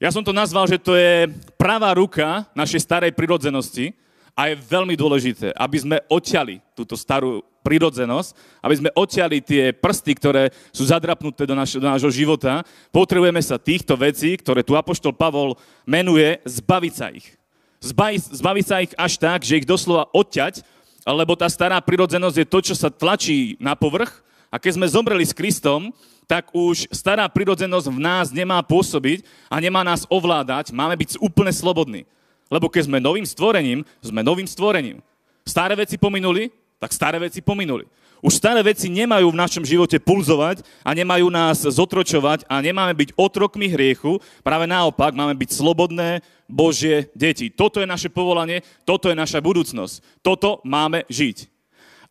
Ja 0.00 0.08
som 0.08 0.24
to 0.24 0.32
nazval, 0.32 0.64
že 0.64 0.80
to 0.80 0.96
je 0.96 1.28
pravá 1.60 1.92
ruka 1.92 2.48
našej 2.56 2.80
starej 2.82 3.12
prirodzenosti 3.12 3.92
a 4.32 4.48
je 4.48 4.56
veľmi 4.56 4.96
dôležité, 4.96 5.52
aby 5.52 5.76
sme 5.76 5.96
odťali 6.08 6.64
túto 6.72 6.96
starú 6.96 7.44
prirodzenosť, 7.60 8.32
aby 8.64 8.74
sme 8.80 8.90
odťali 8.96 9.36
tie 9.44 9.64
prsty, 9.76 10.16
ktoré 10.16 10.48
sú 10.72 10.88
zadrapnuté 10.88 11.44
do, 11.44 11.52
naš, 11.52 11.76
do 11.76 11.84
nášho 11.84 12.08
života. 12.08 12.64
Potrebujeme 12.88 13.44
sa 13.44 13.60
týchto 13.60 14.00
vecí, 14.00 14.32
ktoré 14.40 14.64
tu 14.64 14.72
Apoštol 14.72 15.12
Pavol 15.12 15.60
menuje, 15.84 16.40
zbaviť 16.48 16.92
sa 16.96 17.12
ich 17.12 17.36
zbaviť, 17.80 18.20
zbaviť 18.36 18.64
sa 18.64 18.76
ich 18.84 18.92
až 18.94 19.12
tak, 19.16 19.40
že 19.42 19.58
ich 19.58 19.66
doslova 19.68 20.06
odťať, 20.12 20.62
lebo 21.08 21.32
tá 21.34 21.48
stará 21.48 21.80
prirodzenosť 21.80 22.36
je 22.36 22.46
to, 22.46 22.58
čo 22.60 22.74
sa 22.76 22.92
tlačí 22.92 23.56
na 23.56 23.72
povrch 23.72 24.20
a 24.52 24.60
keď 24.60 24.76
sme 24.76 24.86
zomreli 24.86 25.24
s 25.24 25.34
Kristom, 25.34 25.90
tak 26.28 26.52
už 26.54 26.86
stará 26.94 27.26
prirodzenosť 27.26 27.90
v 27.90 27.98
nás 27.98 28.30
nemá 28.30 28.62
pôsobiť 28.62 29.26
a 29.50 29.58
nemá 29.58 29.82
nás 29.82 30.06
ovládať, 30.06 30.70
máme 30.70 30.94
byť 30.94 31.18
úplne 31.18 31.50
slobodní. 31.50 32.06
Lebo 32.46 32.70
keď 32.70 32.86
sme 32.86 33.02
novým 33.02 33.26
stvorením, 33.26 33.82
sme 33.98 34.22
novým 34.22 34.46
stvorením. 34.46 35.02
Staré 35.42 35.74
veci 35.74 35.98
pominuli, 35.98 36.54
tak 36.78 36.94
staré 36.94 37.18
veci 37.18 37.42
pominuli. 37.42 37.82
Už 38.20 38.36
staré 38.36 38.60
veci 38.60 38.92
nemajú 38.92 39.32
v 39.32 39.40
našom 39.40 39.64
živote 39.64 39.96
pulzovať 39.96 40.60
a 40.84 40.92
nemajú 40.92 41.32
nás 41.32 41.64
zotročovať 41.64 42.44
a 42.52 42.60
nemáme 42.60 42.92
byť 42.92 43.16
otrokmi 43.16 43.64
hriechu. 43.72 44.20
Práve 44.44 44.68
naopak, 44.68 45.16
máme 45.16 45.32
byť 45.32 45.56
slobodné 45.56 46.20
Božie 46.50 47.08
deti. 47.14 47.48
Toto 47.48 47.78
je 47.78 47.86
naše 47.86 48.10
povolanie, 48.10 48.66
toto 48.82 49.06
je 49.06 49.16
naša 49.16 49.38
budúcnosť. 49.38 50.20
Toto 50.20 50.58
máme 50.66 51.06
žiť. 51.06 51.46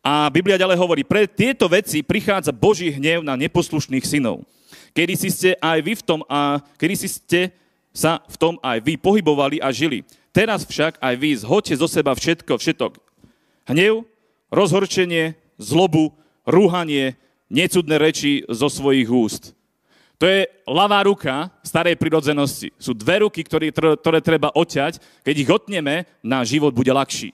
A 0.00 0.32
Biblia 0.32 0.56
ďalej 0.56 0.80
hovorí, 0.80 1.02
pre 1.04 1.28
tieto 1.28 1.68
veci 1.68 2.00
prichádza 2.00 2.56
Boží 2.56 2.88
hnev 2.88 3.20
na 3.20 3.36
neposlušných 3.36 4.08
synov. 4.08 4.48
Kedy 4.96 5.14
si 5.14 5.28
ste 5.28 5.50
aj 5.60 5.78
vy 5.84 5.92
v 6.00 6.02
tom 6.02 6.20
a 6.24 6.64
kedy 6.80 6.94
si 6.96 7.08
ste 7.12 7.52
sa 7.92 8.24
v 8.24 8.36
tom 8.40 8.54
aj 8.64 8.80
vy 8.80 8.96
pohybovali 8.96 9.60
a 9.60 9.68
žili. 9.70 10.02
Teraz 10.32 10.64
však 10.64 10.96
aj 11.02 11.14
vy 11.20 11.30
zhoďte 11.36 11.74
zo 11.76 11.88
seba 11.90 12.16
všetko, 12.16 12.56
všetok. 12.56 12.92
Hnev, 13.68 14.08
rozhorčenie, 14.48 15.36
zlobu, 15.60 16.16
rúhanie, 16.48 17.18
necudné 17.50 17.98
reči 17.98 18.46
zo 18.48 18.70
svojich 18.70 19.10
úst. 19.10 19.52
To 20.20 20.28
je 20.28 20.44
ľavá 20.68 21.00
ruka 21.08 21.48
starej 21.64 21.96
prirodzenosti. 21.96 22.76
Sú 22.76 22.92
dve 22.92 23.24
ruky, 23.24 23.40
ktoré, 23.40 23.72
ktoré 23.72 24.20
treba 24.20 24.52
oťať. 24.52 25.00
Keď 25.24 25.34
ich 25.34 25.48
otneme, 25.48 26.04
náš 26.20 26.52
život 26.52 26.76
bude 26.76 26.92
ľahší. 26.92 27.32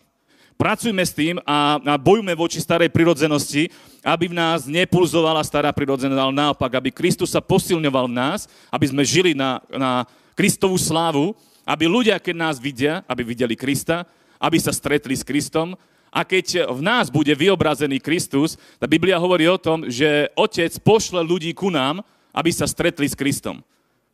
Pracujme 0.56 1.02
s 1.02 1.12
tým 1.12 1.36
a, 1.44 1.76
a 1.82 1.94
bojujme 1.98 2.32
voči 2.32 2.62
starej 2.62 2.88
prirodzenosti, 2.88 3.68
aby 4.00 4.30
v 4.32 4.38
nás 4.38 4.64
nepulzovala 4.64 5.44
stará 5.44 5.68
prirodzenosť, 5.74 6.16
ale 6.16 6.32
naopak, 6.32 6.78
aby 6.78 6.94
Kristus 6.94 7.34
sa 7.34 7.44
posilňoval 7.44 8.08
v 8.08 8.16
nás, 8.16 8.48
aby 8.72 8.86
sme 8.88 9.04
žili 9.04 9.36
na, 9.36 9.60
na 9.68 10.08
Kristovú 10.32 10.80
slávu, 10.80 11.36
aby 11.66 11.84
ľudia, 11.90 12.16
keď 12.22 12.34
nás 12.38 12.56
vidia, 12.56 13.04
aby 13.04 13.20
videli 13.26 13.52
Krista, 13.58 14.08
aby 14.40 14.56
sa 14.56 14.72
stretli 14.72 15.12
s 15.12 15.26
Kristom 15.26 15.76
a 16.08 16.24
keď 16.24 16.72
v 16.72 16.80
nás 16.80 17.12
bude 17.12 17.34
vyobrazený 17.36 18.00
Kristus, 18.00 18.56
tá 18.80 18.88
Biblia 18.88 19.20
hovorí 19.20 19.44
o 19.50 19.60
tom, 19.60 19.84
že 19.90 20.32
Otec 20.38 20.72
pošle 20.80 21.20
ľudí 21.20 21.52
ku 21.52 21.68
nám, 21.68 22.00
aby 22.36 22.52
sa 22.52 22.68
stretli 22.68 23.08
s 23.08 23.16
Kristom. 23.16 23.64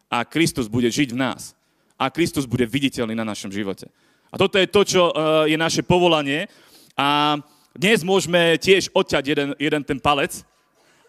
A 0.06 0.22
Kristus 0.22 0.70
bude 0.70 0.86
žiť 0.86 1.10
v 1.10 1.18
nás. 1.18 1.58
a 2.02 2.10
Kristus 2.10 2.50
bude 2.50 2.66
viditeľný 2.66 3.14
na 3.14 3.22
našom 3.22 3.54
živote. 3.54 3.86
A 4.32 4.34
toto 4.34 4.58
je 4.58 4.66
to, 4.66 4.82
čo 4.82 5.02
uh, 5.06 5.46
je 5.46 5.54
naše 5.54 5.86
povolanie. 5.86 6.50
A 6.98 7.38
dnes 7.78 8.02
môžeme 8.02 8.58
tiež 8.58 8.90
odťať 8.90 9.22
jeden, 9.22 9.48
jeden 9.54 9.82
ten 9.86 10.02
palec. 10.02 10.42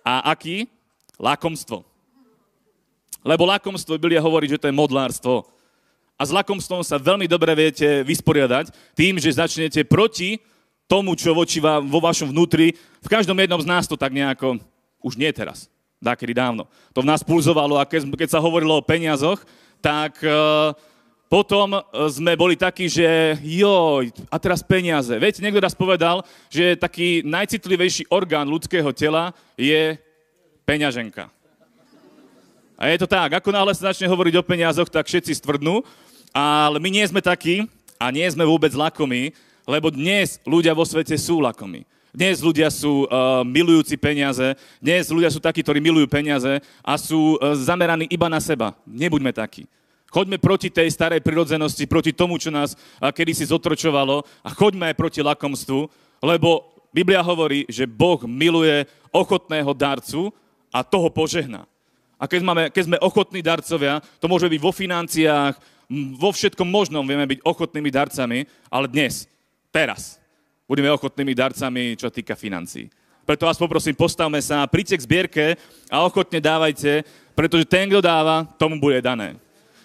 A 0.05 0.29
aký? 0.29 0.69
Lakomstvo. 1.17 1.81
Lebo 3.25 3.47
lakomstvo, 3.49 3.97
Biblia 3.97 4.21
hovorí, 4.21 4.45
že 4.45 4.59
to 4.61 4.69
je 4.69 4.75
modlárstvo. 4.75 5.47
A 6.13 6.21
s 6.29 6.35
lakomstvom 6.35 6.85
sa 6.85 7.01
veľmi 7.01 7.25
dobre 7.25 7.57
viete 7.57 8.05
vysporiadať 8.05 8.69
tým, 8.93 9.17
že 9.17 9.33
začnete 9.33 9.81
proti 9.89 10.37
tomu, 10.85 11.17
čo 11.17 11.33
vám, 11.33 11.89
vo 11.89 11.99
vašom 12.03 12.29
vnútri, 12.29 12.77
v 13.01 13.09
každom 13.09 13.39
jednom 13.39 13.57
z 13.57 13.65
nás 13.65 13.89
to 13.89 13.97
tak 13.97 14.13
nejako, 14.13 14.61
už 15.01 15.17
nie 15.17 15.31
teraz, 15.33 15.72
dákedy 16.03 16.35
dávno. 16.35 16.67
To 16.91 16.99
v 16.99 17.09
nás 17.09 17.23
pulzovalo 17.23 17.79
a 17.79 17.87
keď, 17.87 18.11
keď 18.11 18.29
sa 18.35 18.43
hovorilo 18.43 18.77
o 18.77 18.85
peniazoch, 18.85 19.39
tak 19.79 20.19
uh, 20.27 20.75
potom 21.31 21.81
sme 22.13 22.37
boli 22.37 22.53
takí, 22.53 22.85
že 22.85 23.39
joj, 23.41 24.13
a 24.29 24.37
teraz 24.37 24.61
peniaze. 24.61 25.15
Viete, 25.17 25.41
niekto 25.41 25.63
raz 25.63 25.73
povedal, 25.73 26.21
že 26.51 26.77
taký 26.77 27.25
najcitlivejší 27.25 28.11
orgán 28.13 28.45
ľudského 28.45 28.93
tela 28.93 29.33
je 29.57 29.97
peňaženka. 30.61 31.31
A 32.77 32.91
je 32.91 33.01
to 33.01 33.09
tak, 33.09 33.33
ako 33.33 33.49
náhle 33.49 33.73
sa 33.73 33.89
začne 33.89 34.11
hovoriť 34.11 34.35
o 34.37 34.45
peniazoch, 34.45 34.93
tak 34.93 35.09
všetci 35.09 35.39
stvrdnú, 35.39 35.81
ale 36.29 36.77
my 36.77 36.89
nie 36.93 37.05
sme 37.09 37.23
takí 37.23 37.65
a 37.97 38.13
nie 38.13 38.25
sme 38.29 38.45
vôbec 38.45 38.69
lakomí, 38.75 39.33
lebo 39.65 39.89
dnes 39.89 40.37
ľudia 40.43 40.75
vo 40.77 40.83
svete 40.83 41.17
sú 41.17 41.39
lakomí. 41.39 41.87
Dnes 42.13 42.45
ľudia 42.45 42.69
sú 42.69 43.09
uh, 43.09 43.41
milujúci 43.41 43.97
peniaze, 43.97 44.53
dnes 44.77 45.09
ľudia 45.09 45.33
sú 45.33 45.41
takí, 45.41 45.65
ktorí 45.65 45.81
milujú 45.81 46.05
peniaze 46.05 46.61
a 46.85 46.93
sú 46.93 47.41
uh, 47.41 47.57
zameraní 47.57 48.05
iba 48.05 48.29
na 48.29 48.37
seba. 48.37 48.77
Nebuďme 48.85 49.33
takí. 49.33 49.65
Choďme 50.13 50.37
proti 50.37 50.69
tej 50.69 50.93
starej 50.93 51.25
prirodzenosti, 51.25 51.89
proti 51.89 52.13
tomu, 52.13 52.37
čo 52.37 52.53
nás 52.53 52.77
uh, 52.77 53.09
kedysi 53.09 53.49
zotročovalo 53.49 54.21
a 54.45 54.49
choďme 54.53 54.93
aj 54.93 54.95
proti 55.01 55.25
lakomstvu, 55.25 55.89
lebo 56.21 56.77
Biblia 56.93 57.25
hovorí, 57.25 57.65
že 57.65 57.89
Boh 57.89 58.21
miluje 58.29 58.85
ochotného 59.09 59.73
darcu 59.73 60.29
a 60.69 60.85
toho 60.85 61.09
požehná. 61.09 61.65
A 62.21 62.29
keď, 62.29 62.41
máme, 62.45 62.63
keď 62.69 62.93
sme 62.93 63.01
ochotní 63.01 63.41
darcovia, 63.41 64.05
to 64.21 64.29
môže 64.29 64.45
byť 64.45 64.61
vo 64.61 64.69
financiách, 64.69 65.57
vo 66.13 66.29
všetkom 66.29 66.69
možnom 66.69 67.01
vieme 67.01 67.25
byť 67.25 67.41
ochotnými 67.41 67.89
darcami, 67.89 68.45
ale 68.69 68.85
dnes 68.85 69.25
teraz 69.73 70.22
budeme 70.67 70.91
ochotnými 70.91 71.33
darcami, 71.35 71.95
čo 71.99 72.07
týka 72.09 72.35
financií. 72.35 72.87
Preto 73.23 73.47
vás 73.47 73.55
poprosím, 73.55 73.95
postavme 73.95 74.43
sa, 74.43 74.67
príďte 74.67 74.99
k 74.99 75.05
zbierke 75.07 75.45
a 75.87 76.03
ochotne 76.03 76.43
dávajte, 76.43 77.07
pretože 77.31 77.63
ten, 77.63 77.87
kto 77.87 78.03
dáva, 78.03 78.43
tomu 78.59 78.83
bude 78.83 78.99
dané. 78.99 79.39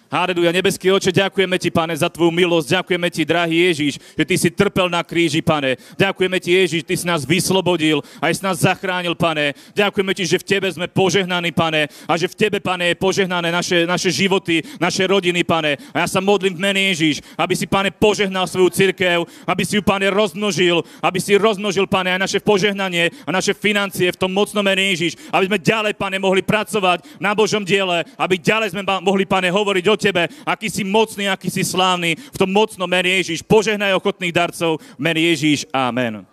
Háleluja, 0.09 0.49
nebeský 0.49 0.89
oče, 0.89 1.13
ďakujeme 1.13 1.61
ti, 1.61 1.69
pane, 1.69 1.93
za 1.93 2.09
tvoju 2.09 2.33
milosť, 2.33 2.81
ďakujeme 2.81 3.07
ti, 3.13 3.21
drahý 3.21 3.69
Ježíš, 3.69 4.01
že 4.17 4.25
ty 4.25 4.41
si 4.41 4.49
trpel 4.49 4.89
na 4.89 5.05
kríži, 5.05 5.37
pane. 5.37 5.77
Ďakujeme 6.01 6.41
ti, 6.41 6.49
Ježíš, 6.57 6.81
ty 6.81 6.97
si 6.97 7.05
nás 7.05 7.29
vyslobodil, 7.29 8.01
aj 8.17 8.33
si 8.33 8.41
nás 8.41 8.57
zachránil, 8.57 9.13
pane. 9.13 9.53
Ďakujeme 9.77 10.17
ti, 10.17 10.25
že 10.25 10.41
v 10.41 10.47
tebe 10.49 10.65
sme 10.65 10.89
požehnaní, 10.89 11.53
pane, 11.53 11.93
a 12.09 12.17
že 12.17 12.25
v 12.25 12.33
tebe, 12.41 12.57
pane, 12.57 12.89
je 12.89 12.97
požehnané 12.97 13.53
naše, 13.53 13.85
naše 13.85 14.09
životy, 14.09 14.65
naše 14.81 15.05
rodiny, 15.05 15.45
pane. 15.45 15.77
A 15.93 16.01
ja 16.01 16.07
sa 16.09 16.25
modlím 16.25 16.57
v 16.57 16.63
mene 16.65 16.89
Ježíš, 16.89 17.21
aby 17.37 17.53
si, 17.53 17.69
pane, 17.69 17.93
požehnal 17.93 18.49
svoju 18.49 18.73
církev, 18.73 19.29
aby 19.45 19.61
si 19.61 19.77
ju, 19.77 19.85
pane, 19.85 20.09
rozmnožil, 20.09 20.81
aby 21.05 21.21
si 21.21 21.37
rozmnožil, 21.37 21.85
pane, 21.85 22.17
aj 22.17 22.21
naše 22.25 22.39
požehnanie 22.41 23.13
a 23.13 23.29
naše 23.29 23.53
financie 23.53 24.09
v 24.09 24.17
tom 24.17 24.33
mocnom 24.33 24.65
mene 24.65 24.89
Ježíš, 24.89 25.21
aby 25.29 25.45
sme 25.53 25.61
ďalej, 25.61 25.93
pane, 25.93 26.17
mohli 26.17 26.41
pracovať 26.41 27.21
na 27.21 27.37
Božom 27.37 27.61
diele, 27.61 28.09
aby 28.17 28.41
ďalej 28.41 28.73
sme 28.73 28.81
mohli, 29.05 29.29
pane, 29.29 29.53
hovoriť 29.53 29.85
o 29.85 29.98
tebe, 29.99 30.31
aký 30.47 30.71
si 30.71 30.87
mocný, 30.87 31.27
aký 31.27 31.51
si 31.51 31.67
slávny. 31.67 32.15
V 32.15 32.39
tom 32.39 32.47
mocnom 32.47 32.87
mene 32.87 33.19
Ježíš. 33.19 33.43
Požehnaj 33.43 33.99
ochotných 33.99 34.31
darcov. 34.31 34.79
Mene 34.95 35.19
Ježíš. 35.27 35.67
Amen. 35.75 36.23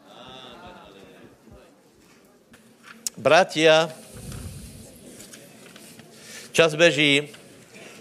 Bratia, 3.17 3.89
čas 6.53 6.77
beží, 6.77 7.33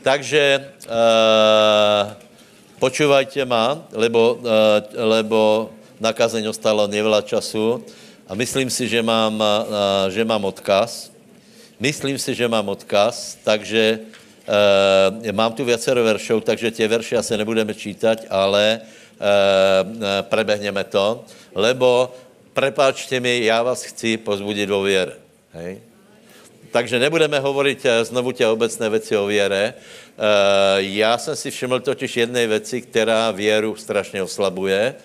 takže 0.04 0.60
uh, 0.92 2.20
počúvajte 2.84 3.48
ma, 3.48 3.80
lebo, 3.96 4.44
uh, 4.44 4.84
lebo 4.92 5.72
na 6.04 6.12
kazeň 6.12 6.52
ostalo 6.52 6.84
neveľa 6.92 7.24
času 7.24 7.80
a 8.28 8.36
myslím 8.36 8.68
si, 8.68 8.92
že 8.92 9.00
mám, 9.00 9.40
uh, 9.40 10.12
že 10.12 10.20
mám 10.28 10.44
odkaz. 10.52 11.16
Myslím 11.80 12.20
si, 12.20 12.36
že 12.36 12.48
mám 12.52 12.68
odkaz, 12.72 13.40
takže 13.44 14.04
Uh, 14.46 15.32
mám 15.34 15.54
tu 15.54 15.66
viacero 15.66 16.04
veršov, 16.04 16.46
takže 16.46 16.72
tie 16.72 16.88
verše 16.88 17.18
asi 17.18 17.34
nebudeme 17.38 17.74
čítať, 17.74 18.30
ale 18.30 18.82
prebehneme 20.30 20.84
to, 20.84 21.24
lebo 21.56 22.12
prepáčte 22.54 23.20
mi, 23.20 23.46
já 23.46 23.64
vás 23.64 23.84
chci 23.84 24.18
pozbudit 24.18 24.72
o 24.72 24.82
věre. 24.82 25.14
Hej? 25.54 25.82
Takže 26.72 27.00
nebudeme 27.00 27.40
hovoriť 27.40 27.86
znovu 28.04 28.32
tě 28.32 28.48
obecné 28.48 28.90
věci 28.90 29.18
o 29.18 29.26
věre. 29.26 29.74
Uh, 29.74 30.24
já 30.78 31.18
jsem 31.18 31.36
si 31.36 31.52
všiml 31.52 31.80
totiž 31.80 32.18
jedné 32.18 32.48
věci, 32.48 32.82
která 32.82 33.32
věru 33.32 33.76
strašně 33.76 34.24
oslabuje. 34.24 34.96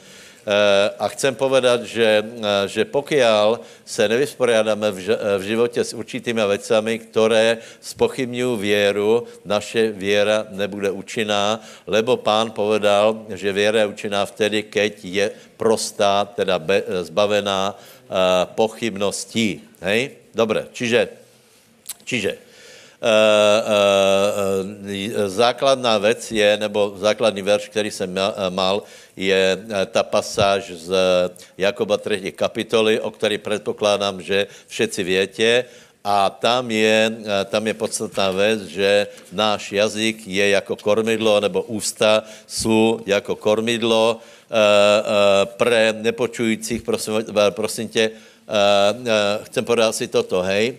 Eh, 0.51 0.91
a 0.99 1.07
chcem 1.15 1.31
povedat, 1.39 1.87
že, 1.87 2.27
eh, 2.27 2.67
že 2.67 2.83
pokiaľ 2.83 3.63
se 3.87 4.03
nevysporiadáme 4.03 4.91
v 5.39 5.43
životě 5.47 5.87
s 5.87 5.95
určitými 5.95 6.43
vecami, 6.43 6.99
které 6.99 7.63
spochybňují 7.79 8.59
věru, 8.59 9.31
naše 9.47 9.95
věra 9.95 10.51
nebude 10.51 10.91
účinná, 10.91 11.63
lebo 11.87 12.19
pán 12.19 12.51
povedal, 12.51 13.31
že 13.31 13.55
věra 13.55 13.87
je 13.87 13.93
účinná 13.95 14.27
vtedy, 14.27 14.67
keď 14.67 14.93
je 15.05 15.27
prostá, 15.55 16.27
teda 16.27 16.59
zbavená 17.07 17.79
pochybností. 18.59 19.63
Hej? 19.81 20.19
Dobre, 20.35 20.67
čiže, 20.75 21.09
čiže 22.03 22.51
základná 25.27 25.99
věc 25.99 26.33
je, 26.33 26.57
nebo 26.57 26.93
základní 26.97 27.43
verš, 27.43 27.69
který 27.69 27.91
jsem 27.91 28.11
mal, 28.49 28.83
je 29.21 29.59
ta 29.87 30.03
pasáž 30.03 30.71
z 30.71 30.95
Jakoba 31.59 31.97
3. 31.97 32.33
kapitoly, 32.33 33.01
o 33.01 33.11
který 33.11 33.39
předpokládám, 33.39 34.23
že 34.23 34.47
všetci 34.67 35.03
větě. 35.03 35.65
A 36.05 36.31
tam 36.31 36.71
je, 36.71 37.13
tam 37.53 37.67
je 37.67 37.75
podstatná 37.75 38.31
věc, 38.31 38.63
že 38.63 39.07
náš 39.33 39.73
jazyk 39.73 40.27
je 40.27 40.49
jako 40.49 40.77
kormidlo, 40.77 41.41
nebo 41.41 41.63
ústa 41.63 42.25
jsou 42.47 43.01
jako 43.07 43.37
kormidlo 43.37 44.19
pre 45.45 45.93
nepočujících, 45.93 46.83
prosím, 46.83 47.15
prosím 47.51 47.89
tě, 47.89 48.11
chcem 49.43 49.65
podat 49.65 49.93
si 49.93 50.09
toto, 50.09 50.43
hej, 50.43 50.77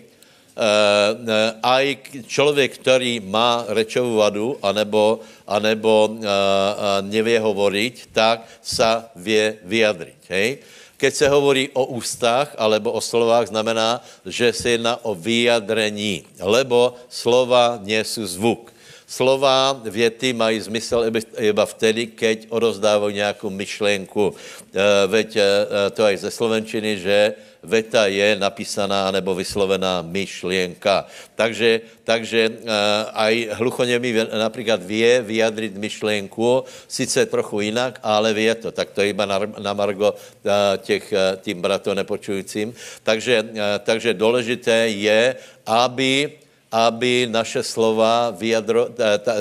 Uh, 0.52 1.16
aj 1.64 1.96
člověk, 2.28 2.76
který 2.76 3.24
má 3.24 3.64
rečovou 3.72 4.20
vadu, 4.20 4.58
anebo, 4.60 5.24
anebo 5.48 6.12
uh, 6.12 6.20
nevě 7.00 7.40
hovoriť, 7.40 8.12
tak 8.12 8.44
sa 8.60 9.08
vie 9.16 9.56
vyjadriť. 9.64 10.20
Hej? 10.28 10.48
Keď 11.00 11.12
se 11.14 11.26
hovorí 11.28 11.72
o 11.72 11.96
ústách 11.96 12.52
alebo 12.60 12.92
o 12.92 13.00
slovách, 13.00 13.48
znamená, 13.48 14.04
že 14.28 14.52
se 14.52 14.76
jedná 14.76 15.00
o 15.04 15.16
vyjadrení, 15.16 16.28
lebo 16.36 17.00
slova 17.08 17.80
sú 18.04 18.22
zvuk. 18.28 18.68
Slova, 19.08 19.80
věty 19.88 20.32
mají 20.32 20.60
zmysel 20.60 21.08
iba 21.40 21.66
vtedy, 21.66 22.06
keď 22.06 22.46
odozdávají 22.48 23.14
nějakou 23.24 23.50
myšlenku. 23.50 24.34
Veď 25.06 25.36
to 25.92 26.04
aj 26.04 26.16
ze 26.16 26.30
slovenčiny, 26.30 26.96
že 26.96 27.34
veta 27.62 28.06
je 28.06 28.36
napísaná 28.36 29.10
nebo 29.10 29.34
vyslovená 29.34 30.02
myšlienka. 30.02 31.06
Takže, 31.34 31.80
takže 32.04 32.48
uh, 32.48 32.66
aj 33.14 33.48
hluchoněmý 33.52 34.14
například 34.38 34.82
vie 34.82 35.22
vyjadrit 35.22 35.76
myšlienku, 35.78 36.64
sice 36.88 37.26
trochu 37.26 37.60
jinak, 37.60 38.00
ale 38.02 38.34
vie 38.34 38.54
to. 38.54 38.72
Tak 38.72 38.90
to 38.90 39.00
je 39.00 39.08
iba 39.08 39.26
na, 39.26 39.38
na 39.58 39.72
margo 39.72 40.10
uh, 40.10 40.50
těch, 40.82 41.12
uh, 41.12 41.38
tím 41.40 41.62
bratom 41.62 41.94
nepočujícím. 41.94 42.74
Takže, 43.02 43.42
uh, 43.42 43.58
takže 43.84 44.14
důležité 44.14 44.88
je, 44.88 45.36
aby 45.66 46.42
aby 46.72 47.28
naše 47.28 47.60
slova 47.62 48.32
vyjadro... 48.32 48.88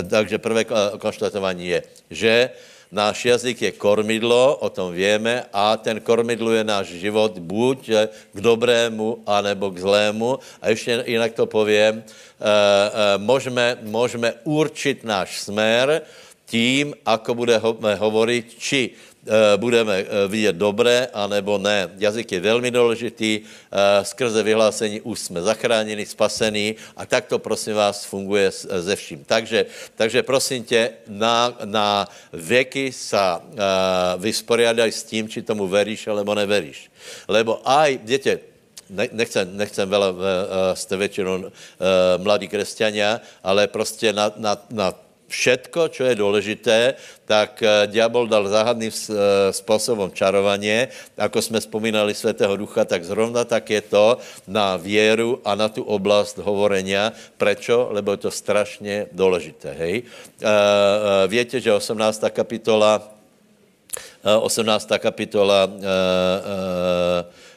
Takže 0.09 0.37
prvé 0.37 0.67
konštatování 0.99 1.67
je, 1.67 1.83
že 2.11 2.49
Náš 2.91 3.25
jazyk 3.25 3.61
je 3.61 3.71
kormidlo, 3.71 4.59
o 4.59 4.67
tom 4.69 4.91
víme, 4.91 5.47
a 5.53 5.79
ten 5.79 6.03
kormidlo 6.03 6.51
je 6.51 6.63
náš 6.63 6.87
život 6.99 7.39
buď 7.39 7.89
k 8.35 8.39
dobrému, 8.43 9.23
anebo 9.23 9.71
k 9.71 9.79
zlému. 9.79 10.39
A 10.61 10.69
ještě 10.69 11.03
jinak 11.07 11.31
to 11.31 11.47
povím, 11.47 12.03
můžeme, 13.17 13.77
můžeme 13.81 14.33
určit 14.43 15.03
náš 15.07 15.39
smer 15.39 16.01
tím, 16.45 16.91
ako 17.07 17.35
budeme 17.35 17.95
hovoriť, 17.95 18.45
či 18.59 18.91
budeme 19.57 20.05
vidět 20.27 20.55
dobré, 20.55 21.07
anebo 21.13 21.57
ne. 21.57 21.89
Jazyk 21.97 22.31
je 22.31 22.39
velmi 22.39 22.71
důležitý, 22.71 23.41
skrze 24.03 24.43
vyhlásení 24.43 25.01
už 25.01 25.19
jsme 25.19 25.41
zachráněni, 25.41 26.05
spasení 26.05 26.75
a 26.97 27.05
tak 27.05 27.25
to 27.25 27.39
prosím 27.39 27.73
vás 27.73 28.05
funguje 28.05 28.51
ze 28.79 28.95
vším. 28.95 29.23
Takže, 29.23 29.65
takže 29.95 30.23
prosím 30.23 30.63
tě, 30.63 30.89
na, 31.07 31.53
na 31.65 32.07
věky 32.33 32.91
sa 32.91 33.41
vysporiadaj 34.17 34.91
s 34.91 35.03
tím, 35.03 35.29
či 35.29 35.41
tomu 35.41 35.67
veríš, 35.67 36.07
alebo 36.07 36.35
neveríš. 36.35 36.89
Lebo 37.27 37.61
aj, 37.61 37.99
děte, 38.03 38.39
nechcem, 38.89 39.57
nechcem 39.57 39.89
veľa, 39.89 40.09
jste 40.73 40.97
většinou 40.97 41.51
mladí 42.17 42.47
křesťania, 42.47 43.21
ale 43.43 43.67
prostě 43.67 44.13
na, 44.13 44.33
na, 44.37 44.57
na 44.69 44.93
všetko, 45.31 45.87
čo 45.87 46.03
je 46.03 46.19
důležité, 46.19 46.99
tak 47.23 47.63
eh, 47.63 47.87
diabol 47.87 48.27
dal 48.27 48.43
záhadným 48.51 48.91
eh, 48.91 48.99
způsobem 49.55 50.11
čarovaně. 50.11 50.91
Ako 51.17 51.41
jsme 51.41 51.63
vzpomínali 51.63 52.11
Svatého 52.11 52.59
Ducha, 52.59 52.83
tak 52.83 53.07
zrovna 53.07 53.47
tak 53.47 53.69
je 53.69 53.81
to 53.81 54.19
na 54.47 54.75
věru 54.75 55.39
a 55.47 55.55
na 55.55 55.71
tu 55.71 55.87
oblast 55.87 56.37
hovorenia. 56.43 57.15
Prečo? 57.39 57.89
Lebo 57.95 58.11
je 58.11 58.27
to 58.27 58.31
strašně 58.31 59.07
důležité. 59.15 59.71
Hej? 59.71 60.03
Eh, 60.03 61.27
Víte, 61.27 61.59
že 61.63 61.73
18. 61.73 62.29
kapitola 62.29 63.01
18. 64.21 65.01
kapitola 65.01 65.65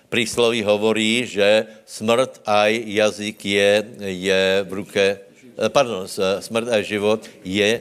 prísloví 0.08 0.64
hovorí, 0.64 1.28
že 1.28 1.66
smrt 1.84 2.40
aj 2.48 2.72
jazyk 2.72 3.38
je, 3.44 3.70
je 4.00 4.42
v 4.64 4.72
ruke 4.72 5.04
Eh, 5.04 5.33
pardon, 5.68 6.06
smrt 6.40 6.68
a 6.68 6.82
život 6.82 7.30
je 7.44 7.80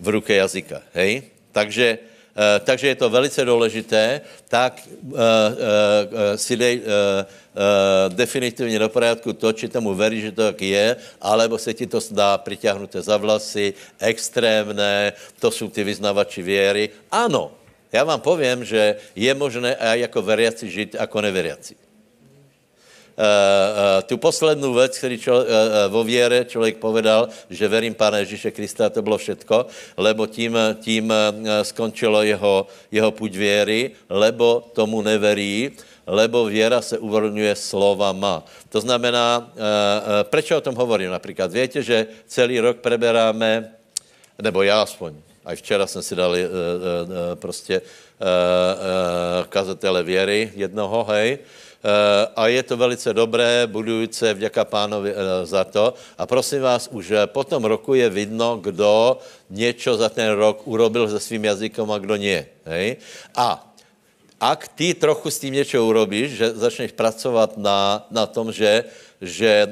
v 0.00 0.08
ruce 0.08 0.34
jazyka. 0.34 0.82
Hej? 0.94 1.22
Takže, 1.52 1.98
uh, 1.98 2.64
takže 2.64 2.86
je 2.86 2.94
to 2.94 3.10
velice 3.10 3.44
důležité, 3.44 4.20
tak 4.48 4.82
si 6.36 6.56
dej 6.56 6.82
definitivně 8.08 8.78
do 8.78 8.88
pořádku 8.88 9.32
to, 9.32 9.52
či 9.52 9.68
tomu 9.68 9.94
verí, 9.94 10.20
že 10.20 10.32
to 10.32 10.42
tak 10.42 10.62
je, 10.62 10.96
alebo 11.20 11.58
se 11.58 11.74
ti 11.74 11.86
to 11.86 12.00
zdá 12.00 12.38
přitáhnuté 12.38 13.02
za 13.02 13.16
vlasy, 13.16 13.74
extrémné, 14.00 15.12
to 15.38 15.50
jsou 15.50 15.70
ty 15.70 15.84
vyznavači 15.84 16.42
věry. 16.42 16.90
Ano, 17.10 17.52
já 17.92 18.04
vám 18.04 18.20
povím, 18.20 18.64
že 18.64 18.96
je 19.14 19.34
možné 19.34 19.76
jako 19.78 20.22
veriaci 20.22 20.70
žít, 20.70 20.94
jako 20.98 21.20
neveriaci. 21.20 21.83
Uh, 23.14 23.22
uh, 23.22 24.02
tu 24.02 24.18
poslední 24.18 24.74
věc, 24.74 24.98
který 24.98 25.18
čo, 25.18 25.38
uh, 25.38 25.46
vo 25.88 26.04
věre 26.04 26.44
člověk 26.44 26.76
povedal, 26.76 27.28
že 27.50 27.68
verím 27.68 27.94
Pána 27.94 28.18
Ježíše 28.18 28.50
Krista, 28.50 28.90
to 28.90 29.02
bylo 29.02 29.18
všetko, 29.18 29.66
lebo 29.96 30.26
tím, 30.26 30.58
tím 30.80 31.12
skončilo 31.62 32.22
jeho, 32.22 32.66
jeho 32.90 33.10
půjď 33.10 33.36
věry, 33.36 33.90
lebo 34.10 34.66
tomu 34.72 35.02
neverí, 35.02 35.70
lebo 36.06 36.44
věra 36.44 36.82
se 36.82 36.98
uvolňuje 36.98 37.54
slovama. 37.54 38.42
To 38.68 38.80
znamená, 38.80 39.52
proč 40.22 40.50
o 40.50 40.60
tom 40.60 40.74
hovorím 40.74 41.10
například? 41.10 41.52
Víte, 41.52 41.82
že 41.82 42.06
celý 42.26 42.60
rok 42.60 42.76
preberáme, 42.76 43.70
nebo 44.42 44.62
já 44.62 44.82
aspoň, 44.82 45.14
a 45.44 45.54
včera 45.54 45.86
jsem 45.86 46.02
si 46.02 46.14
dal 46.16 46.36
prostě 47.34 47.80
kazatele 49.48 50.02
věry 50.02 50.52
jednoho, 50.54 51.04
hej, 51.04 51.38
Eh, 51.38 51.63
a 52.36 52.48
je 52.48 52.62
to 52.62 52.76
velice 52.76 53.12
dobré, 53.12 53.66
budující 53.66 54.24
vďaka 54.32 54.64
pánovi 54.64 55.12
eh, 55.12 55.46
za 55.46 55.64
to. 55.64 55.94
A 56.18 56.26
prosím 56.26 56.64
vás, 56.64 56.88
už 56.88 57.10
eh, 57.10 57.26
po 57.26 57.44
tom 57.44 57.64
roku 57.64 57.94
je 57.94 58.08
vidno, 58.08 58.56
kdo 58.56 59.20
něco 59.50 59.96
za 59.96 60.08
ten 60.08 60.32
rok 60.32 60.64
urobil 60.64 61.08
se 61.08 61.20
svým 61.20 61.44
jazykom 61.44 61.92
a 61.92 61.98
kdo 61.98 62.16
nie. 62.16 62.46
Hej? 62.64 62.96
A 63.36 63.60
ak 64.40 64.68
ty 64.68 64.94
trochu 64.94 65.30
s 65.30 65.38
tím 65.38 65.54
něco 65.54 65.84
urobíš, 65.84 66.30
že 66.30 66.46
začneš 66.56 66.92
pracovat 66.92 67.56
na, 67.56 68.04
na 68.10 68.26
tom, 68.26 68.52
že, 68.52 68.84
že 69.20 69.48
e, 69.64 69.68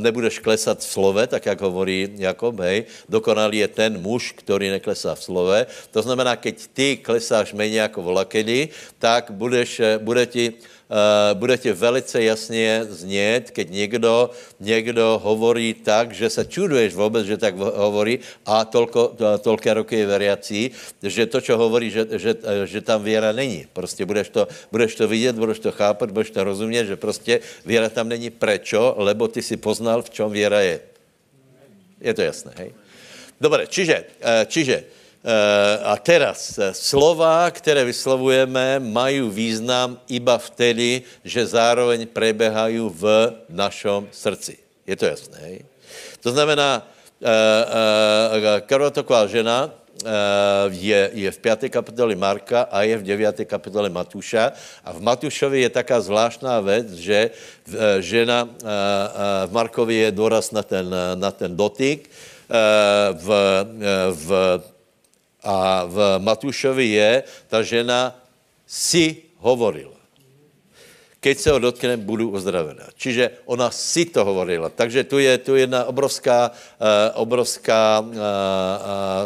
nebudeš 0.00 0.38
klesat 0.38 0.80
v 0.80 0.84
slove, 0.84 1.26
tak 1.26 1.44
jak 1.46 1.60
hovorí 1.60 2.08
Jakob, 2.16 2.56
hej, 2.60 2.88
dokonalý 3.08 3.58
je 3.58 3.68
ten 3.68 4.00
muž, 4.00 4.32
který 4.32 4.70
neklesá 4.70 5.12
v 5.12 5.22
slove. 5.22 5.66
To 5.90 6.00
znamená, 6.02 6.36
keď 6.40 6.56
ty 6.72 6.96
klesáš 6.96 7.52
méně 7.52 7.80
jako 7.80 8.02
volakedy, 8.02 8.68
tak 8.98 9.30
budeš, 9.30 10.00
bude 10.00 10.26
ti 10.26 10.44
Eh, 10.54 10.76
bude 11.34 11.58
ti 11.58 11.72
velice 11.72 12.22
jasně 12.22 12.86
znět, 12.88 13.50
keď 13.50 13.70
někdo, 13.70 14.30
někdo 14.60 15.20
hovorí 15.22 15.74
tak, 15.74 16.12
že 16.12 16.30
se 16.30 16.44
čuduješ 16.44 16.94
vůbec, 16.94 17.26
že 17.26 17.36
tak 17.36 17.56
hovorí 17.56 18.18
a 18.46 18.64
tolko, 18.64 19.16
tolké 19.40 19.74
roky 19.74 19.96
je 19.96 20.06
veriací, 20.06 20.70
že 21.02 21.26
to, 21.26 21.40
co 21.40 21.56
hovorí, 21.56 21.90
že, 21.90 22.06
že, 22.16 22.34
že 22.64 22.80
tam 22.80 23.04
věra 23.04 23.32
není. 23.32 23.66
Prostě 23.72 24.06
budeš 24.06 24.28
to, 24.28 24.48
budeš 24.72 24.94
to 24.94 25.08
vidět, 25.08 25.36
budeš 25.36 25.58
to 25.58 25.72
chápat, 25.72 26.10
budeš 26.10 26.30
to 26.30 26.44
rozumět, 26.44 26.86
že 26.86 26.96
prostě 26.96 27.40
věra 27.64 27.88
tam 27.88 28.08
není. 28.08 28.30
Prečo? 28.30 28.94
Lebo 28.96 29.28
ty 29.28 29.42
si 29.42 29.56
poznal, 29.56 30.02
v 30.02 30.10
čem 30.10 30.30
věra 30.30 30.60
je. 30.60 30.80
Je 32.00 32.14
to 32.14 32.22
jasné, 32.22 32.52
hej? 32.56 32.70
Dobre, 33.40 33.66
čiže, 33.66 34.04
eh, 34.22 34.46
čiže 34.48 34.84
Eh, 34.84 34.97
a 35.82 35.96
teraz, 35.98 36.58
eh, 36.58 36.70
slova, 36.74 37.50
které 37.50 37.84
vyslovujeme, 37.84 38.78
mají 38.78 39.20
význam 39.30 39.98
iba 40.08 40.38
vtedy, 40.38 41.02
že 41.24 41.46
zároveň 41.46 42.06
prebehají 42.06 42.78
v 42.78 43.34
našem 43.50 44.06
srdci. 44.14 44.62
Je 44.86 44.96
to 44.96 45.04
jasné? 45.10 45.66
To 46.22 46.30
znamená, 46.30 46.86
eh, 47.18 48.60
krvotoková 48.66 49.26
žena 49.26 49.70
je, 50.70 51.10
je 51.26 51.26
v 51.26 51.38
5. 51.42 51.66
kapitole 51.74 52.14
Marka 52.14 52.70
a 52.70 52.86
je 52.86 52.94
v 52.94 53.02
9. 53.02 53.42
kapitole 53.42 53.90
Matuša. 53.90 54.54
A 54.86 54.94
v 54.94 55.02
Matušovi 55.02 55.66
je 55.66 55.70
taká 55.74 55.98
zvláštná 55.98 56.62
věc, 56.62 56.94
že 56.94 57.18
žena 57.98 58.46
v 59.46 59.50
Markovi 59.50 60.06
je 60.06 60.10
důraz 60.14 60.54
na 60.54 60.62
ten, 60.62 60.86
na 61.18 61.30
ten 61.34 61.50
dotyk, 61.50 62.06
v, 63.18 63.28
v 64.14 64.28
a 65.44 65.86
v 65.86 65.96
Matušovi 66.18 66.86
je, 66.98 67.12
ta 67.46 67.62
žena 67.62 68.14
si 68.66 69.28
hovorila. 69.38 69.98
Keď 71.18 71.36
se 71.38 71.50
ho 71.50 71.58
dotkne, 71.58 71.98
budu 71.98 72.30
uzdravená. 72.30 72.94
Čiže 72.94 73.42
ona 73.50 73.74
si 73.74 74.06
to 74.06 74.22
hovorila. 74.22 74.70
Takže 74.70 75.02
tu 75.02 75.18
je 75.18 75.34
tu 75.42 75.58
jedna 75.58 75.90
obrovská, 75.90 76.54
uh, 76.54 77.18
obrovská 77.18 77.98
uh, 77.98 78.06
uh, 78.06 78.14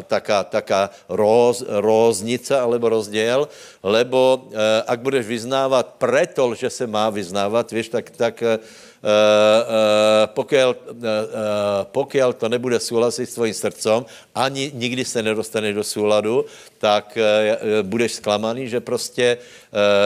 taká, 0.08 0.40
taká 0.44 0.88
roz, 1.12 1.60
róznice 1.68 2.56
alebo 2.56 2.88
rozděl, 2.88 3.44
lebo 3.84 4.48
uh, 4.48 4.88
ak 4.88 5.04
budeš 5.04 5.26
vyznávat 5.28 6.00
preto, 6.00 6.56
že 6.56 6.72
se 6.72 6.88
má 6.88 7.12
vyznávat, 7.12 7.68
víš, 7.68 7.92
tak, 7.92 8.08
tak 8.08 8.40
uh, 8.40 8.56
Eh, 9.02 9.10
eh, 9.10 10.26
pokud, 10.30 10.54
eh, 10.54 10.76
pokud 11.90 12.22
to 12.38 12.46
nebude 12.48 12.78
souhlasit 12.78 13.26
s 13.26 13.34
tvojím 13.34 13.54
srdcem, 13.54 14.06
ani 14.34 14.70
nikdy 14.74 15.02
se 15.04 15.22
nedostane 15.22 15.74
do 15.74 15.82
souladu, 15.82 16.46
tak 16.78 17.18
budeš 17.82 18.12
zklamaný, 18.12 18.68
že 18.68 18.80
prostě, 18.80 19.38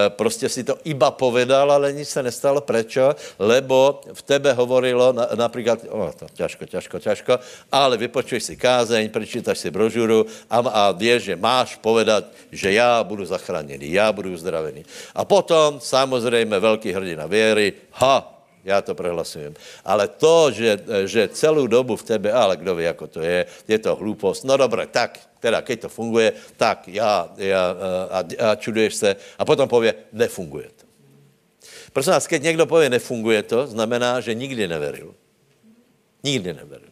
prostě 0.08 0.48
si 0.48 0.64
to 0.64 0.76
iba 0.84 1.10
povedal, 1.10 1.72
ale 1.72 1.92
nic 1.92 2.08
se 2.08 2.22
nestalo. 2.22 2.60
Prečo? 2.60 3.16
Lebo 3.38 4.00
v 4.12 4.22
tebe 4.22 4.52
hovorilo 4.52 5.12
například, 5.12 5.88
o, 5.88 6.12
to 6.12 6.26
ťažko, 6.36 6.66
ťažko, 6.66 6.96
ťažko, 7.00 7.32
ale 7.72 7.96
vypočuješ 7.96 8.42
si 8.44 8.54
kázeň, 8.56 9.08
prečítaš 9.08 9.58
si 9.58 9.70
brožuru 9.72 10.26
a, 10.50 10.58
a 10.58 10.82
vieš, 10.92 11.32
že 11.32 11.34
máš 11.36 11.80
povedat, 11.80 12.28
že 12.52 12.72
já 12.72 13.00
budu 13.04 13.24
zachráněný, 13.24 13.92
já 13.92 14.12
budu 14.12 14.32
uzdravený. 14.32 14.84
A 15.14 15.24
potom 15.24 15.80
samozřejmě 15.80 16.60
velký 16.60 16.92
hrdina 16.92 17.26
věry, 17.26 17.72
ha, 17.92 18.35
já 18.66 18.82
to 18.82 18.94
prohlasujem. 18.94 19.54
Ale 19.84 20.08
to, 20.08 20.50
že, 20.50 20.78
že 21.04 21.28
celou 21.28 21.66
dobu 21.66 21.96
v 21.96 22.02
tebe, 22.02 22.32
ale 22.32 22.56
kdo 22.56 22.74
ví, 22.74 22.84
jako 22.84 23.06
to 23.06 23.20
je, 23.20 23.46
je 23.68 23.78
to 23.78 23.96
hloupost. 23.96 24.44
No 24.44 24.56
dobré, 24.56 24.86
tak, 24.86 25.20
teda, 25.40 25.62
keď 25.62 25.80
to 25.80 25.88
funguje, 25.88 26.32
tak 26.56 26.88
já, 26.88 27.30
já 27.36 27.76
a, 28.10 28.18
a 28.50 28.54
čuduješ 28.54 28.94
se 28.94 29.16
a 29.38 29.44
potom 29.44 29.68
pově, 29.68 29.94
nefunguje 30.12 30.68
to. 30.76 30.86
Prosím 31.92 32.12
vás, 32.12 32.26
keď 32.26 32.42
někdo 32.42 32.66
pově, 32.66 32.90
nefunguje 32.90 33.42
to, 33.42 33.66
znamená, 33.66 34.20
že 34.20 34.34
nikdy 34.34 34.68
neveril. 34.68 35.14
Nikdy 36.24 36.52
neveril. 36.52 36.90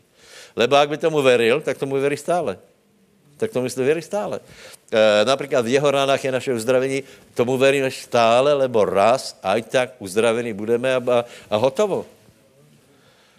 Lebo 0.57 0.77
jak 0.77 0.89
by 0.89 0.97
tomu 0.97 1.23
veril, 1.23 1.61
tak 1.61 1.79
tomu 1.79 1.95
věří 1.99 2.17
stále. 2.17 2.59
Tak 3.37 3.51
tomu 3.51 3.63
myslí 3.63 3.85
věří 3.85 4.03
stále. 4.03 4.41
E, 4.95 5.25
například 5.25 5.67
v 5.67 5.75
jeho 5.75 5.91
ranách 5.91 6.25
je 6.25 6.33
naše 6.33 6.55
uzdravení, 6.55 7.03
tomu 7.35 7.59
veríme 7.59 7.91
stále, 7.91 8.55
lebo 8.55 8.87
raz, 8.87 9.35
aj 9.43 9.63
tak 9.67 9.89
uzdravený 9.99 10.55
budeme 10.55 10.95
a, 10.95 11.03
a, 11.03 11.19
a 11.51 11.57
hotovo. 11.59 12.07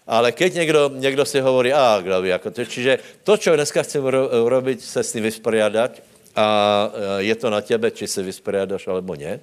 Ale 0.08 0.32
keď 0.32 0.54
někdo, 0.54 0.92
někdo 0.94 1.26
si 1.26 1.40
hovorí, 1.40 1.74
a 1.74 2.02
kdo 2.04 2.22
ví, 2.22 2.30
jako 2.30 2.52
to, 2.52 2.66
čiže 2.66 3.00
to, 3.24 3.38
co 3.38 3.56
dneska 3.56 3.84
chcem 3.84 4.04
urobiť, 4.44 4.82
se 4.84 5.04
s 5.04 5.12
tím 5.12 5.24
vysporiadat 5.24 5.92
a 6.36 6.46
je 7.18 7.36
to 7.36 7.50
na 7.50 7.62
tebe, 7.62 7.92
či 7.92 8.08
se 8.08 8.20
vysporiadaš, 8.24 8.88
alebo 8.88 9.16
ne. 9.16 9.40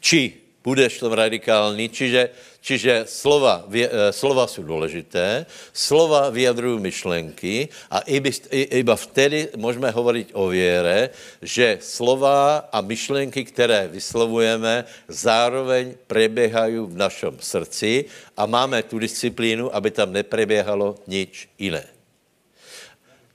Či 0.00 0.43
budeš 0.64 1.02
radikální, 1.02 1.88
čiže, 1.88 2.28
čiže 2.60 3.04
slova, 3.04 3.64
vě, 3.68 3.90
eh, 3.92 4.12
slova 4.12 4.46
jsou 4.46 4.62
důležité, 4.62 5.46
slova 5.72 6.30
vyjadrují 6.30 6.80
myšlenky 6.80 7.68
a 7.90 8.00
iba, 8.08 8.30
iba 8.50 8.96
vtedy 8.96 9.48
můžeme 9.56 9.90
hovorit 9.90 10.28
o 10.32 10.48
věre, 10.48 11.10
že 11.42 11.78
slova 11.80 12.68
a 12.72 12.80
myšlenky, 12.80 13.44
které 13.44 13.88
vyslovujeme, 13.92 14.84
zároveň 15.08 15.94
preběhají 16.06 16.76
v 16.76 16.96
našem 16.96 17.36
srdci 17.40 18.04
a 18.36 18.46
máme 18.46 18.82
tu 18.82 18.98
disciplínu, 18.98 19.68
aby 19.68 19.90
tam 19.90 20.12
nepreběhalo 20.12 20.96
nič 21.06 21.48
jiné. 21.58 21.93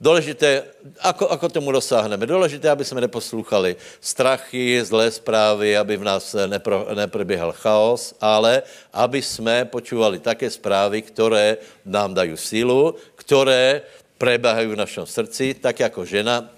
Důležité, 0.01 0.63
ako, 0.99 1.27
ako 1.27 1.49
tomu 1.49 1.71
dosáhneme? 1.71 2.25
Důležité, 2.25 2.69
aby 2.69 2.85
jsme 2.85 3.01
neposlouchali 3.01 3.75
strachy, 4.01 4.83
zlé 4.83 5.11
zprávy, 5.11 5.77
aby 5.77 5.97
v 5.97 6.03
nás 6.03 6.35
nepro, 6.47 6.87
nepreběhal 6.95 7.51
chaos, 7.51 8.15
ale 8.21 8.63
aby 8.93 9.21
jsme 9.21 9.65
počúvali 9.65 10.19
také 10.19 10.49
zprávy, 10.49 11.01
které 11.01 11.57
nám 11.85 12.13
dají 12.13 12.37
sílu, 12.37 12.95
které 13.15 13.81
preběhají 14.17 14.67
v 14.67 14.75
našem 14.75 15.05
srdci, 15.05 15.53
tak 15.53 15.79
jako 15.79 16.05
žena, 16.05 16.49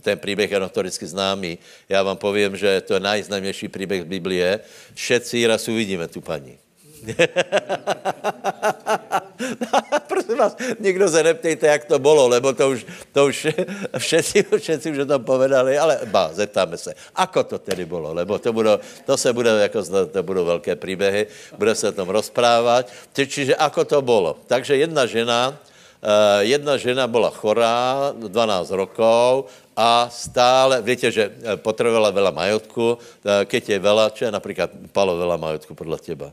ten 0.00 0.18
příběh 0.18 0.50
je 0.50 0.60
notoricky 0.60 1.06
známý. 1.06 1.58
Já 1.88 2.02
vám 2.02 2.16
povím, 2.16 2.56
že 2.56 2.80
to 2.80 2.94
je 2.94 3.00
nejznámější 3.00 3.68
příběh 3.68 4.04
Biblie. 4.04 4.60
Všetci 4.94 5.46
raz 5.46 5.68
uvidíme 5.68 6.08
tu 6.08 6.20
paní. 6.20 6.58
Prosím 10.08 10.36
vás, 10.36 10.56
nikdo 10.80 11.08
se 11.08 11.22
neptejte, 11.22 11.66
jak 11.66 11.84
to 11.84 11.98
bylo, 11.98 12.28
lebo 12.28 12.52
to 12.52 12.70
už, 12.70 12.86
to 13.12 13.26
už 13.26 13.46
všetci, 13.98 14.44
všetci 14.58 14.86
už 14.90 14.98
o 14.98 15.06
tom 15.06 15.24
povedali, 15.24 15.78
ale 15.78 16.00
ba, 16.06 16.30
zeptáme 16.32 16.78
se, 16.78 16.94
ako 17.14 17.44
to 17.44 17.56
tedy 17.58 17.84
bylo, 17.84 18.14
lebo 18.14 18.38
to, 18.38 18.52
budou, 18.52 18.78
to 19.06 19.16
se 19.16 19.32
bude, 19.32 19.50
jako, 19.50 19.82
to 20.12 20.22
budou 20.22 20.44
velké 20.44 20.76
příběhy, 20.76 21.26
bude 21.58 21.74
se 21.74 21.88
o 21.88 21.92
tom 21.92 22.08
rozprávat, 22.08 22.90
čiže 23.12 23.56
ako 23.56 23.84
to 23.84 24.02
bylo. 24.02 24.36
Takže 24.46 24.76
jedna 24.76 25.06
žena, 25.06 25.58
Uh, 26.00 26.40
jedna 26.48 26.80
žena 26.80 27.04
byla 27.04 27.28
chorá, 27.28 28.08
12 28.16 28.72
rokov 28.72 29.52
a 29.76 30.08
stále, 30.08 30.80
víte, 30.80 31.12
že 31.12 31.28
eh, 31.28 31.60
potrebovala 31.60 32.08
veľa 32.08 32.32
majetku, 32.32 32.96
uh, 32.96 33.44
keď 33.44 33.76
je 33.76 33.78
veľa, 33.84 34.04
čo 34.16 34.24
je 34.24 34.32
například 34.32 34.72
palo 34.96 35.20
veľa 35.20 35.36
majetku 35.36 35.76
podle 35.76 36.00
těba? 36.00 36.32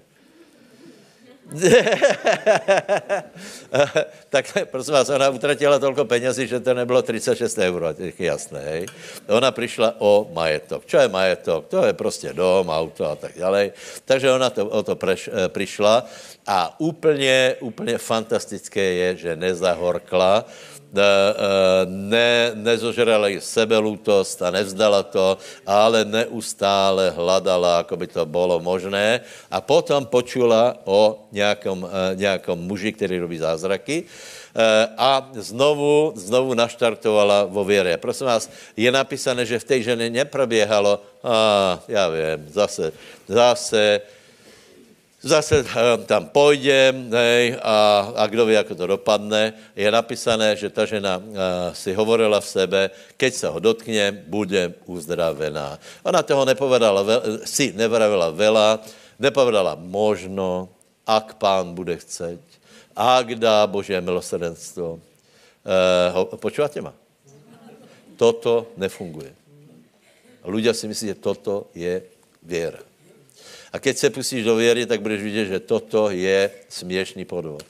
tak 4.30 4.46
prosím 4.72 4.94
vás, 4.94 5.10
ona 5.10 5.30
utratila 5.30 5.80
tolko 5.80 6.06
penězí, 6.06 6.48
že 6.48 6.60
to 6.60 6.74
nebylo 6.74 7.02
36 7.02 7.58
euro, 7.58 7.88
je 7.98 8.14
jasné, 8.20 8.60
hej. 8.60 8.86
Ona 9.28 9.52
přišla 9.52 9.96
o 10.00 10.30
majetok. 10.34 10.86
Čo 10.86 10.98
je 10.98 11.08
majetok? 11.08 11.68
To 11.68 11.86
je 11.86 11.94
prostě 11.94 12.34
dom, 12.34 12.70
auto 12.70 13.12
a 13.12 13.16
tak 13.16 13.40
dále. 13.40 13.72
Takže 14.06 14.32
ona 14.32 14.50
to, 14.50 14.66
o 14.66 14.84
to 14.84 14.96
preš, 14.96 15.30
eh, 15.34 15.50
přišla 15.50 16.06
a 16.48 16.80
úplně, 16.80 17.56
úplně 17.60 17.98
fantastické 17.98 18.82
je, 18.82 19.16
že 19.16 19.36
nezahorkla, 19.36 20.46
ne, 21.86 22.52
nezožrala 22.56 23.28
sebelútost 23.40 24.40
a 24.42 24.52
nevzdala 24.52 25.04
to, 25.04 25.38
ale 25.68 26.06
neustále 26.06 27.12
hledala, 27.12 27.84
ako 27.84 27.96
by 27.98 28.08
to 28.08 28.24
bylo 28.26 28.60
možné. 28.60 29.22
A 29.52 29.62
potom 29.62 30.06
počula 30.06 30.80
o 30.86 31.28
nějakom, 31.32 31.86
eh, 31.86 32.16
nějakom 32.16 32.58
muži, 32.60 32.92
který 32.92 33.20
robí 33.20 33.38
zázraky 33.38 34.06
a 34.98 35.30
znovu, 35.38 36.18
znovu 36.18 36.54
naštartovala 36.58 37.46
vo 37.46 37.62
věre. 37.62 37.98
Prosím 37.98 38.28
vás, 38.28 38.50
je 38.74 38.90
napísané, 38.92 39.46
že 39.46 39.60
v 39.60 39.64
té 39.64 39.82
ženě 39.82 40.10
neproběhalo, 40.10 41.02
a 41.24 41.80
já 41.88 42.10
vím, 42.10 42.50
zase, 42.50 42.92
zase, 43.28 44.02
zase 45.28 45.66
eh, 45.68 45.98
tam 46.06 46.26
půjdem 46.26 47.12
hej, 47.12 47.60
a, 47.62 47.78
a 48.16 48.28
kdo 48.28 48.46
ví, 48.46 48.54
jak 48.54 48.68
to 48.68 48.88
dopadne. 48.88 49.54
Je 49.76 49.92
napísané, 49.92 50.56
že 50.56 50.70
ta 50.70 50.86
žena 50.86 51.18
uh, 51.18 51.24
si 51.76 51.94
hovorila 51.94 52.40
v 52.40 52.48
sebe, 52.48 52.82
keď 53.18 53.32
se 53.34 53.48
ho 53.48 53.60
dotkne, 53.60 54.12
bude 54.12 54.74
uzdravená. 54.88 55.80
Ona 56.04 56.24
toho 56.24 56.46
nepovedala, 56.46 57.04
si 57.44 57.76
nevravila 57.76 58.32
vela, 58.32 58.80
nepovedala 59.20 59.76
možno, 59.76 60.72
ak 61.04 61.36
pán 61.36 61.76
bude 61.76 62.00
chceť, 62.00 62.40
ak 62.96 63.36
dá 63.36 63.68
Boží 63.68 63.94
milosrdenstvo. 64.00 65.00
Uh, 65.68 66.40
počúvate 66.40 66.80
ma? 66.80 66.96
Toto 68.16 68.72
nefunguje. 68.80 69.36
Ľudia 70.48 70.72
si 70.72 70.88
myslí, 70.88 71.12
že 71.12 71.20
toto 71.20 71.68
je 71.76 72.00
věra. 72.40 72.87
A 73.74 73.80
keď 73.80 73.98
se 73.98 74.10
pustíš 74.10 74.44
do 74.44 74.56
věry, 74.56 74.86
tak 74.86 75.02
budeš 75.02 75.22
vidět, 75.22 75.46
že 75.46 75.60
toto 75.60 76.10
je 76.10 76.52
směšný 76.70 77.26
podvod. 77.26 77.64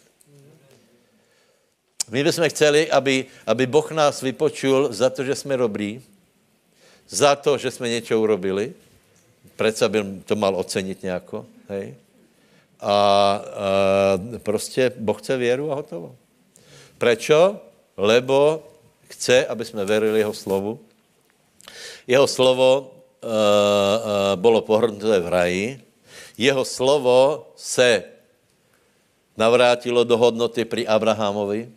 My 2.09 2.23
bychom 2.23 2.49
chceli, 2.49 2.91
aby, 2.91 3.25
aby 3.47 3.67
Boh 3.67 3.91
nás 3.91 4.21
vypočul 4.21 4.87
za 4.93 5.09
to, 5.09 5.23
že 5.23 5.35
jsme 5.35 5.57
dobrý, 5.57 6.01
za 7.09 7.35
to, 7.35 7.57
že 7.57 7.71
jsme 7.71 7.89
něco 7.89 8.21
urobili, 8.21 8.73
Přece 9.55 9.89
by 9.89 10.03
to 10.25 10.35
mal 10.35 10.55
ocenit 10.55 11.03
nějako, 11.03 11.45
hej? 11.69 11.95
A, 12.79 12.91
a 12.91 13.41
prostě 14.37 14.91
Boh 14.97 15.19
chce 15.21 15.37
věru 15.37 15.71
a 15.71 15.75
hotovo. 15.75 16.15
Prečo? 16.97 17.57
Lebo 17.97 18.63
chce, 19.09 19.45
aby 19.45 19.65
jsme 19.65 19.85
verili 19.85 20.19
jeho 20.19 20.33
slovu. 20.33 20.79
Jeho 22.07 22.27
slovo 22.27 22.79
uh, 22.81 23.29
uh, 23.29 24.41
bylo 24.41 24.61
pohrnuté 24.61 25.19
v 25.19 25.27
raji 25.27 25.81
jeho 26.37 26.65
slovo 26.65 27.47
se 27.55 28.03
navrátilo 29.37 30.03
do 30.03 30.17
hodnoty 30.17 30.65
při 30.65 30.87
Abrahamovi 30.87 31.69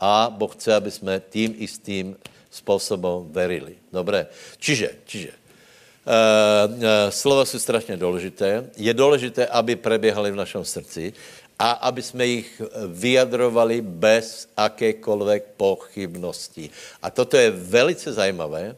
a 0.00 0.28
Boh 0.30 0.54
chce, 0.54 0.74
aby 0.74 0.90
jsme 0.90 1.22
tím 1.30 1.54
istým 1.58 2.16
způsobem 2.50 3.32
verili. 3.32 3.76
Dobré. 3.92 4.26
Čiže, 4.58 4.90
čiže, 5.04 5.30
Uh, 6.04 6.74
uh, 6.74 6.84
slova 7.08 7.44
jsou 7.44 7.58
strašně 7.58 7.96
důležité. 7.96 8.70
Je 8.76 8.94
důležité, 8.94 9.46
aby 9.46 9.76
preběhaly 9.76 10.30
v 10.30 10.36
našem 10.36 10.64
srdci 10.64 11.12
a 11.58 11.70
aby 11.70 12.02
jsme 12.02 12.26
jich 12.26 12.62
vyjadrovali 12.88 13.80
bez 13.80 14.48
akékoliv 14.56 15.42
pochybnosti. 15.56 16.70
A 17.02 17.10
toto 17.10 17.36
je 17.36 17.50
velice 17.50 18.12
zajímavé, 18.12 18.76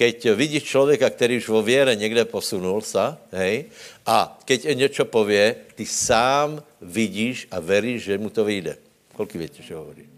keď 0.00 0.32
vidíš 0.32 0.64
člověka, 0.64 1.12
který 1.12 1.36
už 1.44 1.52
vo 1.52 1.60
věre 1.60 1.92
někde 1.92 2.24
posunul 2.24 2.80
sa, 2.80 3.20
hej, 3.36 3.68
a 4.08 4.32
keď 4.48 4.72
něco 4.72 5.04
pově, 5.04 5.76
ty 5.76 5.84
sám 5.84 6.64
vidíš 6.80 7.52
a 7.52 7.60
veríš, 7.60 8.08
že 8.08 8.16
mu 8.16 8.32
to 8.32 8.48
vyjde. 8.48 8.80
Kolik 9.12 9.36
víte, 9.36 9.60
že 9.60 9.76
hovorí? 9.76 10.08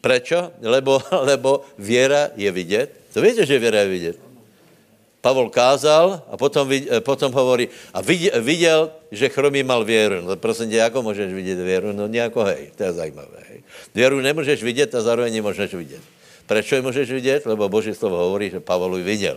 Prečo? 0.00 0.48
Lebo, 0.64 0.96
lebo 1.28 1.60
věra 1.76 2.32
je 2.40 2.48
vidět. 2.48 2.88
To 3.12 3.20
víte, 3.20 3.44
že 3.44 3.60
věra 3.60 3.84
je 3.84 3.88
vidět. 3.88 4.16
Pavol 5.20 5.52
kázal 5.52 6.22
a 6.32 6.36
potom, 6.40 6.64
potom 7.04 7.32
hovorí, 7.36 7.68
a 7.92 8.00
viděl, 8.00 8.32
viděl, 8.40 8.80
že 9.12 9.28
chromý 9.28 9.60
mal 9.60 9.84
věru. 9.84 10.24
No 10.24 10.36
prosím 10.40 10.70
tě, 10.70 10.76
jako 10.76 11.02
můžeš 11.02 11.32
vidět 11.32 11.60
věru? 11.60 11.92
No 11.92 12.06
nějako 12.06 12.48
hej, 12.48 12.72
to 12.76 12.82
je 12.82 12.92
zajímavé. 12.92 13.44
Hej. 13.48 13.60
Věru 13.92 14.20
nemůžeš 14.20 14.62
vidět 14.62 14.94
a 14.94 15.04
zároveň 15.04 15.34
nemůžeš 15.34 15.74
vidět. 15.74 16.15
Proč 16.46 16.72
ji 16.72 16.80
můžeš 16.82 17.10
vidět? 17.10 17.46
Lebo 17.46 17.68
Boží 17.68 17.94
slovo 17.94 18.16
hovorí, 18.16 18.50
že 18.50 18.60
Pavol 18.60 18.96
ji 18.98 19.04
viděl. 19.04 19.36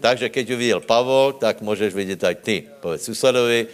Takže 0.00 0.28
keď 0.28 0.50
ji 0.50 0.56
viděl 0.56 0.80
Pavol, 0.80 1.32
tak 1.32 1.60
můžeš 1.60 1.94
vidět 1.94 2.24
aj 2.24 2.34
ty. 2.34 2.56
Povedz 2.80 3.04
susedovi, 3.04 3.66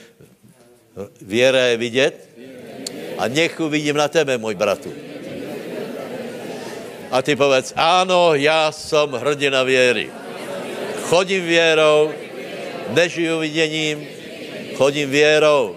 věra 1.23 1.61
je 1.61 1.77
vidět 1.77 2.15
a 3.19 3.29
nech 3.29 3.61
vidím 3.61 3.97
na 3.97 4.09
tebe, 4.09 4.39
můj 4.39 4.55
bratu. 4.55 4.93
A 7.11 7.23
ty 7.23 7.37
povedz, 7.37 7.73
ano, 7.77 8.35
já 8.35 8.73
jsem 8.73 9.11
hrdina 9.11 9.63
věry. 9.63 10.11
Chodím 11.03 11.45
věrou, 11.45 12.11
nežiju 12.89 13.39
viděním, 13.39 14.07
chodím 14.75 15.11
věrou. 15.11 15.77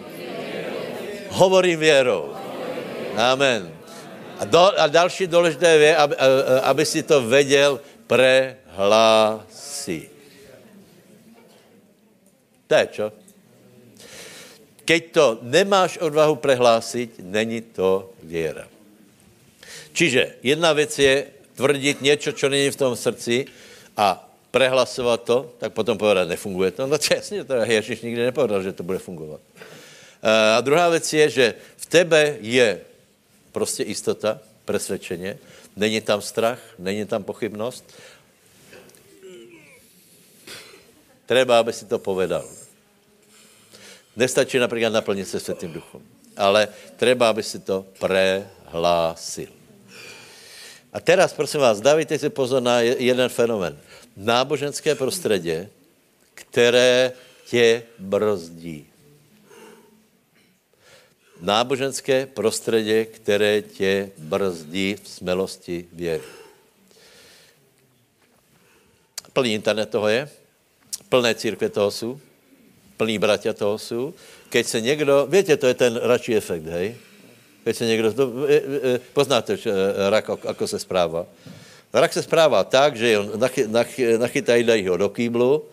Hovorím 1.30 1.80
věrou. 1.80 2.30
Amen. 3.18 3.73
A, 4.44 4.46
do, 4.46 4.80
a 4.80 4.88
další 4.88 5.28
důležité 5.28 5.72
je, 5.72 5.96
aby, 5.96 6.16
aby 6.64 6.86
si 6.86 7.04
to 7.04 7.24
věděl 7.24 7.80
prehlásit. 8.08 10.12
To 12.68 12.76
je 12.76 12.88
čo? 12.92 13.08
Keď 14.84 15.02
to 15.16 15.40
nemáš 15.48 15.96
odvahu 16.04 16.36
prehlásit, 16.36 17.24
není 17.24 17.62
to 17.62 18.12
věra. 18.24 18.68
Čiže 19.96 20.44
jedna 20.44 20.74
věc 20.74 21.00
je 21.00 21.26
tvrdit 21.56 22.02
něco, 22.02 22.34
co 22.34 22.50
není 22.50 22.72
v 22.72 22.76
tom 22.76 22.96
srdci 22.96 23.46
a 23.96 24.28
prehlasovat 24.52 25.24
to, 25.24 25.56
tak 25.58 25.74
potom 25.74 25.96
povedat, 25.96 26.28
nefunguje 26.28 26.72
to. 26.72 26.88
No 26.88 26.98
čestně, 26.98 27.44
to 27.44 27.64
Ježíš 27.64 28.02
nikdy 28.02 28.28
nepovedal, 28.28 28.64
že 28.64 28.76
to 28.76 28.84
bude 28.84 29.00
fungovat. 29.00 29.40
A 30.58 30.62
druhá 30.62 30.90
věc 30.90 31.14
je, 31.14 31.30
že 31.30 31.54
v 31.78 31.86
tebe 31.86 32.38
je 32.42 32.82
Prostě 33.54 33.84
jistota, 33.84 34.40
presvědčeně. 34.66 35.38
Není 35.76 36.02
tam 36.02 36.22
strach, 36.22 36.60
není 36.80 37.06
tam 37.06 37.24
pochybnost. 37.24 37.86
Treba, 41.26 41.60
aby 41.60 41.74
si 41.74 41.86
to 41.86 42.00
povedal. 42.00 42.50
Nestačí 44.16 44.60
například 44.60 44.94
naplnit 44.94 45.28
se 45.28 45.40
Světým 45.40 45.74
duchom. 45.74 46.02
Ale 46.38 46.68
treba, 46.98 47.30
aby 47.30 47.44
si 47.44 47.60
to 47.60 47.86
prehlásil. 48.00 49.50
A 50.94 51.00
teraz, 51.00 51.34
prosím 51.34 51.62
vás, 51.62 51.82
dávajte 51.82 52.20
si 52.20 52.30
pozor 52.30 52.62
na 52.62 52.82
jeden 52.82 53.30
fenomen. 53.30 53.78
Náboženské 54.18 54.96
prostředí, 54.96 55.70
které 56.34 57.12
tě 57.46 57.84
brzdí. 58.00 58.93
Náboženské 61.44 62.26
prostředí, 62.26 63.06
které 63.06 63.62
tě 63.62 64.12
brzdí 64.18 64.96
v 65.04 65.08
smelosti 65.08 65.86
věry. 65.94 66.24
Plný 69.34 69.54
internet 69.54 69.90
toho 69.90 70.08
je, 70.08 70.30
plné 71.10 71.36
církve 71.36 71.70
toho 71.70 71.92
jsou, 71.92 72.20
plný 72.98 73.20
bratia 73.20 73.54
toho 73.54 73.78
jsou. 73.78 74.14
Keď 74.50 74.68
se 74.68 74.82
někdo, 74.82 75.28
víte, 75.30 75.58
to 75.58 75.68
je 75.68 75.74
ten 75.74 75.96
radší 75.96 76.36
efekt, 76.36 76.64
hej? 76.64 76.96
Keď 77.64 77.76
se 77.76 77.86
někdo, 77.86 78.14
to, 78.14 78.24
e, 78.48 78.56
e, 78.56 79.00
poznáte 79.14 79.58
že, 79.58 79.72
e, 79.72 80.10
rak, 80.10 80.30
ako 80.30 80.68
se 80.68 80.80
správa. 80.80 81.28
Rak 81.94 82.14
se 82.14 82.24
správá 82.24 82.64
tak, 82.64 82.96
že 82.96 83.20
on 83.20 83.36
nachy, 83.36 83.68
nachy, 83.68 84.18
nachytají, 84.18 84.64
dají 84.64 84.88
ho 84.88 84.98
do 84.98 85.10
kýblu 85.10 85.73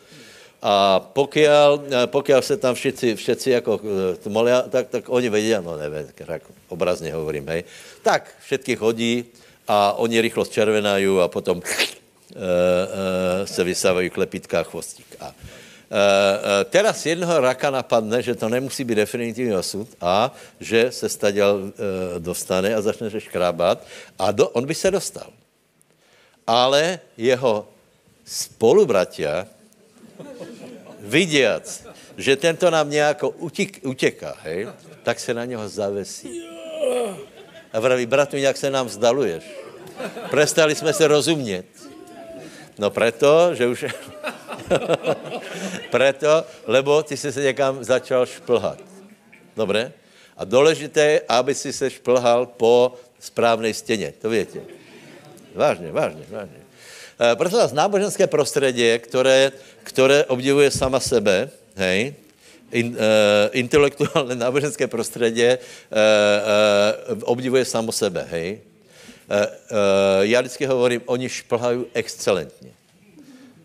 a 0.60 1.00
pokiaľ, 1.00 1.68
pokiaľ 2.12 2.40
se 2.44 2.56
tam 2.60 2.76
všetci, 2.76 3.16
všetci 3.16 3.48
jako 3.50 3.80
molia, 4.28 4.62
tak, 4.68 4.88
tak 4.92 5.08
oni 5.08 5.28
vědí, 5.28 5.56
no 5.64 5.76
nevím, 5.76 6.04
rak, 6.20 6.42
obrazně 6.68 7.12
hovorím, 7.12 7.48
hej. 7.48 7.64
Tak, 8.02 8.28
všetky 8.44 8.76
hodí 8.76 9.24
a 9.68 9.92
oni 9.96 10.20
rychlo 10.20 10.44
zčervenají 10.44 11.08
a 11.24 11.28
potom 11.28 11.58
uh, 11.58 11.64
uh, 11.64 12.44
se 13.44 13.64
vysávají 13.64 14.10
klepitka 14.10 14.60
a 14.60 14.62
chvostík. 14.62 15.16
A, 15.20 15.32
uh, 15.32 15.32
teraz 16.68 17.06
jednoho 17.06 17.40
raka 17.40 17.70
napadne, 17.70 18.22
že 18.22 18.34
to 18.34 18.48
nemusí 18.48 18.84
být 18.84 18.94
definitivní 18.94 19.56
osud 19.56 19.88
a 20.00 20.28
že 20.60 20.92
se 20.92 21.08
staděl 21.08 21.72
dostane 22.18 22.74
a 22.74 22.80
začne 22.80 23.10
se 23.10 23.20
škrábat 23.20 23.86
a 24.18 24.30
do, 24.30 24.48
on 24.48 24.66
by 24.66 24.74
se 24.74 24.90
dostal. 24.90 25.32
Ale 26.46 27.00
jeho 27.16 27.68
spolubratia, 28.26 29.46
viděc, 31.00 31.86
že 32.16 32.36
tento 32.36 32.70
nám 32.70 32.90
nějak 32.90 33.24
utěk, 33.36 33.80
utěká, 33.82 34.36
hej, 34.42 34.68
tak 35.02 35.20
se 35.20 35.34
na 35.34 35.44
něho 35.44 35.68
zavesí. 35.68 36.42
A 37.72 37.80
vraví, 37.80 38.06
bratu, 38.06 38.36
jak 38.36 38.56
se 38.56 38.70
nám 38.70 38.86
vzdaluješ? 38.86 39.44
Prestali 40.30 40.74
jsme 40.74 40.92
se 40.92 41.08
rozumět. 41.08 41.66
No 42.78 42.90
preto, 42.90 43.54
že 43.54 43.66
už... 43.66 43.84
preto, 45.90 46.44
lebo 46.66 47.02
ty 47.02 47.16
jsi 47.16 47.32
se 47.32 47.42
někam 47.42 47.84
začal 47.84 48.26
šplhat. 48.26 48.78
Dobré? 49.56 49.92
A 50.36 50.44
důležité 50.44 51.00
je, 51.00 51.22
aby 51.28 51.54
si 51.54 51.72
se 51.72 51.90
šplhal 51.90 52.46
po 52.46 52.94
správné 53.18 53.74
stěně. 53.74 54.12
To 54.18 54.28
větě. 54.28 54.60
Vážně, 55.54 55.92
vážně, 55.92 56.24
vážně. 56.30 56.59
E, 57.20 57.36
proto 57.36 57.56
vás 57.56 57.72
náboženské 57.72 58.26
prostředí, 58.26 58.98
které, 58.98 59.52
které 59.84 60.24
obdivuje 60.24 60.70
sama 60.70 61.00
sebe, 61.00 61.50
hej, 61.76 62.14
in, 62.72 62.94
uh, 62.94 63.50
intelektuálne 63.52 64.34
náboženské 64.38 64.86
prostředí 64.86 65.42
uh, 65.42 65.58
uh, 65.58 67.18
obdivuje 67.26 67.64
samo 67.64 67.92
sebe, 67.92 68.26
hej. 68.30 68.62
Uh, 69.26 69.36
uh, 69.36 69.46
já 70.22 70.40
vždycky 70.40 70.66
hovorím, 70.66 71.02
oni 71.06 71.28
šplhají 71.28 71.84
excelentně. 71.94 72.70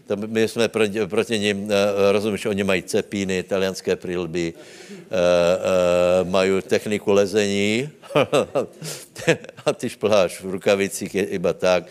To 0.08 0.18
my 0.18 0.48
jsme 0.48 0.68
proti, 0.68 1.06
proti 1.06 1.40
ním, 1.40 1.64
uh, 1.64 1.72
rozumíš, 2.12 2.46
oni 2.46 2.64
mají 2.64 2.84
cepíny, 2.84 3.40
italianské 3.40 3.96
prilby, 3.96 4.54
uh, 4.54 4.62
uh, 5.00 6.30
mají 6.30 6.62
techniku 6.62 7.12
lezení 7.14 7.90
a 9.66 9.74
ty 9.74 9.90
šplháš 9.90 10.42
v 10.42 10.50
rukavicích 10.50 11.16
iba 11.16 11.54
tak, 11.54 11.84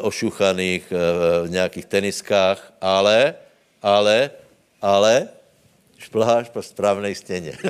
ošuchaných, 0.00 0.92
uh, 0.92 0.98
v 1.46 1.50
nějakých 1.50 1.84
teniskách, 1.84 2.72
ale, 2.80 3.34
ale, 3.82 4.30
ale, 4.82 5.28
šplháš 5.98 6.48
po 6.48 6.62
správné 6.62 7.14
stěně. 7.14 7.52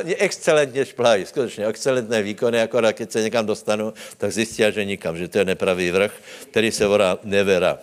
Oni 0.00 0.16
excelentně 0.16 0.84
šplhají, 0.84 1.26
skutečně 1.26 1.66
excelentné 1.66 2.22
výkony, 2.22 2.62
akorát 2.62 2.96
když 2.96 3.12
se 3.12 3.22
někam 3.22 3.46
dostanu, 3.46 3.92
tak 4.18 4.32
zjistí, 4.32 4.62
že 4.70 4.84
nikam, 4.84 5.16
že 5.16 5.28
to 5.28 5.38
je 5.38 5.44
nepravý 5.44 5.90
vrch, 5.90 6.12
který 6.50 6.70
se 6.70 6.86
volá 6.86 7.18
nevera. 7.24 7.78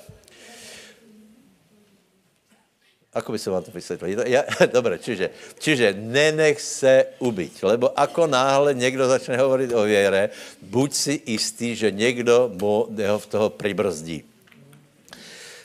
Ako 3.12 3.32
by 3.32 3.40
se 3.40 3.50
vám 3.50 3.64
to 3.64 3.72
vysvětlil? 3.72 4.24
Ja, 4.28 4.44
dobre, 4.74 4.96
čiže, 4.96 5.36
čiže 5.60 5.92
nenech 5.94 6.62
se 6.62 7.06
ubyť, 7.20 7.64
lebo 7.64 7.92
ako 8.00 8.28
náhle 8.28 8.74
někdo 8.74 9.08
začne 9.08 9.38
hovorit 9.38 9.72
o 9.76 9.84
věre, 9.84 10.30
buď 10.62 10.90
si 10.94 11.14
jistý, 11.26 11.76
že 11.76 11.92
někdo 11.92 12.52
mu 12.56 12.88
ho 12.88 13.20
v 13.20 13.28
toho 13.28 13.50
pribrzdí. 13.50 14.24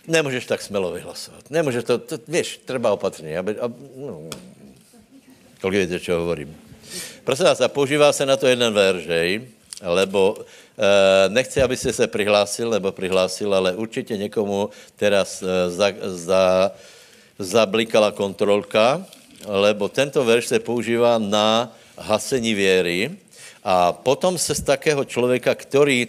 Nemůžeš 0.07 0.47
tak 0.47 0.63
smelo 0.63 0.93
vyhlasovat. 0.93 1.51
Nemůžeš 1.51 1.85
to, 1.85 1.99
to 1.99 2.19
víš, 2.29 2.61
treba 2.65 2.93
opatrně. 2.93 3.39
Aby, 3.39 3.59
aby, 3.59 3.75
no, 3.97 4.31
kolik 5.61 5.81
víte, 5.81 6.01
čo 6.01 6.19
hovorím. 6.19 6.55
Prosím 7.25 7.45
vás, 7.47 7.61
a 7.61 7.69
používá 7.69 8.13
se 8.13 8.27
na 8.27 8.37
to 8.37 8.47
jeden 8.47 8.75
veržej, 8.75 9.51
lebo 9.83 10.39
e, 10.39 11.29
nechci, 11.29 11.63
aby 11.63 11.77
ste 11.77 11.93
se 11.93 12.07
prihlásil, 12.07 12.71
nebo 12.71 12.93
prihlásil, 12.93 13.55
ale 13.55 13.75
určitě 13.75 14.17
někomu 14.17 14.71
teraz 14.97 15.43
e, 15.43 15.71
za, 15.71 15.91
za, 16.03 16.71
zablikala 17.39 18.13
kontrolka, 18.13 19.05
lebo 19.47 19.89
tento 19.89 20.25
verš 20.25 20.47
se 20.47 20.59
používá 20.59 21.19
na 21.19 21.73
hasení 21.99 22.55
věry 22.55 23.11
a 23.65 23.93
potom 23.93 24.39
se 24.39 24.55
z 24.55 24.63
takého 24.63 25.05
člověka, 25.05 25.55
který 25.55 26.09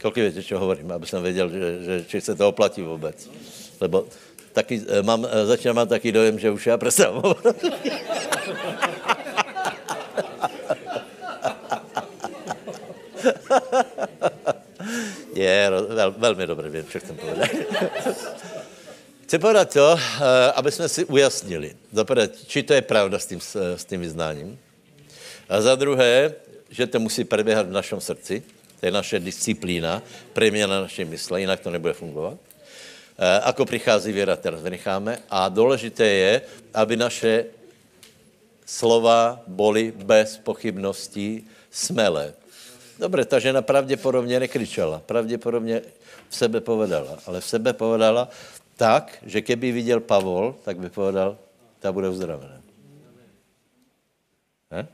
Kolik 0.00 0.16
víte, 0.16 0.42
čo 0.42 0.56
hovorím, 0.58 0.92
aby 0.92 1.06
jsem 1.06 1.22
věděl, 1.22 1.50
že, 1.50 1.84
že, 1.84 2.04
či 2.08 2.20
se 2.20 2.34
to 2.34 2.48
oplatí 2.48 2.82
vůbec. 2.82 3.30
Lebo 3.80 4.06
taky, 4.52 4.80
eh, 4.88 5.02
mám, 5.02 5.26
eh, 5.28 5.46
začínám 5.46 5.76
mám 5.76 5.88
taký 5.88 6.12
dojem, 6.12 6.38
že 6.38 6.50
už 6.50 6.66
já 6.66 6.76
přestávám 6.76 7.34
Je, 15.34 15.70
vel, 15.88 16.14
velmi 16.18 16.46
dobré, 16.46 16.70
vím, 16.70 16.84
co 16.84 17.00
chcem 17.00 17.16
povedat. 17.16 17.48
Chci 19.30 19.38
to, 19.38 19.94
eh, 19.94 20.52
aby 20.58 20.72
jsme 20.72 20.88
si 20.88 21.04
ujasnili, 21.04 21.76
zaprvé, 21.92 22.28
či 22.46 22.62
to 22.66 22.74
je 22.74 22.82
pravda 22.82 23.18
s 23.18 23.26
tím, 23.26 23.38
s 23.54 23.84
tím 23.86 24.00
vyznáním, 24.00 24.58
a 25.48 25.60
za 25.60 25.74
druhé, 25.78 26.34
že 26.70 26.86
to 26.86 26.98
musí 26.98 27.24
proběhat 27.24 27.66
v 27.66 27.72
našem 27.72 28.00
srdci, 28.00 28.42
to 28.80 28.86
je 28.86 28.92
naše 28.92 29.22
disciplína, 29.22 30.02
preměna 30.32 30.80
naše 30.80 31.04
mysle, 31.04 31.40
jinak 31.40 31.60
to 31.60 31.70
nebude 31.70 31.94
fungovat. 31.94 32.38
E, 33.18 33.40
ako 33.40 33.64
přichází 33.64 34.12
věra, 34.12 34.36
teraz 34.36 34.62
vynecháme. 34.62 35.18
A 35.30 35.48
důležité 35.48 36.06
je, 36.06 36.42
aby 36.74 36.96
naše 36.96 37.44
slova 38.66 39.40
boli 39.46 39.94
bez 39.94 40.42
pochybností 40.42 41.46
smelé. 41.70 42.34
Dobře, 42.98 43.24
ta 43.24 43.38
žena 43.38 43.62
pravděpodobně 43.62 44.40
nekričela, 44.40 45.02
pravděpodobně 45.06 45.82
v 46.28 46.36
sebe 46.36 46.60
povedala, 46.60 47.18
ale 47.26 47.40
v 47.40 47.46
sebe 47.46 47.72
povedala 47.72 48.28
tak, 48.80 49.20
že 49.28 49.44
keby 49.44 49.72
viděl 49.72 50.00
Pavol, 50.00 50.56
tak 50.64 50.80
by 50.80 50.88
povedal, 50.88 51.36
ta 51.84 51.92
bude 51.92 52.08
uzdravená. 52.08 52.64
Ne? 54.72 54.88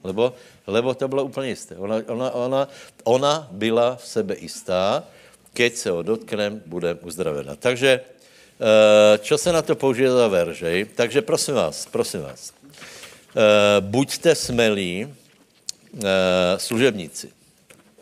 Lebo, 0.00 0.32
lebo 0.66 0.94
to 0.94 1.08
bylo 1.08 1.24
úplně 1.24 1.48
jisté. 1.52 1.76
Ona, 1.76 2.00
ona, 2.08 2.30
ona, 2.30 2.62
ona 3.04 3.48
byla 3.52 3.96
v 3.96 4.06
sebe 4.06 4.34
jistá, 4.40 5.04
keď 5.52 5.72
se 5.76 5.90
ho 5.90 6.00
dotknem, 6.02 6.62
bude 6.66 6.94
uzdravena. 7.04 7.56
Takže, 7.56 8.00
eh, 8.00 9.18
čo 9.18 9.36
se 9.38 9.52
na 9.52 9.62
to 9.62 9.76
použije 9.76 10.10
za 10.10 10.28
veržej? 10.28 10.84
Takže 10.96 11.20
prosím 11.20 11.54
vás, 11.54 11.88
prosím 11.92 12.20
vás, 12.24 12.52
eh, 12.52 13.80
buďte 13.80 14.32
smelí 14.34 15.04
eh, 15.04 16.56
služebníci. 16.56 17.45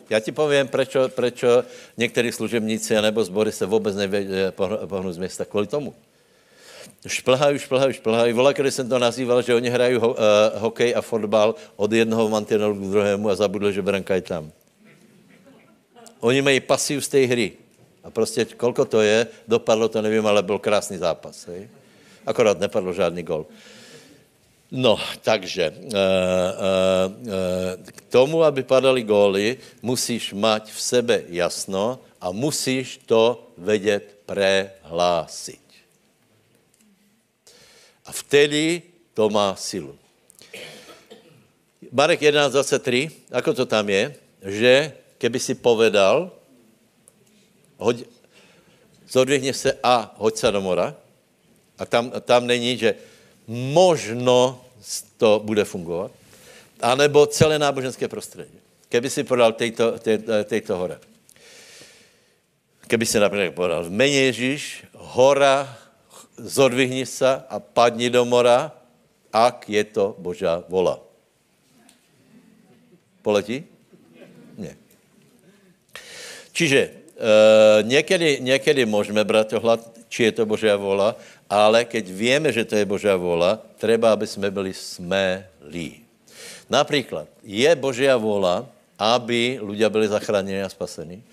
Já 0.09 0.19
ti 0.19 0.31
povím, 0.31 0.67
prečo, 0.67 1.09
prečo 1.09 1.63
některý 1.97 2.31
služebníci 2.31 3.01
nebo 3.01 3.23
zbory 3.23 3.51
se 3.51 3.65
vůbec 3.65 3.95
nevědí 3.95 4.33
pohnout 4.85 5.13
z 5.13 5.17
města 5.17 5.45
kvůli 5.45 5.67
tomu 5.67 5.93
šplhají, 7.07 7.59
šplhají, 7.59 7.93
šplhají. 7.93 8.33
Vola, 8.33 8.51
když 8.51 8.73
jsem 8.73 8.89
to 8.89 8.99
nazýval, 8.99 9.41
že 9.41 9.55
oni 9.55 9.69
hrají 9.69 9.95
ho, 9.95 10.09
uh, 10.09 10.15
hokej 10.55 10.95
a 10.95 11.01
fotbal 11.01 11.55
od 11.75 11.91
jednoho 11.91 12.29
mantinelu 12.29 12.75
k 12.75 12.91
druhému 12.91 13.29
a 13.29 13.35
zabudli, 13.35 13.73
že 13.73 13.81
branka 13.81 14.15
je 14.15 14.21
tam. 14.21 14.51
Oni 16.19 16.41
mají 16.41 16.59
pasiv 16.59 17.05
z 17.05 17.07
té 17.07 17.25
hry. 17.25 17.51
A 18.03 18.09
prostě 18.09 18.45
kolko 18.45 18.85
to 18.85 19.01
je, 19.01 19.27
dopadlo 19.47 19.89
to 19.89 20.01
nevím, 20.01 20.27
ale 20.27 20.43
byl 20.43 20.59
krásný 20.59 20.97
zápas. 20.97 21.47
Hej? 21.47 21.69
Akorát 22.25 22.59
nepadlo 22.59 22.93
žádný 22.93 23.23
gol. 23.23 23.45
No, 24.71 24.97
takže 25.21 25.69
uh, 25.69 25.77
uh, 25.77 25.93
uh, 25.93 27.77
k 27.85 27.99
tomu, 28.09 28.41
aby 28.41 28.65
padaly 28.65 29.05
góly, 29.05 29.61
musíš 29.81 30.33
mať 30.33 30.73
v 30.73 30.79
sebe 30.81 31.15
jasno 31.29 32.01
a 32.21 32.33
musíš 32.33 32.97
to 33.05 33.53
vědět 33.57 34.25
prehlásit. 34.25 35.61
A 38.05 38.11
vtedy 38.11 38.81
to 39.13 39.29
má 39.29 39.55
silu. 39.55 39.93
Marek 41.91 42.21
11.23, 42.21 43.31
ako 43.31 43.53
to 43.53 43.65
tam 43.65 43.85
je, 43.89 44.03
že 44.45 44.73
keby 45.21 45.39
si 45.39 45.53
povedal, 45.55 46.33
hoď, 47.77 48.03
zodvihni 49.07 49.53
se 49.53 49.77
a 49.83 50.11
hoď 50.17 50.33
se 50.37 50.51
do 50.51 50.61
mora, 50.61 50.97
a 51.77 51.85
tam, 51.85 52.11
tam 52.21 52.47
není, 52.47 52.77
že 52.77 52.95
možno 53.47 54.61
to 55.17 55.41
bude 55.43 55.65
fungovat, 55.65 56.11
anebo 56.81 57.25
celé 57.25 57.59
náboženské 57.59 58.07
prostředí. 58.07 58.59
Keby 58.89 59.09
si 59.09 59.23
podal 59.23 59.53
tejto, 59.53 59.99
tejto 60.43 60.77
hore. 60.77 60.97
Keby 62.87 63.05
si 63.05 63.19
například 63.19 63.55
podal 63.55 63.89
mene 63.89 64.29
Ježíš, 64.29 64.85
hora, 64.93 65.77
zodvihni 66.37 67.05
se 67.05 67.41
a 67.49 67.59
padni 67.59 68.09
do 68.09 68.25
mora, 68.25 68.71
ak 69.33 69.69
je 69.69 69.83
to 69.83 70.15
Božá 70.19 70.63
vola. 70.69 70.99
Poletí? 73.21 73.63
Ne. 74.57 74.77
Čiže 76.51 76.79
e, 76.79 76.91
někdy, 77.83 78.37
někdy 78.41 78.85
můžeme 78.85 79.23
brát 79.23 79.53
ohlad, 79.53 79.81
či 80.07 80.23
je 80.23 80.31
to 80.31 80.45
Božá 80.45 80.75
vola, 80.75 81.15
ale 81.49 81.85
keď 81.85 82.05
víme, 82.09 82.49
že 82.51 82.65
to 82.65 82.75
je 82.75 82.85
Božá 82.85 83.15
vola, 83.15 83.61
treba, 83.77 84.11
aby 84.13 84.27
jsme 84.27 84.51
byli 84.51 84.73
smelí. 84.73 86.01
Například, 86.69 87.27
je 87.45 87.69
Božia 87.75 88.17
vola, 88.17 88.65
aby 88.97 89.59
ľudia 89.61 89.89
byli 89.91 90.07
zachráněni 90.07 90.63
a 90.63 90.69
spasení. 90.69 91.23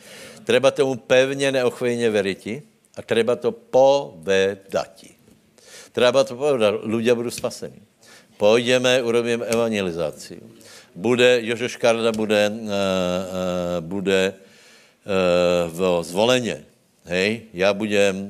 Treba 0.44 0.70
tomu 0.70 0.94
pevně 0.96 1.52
neochvejně 1.52 2.10
veriti 2.10 2.62
a 2.96 3.02
treba 3.02 3.36
to 3.36 3.52
povedati. 3.52 5.14
Treba 5.92 6.24
to 6.24 6.36
povedat, 6.36 6.82
ľudia 6.84 7.14
budou 7.14 7.30
spasení. 7.30 7.80
Půjdeme, 8.36 9.02
urobíme 9.02 9.46
evangelizaci. 9.46 10.40
Bude, 10.94 11.38
Jožo 11.42 11.68
Škarda 11.68 12.12
bude, 12.12 12.50
uh, 12.50 12.56
uh, 12.58 12.70
bude 13.80 14.34
uh, 14.34 15.70
v 15.72 16.04
zvoleně. 16.04 16.64
Hej, 17.04 17.42
já 17.54 17.74
budem 17.74 18.28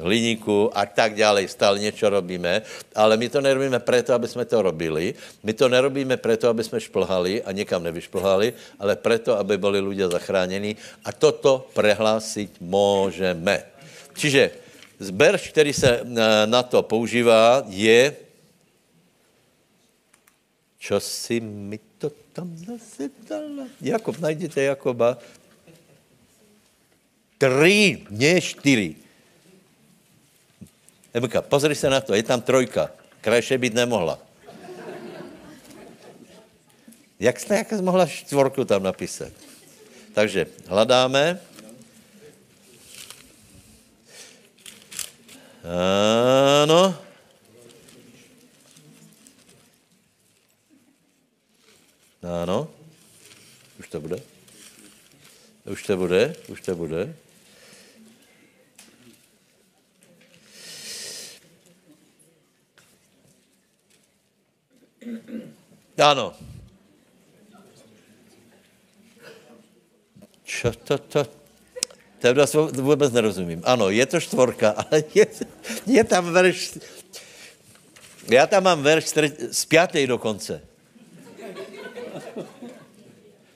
hliníku 0.00 0.70
a 0.72 0.86
tak 0.86 1.14
dále, 1.14 1.48
stále 1.48 1.78
něco 1.78 2.10
robíme, 2.10 2.62
ale 2.94 3.16
my 3.16 3.28
to 3.28 3.40
nerobíme 3.40 3.78
proto, 3.78 4.14
aby 4.14 4.28
jsme 4.28 4.44
to 4.44 4.62
robili, 4.62 5.14
my 5.42 5.52
to 5.52 5.68
nerobíme 5.68 6.16
proto, 6.16 6.48
aby 6.48 6.64
jsme 6.64 6.80
šplhali 6.80 7.42
a 7.42 7.52
někam 7.52 7.82
nevyšplhali, 7.82 8.52
ale 8.78 8.96
proto, 8.96 9.38
aby 9.38 9.58
byli 9.58 9.80
lidé 9.80 10.08
zachráněni 10.08 10.76
a 11.04 11.12
toto 11.12 11.68
prehlásit 11.74 12.60
můžeme. 12.60 13.64
Čiže 14.16 14.50
zberž, 14.98 15.48
který 15.48 15.72
se 15.72 16.00
na 16.46 16.62
to 16.62 16.82
používá, 16.82 17.64
je 17.68 18.16
čo 20.82 20.98
si 20.98 21.38
mi 21.38 21.78
to 21.98 22.10
tam 22.34 22.58
zase 22.58 23.06
dala? 23.28 23.70
Jakob, 23.80 24.18
najděte 24.18 24.62
Jakoba. 24.62 25.18
Tři, 27.38 28.02
ne 28.10 28.40
čtyři. 28.40 29.01
Emka, 31.14 31.42
pozri 31.42 31.74
se 31.74 31.90
na 31.90 32.00
to, 32.00 32.14
je 32.14 32.22
tam 32.22 32.40
trojka. 32.42 32.90
Krajše 33.20 33.58
být 33.58 33.74
nemohla. 33.74 34.18
Jak 37.20 37.40
jste 37.40 37.56
jak 37.56 37.72
mohla 37.72 38.06
čtvorku 38.06 38.64
tam 38.64 38.82
napísat? 38.82 39.32
Takže 40.14 40.46
hledáme. 40.66 41.40
Ano. 46.62 46.98
Ano. 52.42 52.68
Už 53.78 53.88
to 53.88 54.00
bude. 54.00 54.20
Už 55.64 55.82
to 55.82 55.96
bude, 55.96 56.34
už 56.48 56.60
to 56.60 56.74
bude. 56.74 57.14
Ano. 65.98 66.34
Čo 70.44 70.72
to, 70.72 70.98
to, 70.98 71.26
to 72.20 72.82
vůbec 72.82 73.12
nerozumím. 73.12 73.62
Ano, 73.64 73.90
je 73.90 74.06
to 74.06 74.20
čtvorka, 74.20 74.70
ale 74.80 75.04
je, 75.14 75.26
je 75.86 76.04
tam 76.04 76.32
verš, 76.32 76.78
já 78.30 78.46
tam 78.46 78.62
mám 78.62 78.82
verš 78.82 79.04
z 79.50 79.64
pětej 79.64 80.06
dokonce. 80.06 80.62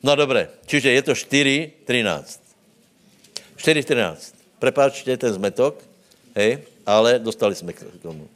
No 0.03 0.17
dobré, 0.17 0.49
čiže 0.67 0.91
je 0.91 1.03
to 1.03 1.15
4, 1.15 1.73
13. 1.85 2.41
4, 3.57 3.83
13. 3.83 4.35
Prepáčte 4.59 5.17
ten 5.17 5.33
zmetok, 5.35 5.83
hej, 6.35 6.63
ale 6.87 7.19
dostali 7.19 7.55
jsme 7.55 7.73
k 7.73 7.83
tomu. 8.03 8.29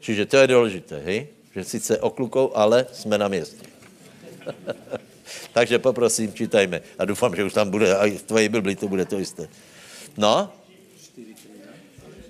Čiže 0.00 0.26
to 0.26 0.36
je 0.36 0.46
důležité, 0.46 0.98
hej 0.98 1.35
že 1.56 1.64
sice 1.64 1.98
oklukou, 2.00 2.52
ale 2.54 2.86
jsme 2.92 3.18
na 3.18 3.28
městě. 3.28 3.66
Takže 5.52 5.78
poprosím, 5.78 6.32
čítajme. 6.32 6.80
A 6.98 7.04
doufám, 7.04 7.36
že 7.36 7.44
už 7.44 7.52
tam 7.52 7.70
bude, 7.70 7.96
a 7.96 8.06
v 8.06 8.22
tvojí 8.22 8.48
Bibli 8.48 8.76
to 8.76 8.88
bude 8.88 9.04
to 9.04 9.18
jisté. 9.18 9.48
No? 10.16 10.52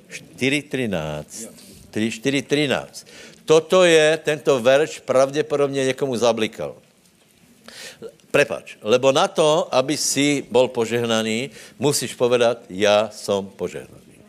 4.13. 0.09 1.51
4.13. 1.91 3.07
Toto 3.45 3.85
je, 3.85 4.19
tento 4.23 4.61
verš 4.61 4.99
pravděpodobně 4.99 5.85
někomu 5.85 6.17
zablikal. 6.17 6.77
Prepač, 8.31 8.77
lebo 8.83 9.13
na 9.13 9.29
to, 9.29 9.75
aby 9.75 9.97
si 9.97 10.45
bol 10.51 10.69
požehnaný, 10.69 11.51
musíš 11.79 12.15
povedat, 12.15 12.59
já 12.71 13.11
jsem 13.13 13.47
požehnaný. 13.47 14.23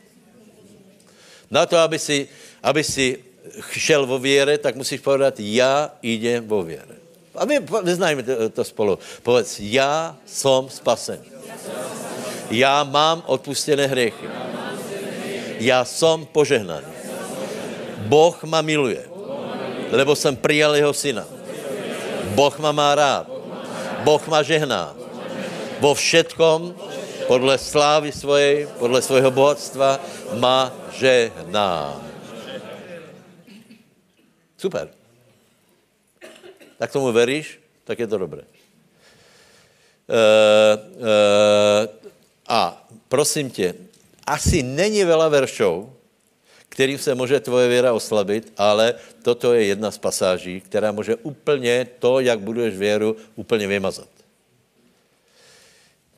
Na 1.52 1.66
to, 1.66 1.78
aby 1.78 2.00
si, 2.00 2.28
aby 2.64 2.84
si 2.84 3.27
šel 3.72 4.06
vo 4.06 4.20
věre, 4.20 4.58
tak 4.58 4.76
musíš 4.76 5.02
povedat, 5.02 5.36
já 5.40 5.92
jdem 6.02 6.48
vo 6.48 6.64
věre. 6.64 6.98
A 7.36 7.46
my 7.46 7.60
vyznajme 7.84 8.24
to, 8.24 8.50
to 8.50 8.64
spolu. 8.64 9.00
Povedz, 9.24 9.60
já 9.60 10.16
jsem 10.26 10.70
spasen. 10.70 11.20
Já 12.52 12.84
mám 12.84 13.24
odpustené 13.26 13.88
hriechy. 13.88 14.28
Já 15.60 15.86
jsem 15.86 16.26
požehnaný. 16.26 16.88
Boh 17.98 18.44
ma 18.44 18.62
miluje, 18.62 19.04
lebo 19.92 20.16
jsem 20.16 20.36
přijal 20.36 20.76
jeho 20.76 20.94
syna. 20.94 21.26
Boh 22.34 22.60
ma 22.60 22.72
má 22.72 22.96
rád. 22.96 23.28
Boh 24.04 24.28
ma 24.28 24.44
žehná. 24.44 24.96
Vo 25.80 25.94
všetkom, 25.94 26.74
podle 27.28 27.58
slávy 27.58 28.12
svojej, 28.12 28.68
podle 28.80 29.02
svého 29.02 29.32
bohatstva, 29.32 30.00
ma 30.40 30.74
žehná. 30.98 32.07
Super. 34.58 34.90
Tak 36.78 36.92
tomu 36.92 37.14
veríš, 37.14 37.62
tak 37.86 38.00
je 38.00 38.08
to 38.08 38.18
dobré. 38.18 38.42
E, 38.42 38.50
e, 40.10 40.18
a 42.48 42.88
prosím 43.08 43.50
tě, 43.50 43.74
asi 44.28 44.64
není 44.64 45.06
veľa 45.06 45.30
veršov, 45.30 45.90
kterým 46.70 47.00
se 47.00 47.16
může 47.16 47.40
tvoje 47.40 47.68
věra 47.68 47.94
oslabit, 47.94 48.54
ale 48.58 48.94
toto 49.24 49.54
je 49.54 49.66
jedna 49.66 49.92
z 49.92 49.98
pasáží, 49.98 50.62
která 50.62 50.92
může 50.92 51.16
úplně 51.16 51.88
to, 52.00 52.20
jak 52.20 52.40
buduješ 52.40 52.78
věru, 52.78 53.16
úplně 53.36 53.68
vymazat. 53.68 54.10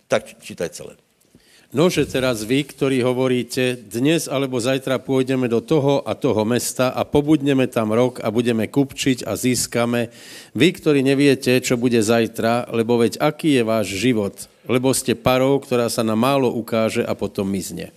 Tak 0.07 0.41
čítaj 0.41 0.69
celé. 0.69 1.08
Nože 1.69 2.09
teraz 2.09 2.41
vy, 2.49 2.65
ktorí 2.65 3.05
hovoríte, 3.05 3.77
dnes 3.77 4.25
alebo 4.25 4.57
zajtra 4.57 4.97
pôjdeme 4.97 5.45
do 5.45 5.61
toho 5.61 6.01
a 6.01 6.17
toho 6.17 6.41
mesta 6.41 6.89
a 6.89 7.05
pobudneme 7.05 7.69
tam 7.69 7.93
rok 7.93 8.17
a 8.25 8.33
budeme 8.33 8.65
kupčiť 8.65 9.21
a 9.29 9.37
získame. 9.37 10.09
Vy, 10.57 10.67
ktorí 10.73 11.05
neviete, 11.05 11.61
čo 11.61 11.77
bude 11.77 12.01
zajtra, 12.01 12.73
lebo 12.73 12.97
veď 12.97 13.21
aký 13.21 13.53
je 13.53 13.61
váš 13.61 13.93
život, 13.93 14.33
lebo 14.65 14.89
ste 14.97 15.13
parou, 15.13 15.61
ktorá 15.61 15.93
sa 15.93 16.01
na 16.01 16.17
málo 16.17 16.49
ukáže 16.49 17.05
a 17.05 17.13
potom 17.13 17.45
mizne. 17.45 17.93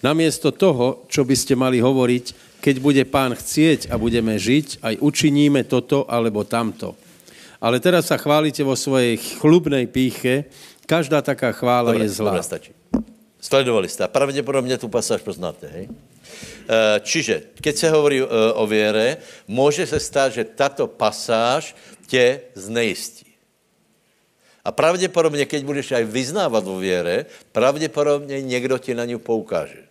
Namiesto 0.00 0.48
toho, 0.48 1.04
čo 1.12 1.28
by 1.28 1.36
ste 1.36 1.60
mali 1.60 1.84
hovoriť, 1.84 2.56
keď 2.64 2.80
bude 2.80 3.04
pán 3.04 3.36
chcieť 3.36 3.92
a 3.92 4.00
budeme 4.00 4.40
žiť, 4.40 4.80
aj 4.80 5.04
učiníme 5.04 5.68
toto 5.68 6.08
alebo 6.08 6.48
tamto. 6.48 6.96
Ale 7.60 7.76
teraz 7.76 8.08
sa 8.08 8.16
chválite 8.16 8.64
vo 8.64 8.72
svojej 8.72 9.20
chlubnej 9.20 9.84
píche, 9.84 10.48
Každá 10.90 11.22
taká 11.22 11.54
chvála 11.54 11.94
dobre, 11.94 12.10
je 12.10 12.18
zlá. 12.18 12.34
Dobre, 12.34 12.42
stačí. 12.42 12.72
Sledovali 13.38 13.86
jste. 13.88 14.04
A 14.04 14.10
pravděpodobně 14.10 14.74
tu 14.78 14.90
pasáž 14.90 15.22
poznáte, 15.22 15.70
hej? 15.70 15.86
E, 15.86 17.00
čiže, 17.06 17.54
keď 17.62 17.74
se 17.76 17.88
hovorí 17.90 18.18
e, 18.18 18.26
o 18.58 18.66
věre, 18.66 19.22
může 19.46 19.86
se 19.86 20.02
stát, 20.02 20.34
že 20.34 20.44
tato 20.44 20.90
pasáž 20.90 21.76
tě 22.10 22.40
znejistí. 22.58 23.30
A 24.66 24.74
pravděpodobně, 24.74 25.46
keď 25.46 25.62
budeš 25.64 25.92
aj 25.94 26.04
vyznávat 26.04 26.64
vo 26.66 26.82
věre, 26.82 27.26
pravděpodobně 27.54 28.42
někdo 28.42 28.78
ti 28.78 28.90
na 28.94 29.06
ňu 29.06 29.22
poukáže. 29.22 29.86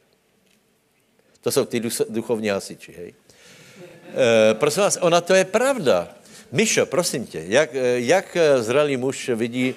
To 1.42 1.52
jsou 1.52 1.66
ty 1.66 1.80
duchovní 2.10 2.52
hasiči, 2.52 2.92
hej. 2.92 3.10
E, 3.16 4.54
prosím 4.54 4.84
vás, 4.84 5.00
ona 5.02 5.24
to 5.24 5.32
je 5.32 5.48
pravda. 5.48 6.12
Mišo, 6.52 6.86
prosím 6.86 7.26
tě, 7.26 7.44
jak, 7.48 7.70
jak 7.96 8.38
zralý 8.60 8.98
muž 8.98 9.30
vidí, 9.30 9.76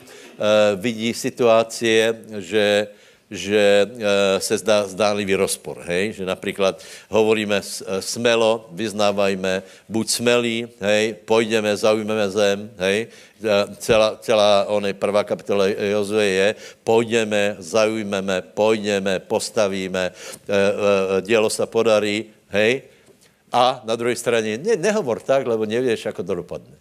vidí 0.77 1.15
situace, 1.15 2.17
že 2.39 2.89
že 3.33 3.89
eh, 3.89 4.41
se 4.41 4.59
zdá 4.61 4.85
zdánlivý 4.85 5.35
rozpor, 5.35 5.81
hej? 5.89 6.13
že 6.13 6.25
například 6.29 6.85
hovoríme 7.09 7.65
eh, 7.65 8.03
smelo, 8.03 8.69
vyznávajme, 8.77 9.63
buď 9.89 10.07
smelí, 10.09 10.69
hej, 10.81 11.17
půjdeme, 11.25 11.77
zaujmeme 11.77 12.31
zem, 12.31 12.71
hej, 12.77 13.09
eh, 13.09 13.49
celá, 13.81 14.21
celá 14.21 14.69
ona 14.69 14.93
prvá 14.93 15.25
kapitola 15.25 15.67
Jozue 15.67 16.25
je, 16.25 16.55
půjdeme, 16.85 17.57
zaujmeme, 17.59 18.43
půjdeme, 18.53 19.19
postavíme, 19.19 20.13
dělo 21.21 21.51
se 21.51 21.67
podarí, 21.67 22.25
hej, 22.49 22.83
a 23.53 23.81
na 23.85 23.97
druhé 23.97 24.17
straně, 24.17 24.59
ne, 24.59 24.77
nehovor 24.77 25.21
tak, 25.21 25.47
lebo 25.49 25.65
nevíš, 25.65 26.05
jak 26.05 26.17
to 26.17 26.35
dopadne. 26.35 26.77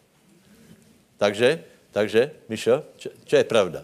Takže, 1.17 1.63
takže, 1.91 2.31
Mišo, 2.49 2.83
čo 2.97 3.35
je 3.35 3.43
pravda? 3.43 3.83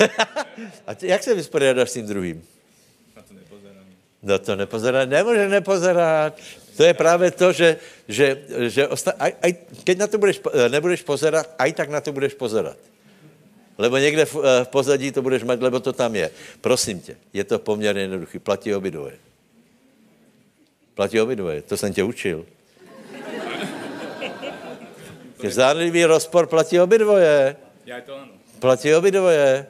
A 0.86 0.94
ty, 0.94 1.06
jak 1.06 1.22
se 1.22 1.34
vyspořádáš 1.34 1.90
s 1.90 1.92
tím 1.92 2.06
druhým? 2.06 2.44
Na 3.16 3.22
to 3.22 3.34
nepozerám. 3.34 3.84
No 4.22 4.38
to 4.38 4.56
nepozerá, 4.56 5.04
nemůže 5.04 5.48
nepozerat. 5.48 6.38
To 6.76 6.84
je 6.84 6.94
právě 6.94 7.30
to, 7.30 7.52
že, 7.52 7.76
že, 8.08 8.42
že 8.68 8.88
osta- 8.88 9.14
aj, 9.18 9.32
aj, 9.42 9.52
keď 9.84 9.98
na 9.98 10.06
to 10.06 10.18
budeš, 10.18 10.40
nebudeš 10.68 11.02
pozerat, 11.02 11.54
aj 11.58 11.72
tak 11.72 11.88
na 11.90 12.00
to 12.00 12.12
budeš 12.12 12.34
pozerat. 12.34 12.76
Lebo 13.78 13.98
někde 13.98 14.24
v, 14.24 14.36
eh, 14.36 14.64
v 14.64 14.68
pozadí 14.68 15.12
to 15.12 15.22
budeš 15.22 15.42
mít, 15.42 15.62
lebo 15.62 15.80
to 15.80 15.92
tam 15.92 16.16
je. 16.16 16.30
Prosím 16.60 17.00
tě, 17.00 17.16
je 17.32 17.44
to 17.44 17.58
poměrně 17.58 18.02
jednoduchý. 18.02 18.38
Platí 18.38 18.74
obidvoje. 18.74 19.16
Platí 20.94 21.20
obidvoje. 21.20 21.62
To 21.62 21.76
jsem 21.76 21.92
tě 21.92 22.02
učil. 22.02 22.46
Zdánlivý 25.50 26.04
rozpor 26.04 26.46
platí 26.46 26.80
obidvoje. 26.80 27.56
Já 27.86 28.00
to 28.00 28.14
ano. 28.14 28.32
Platí 28.58 28.94
obidvoje. 28.94 29.66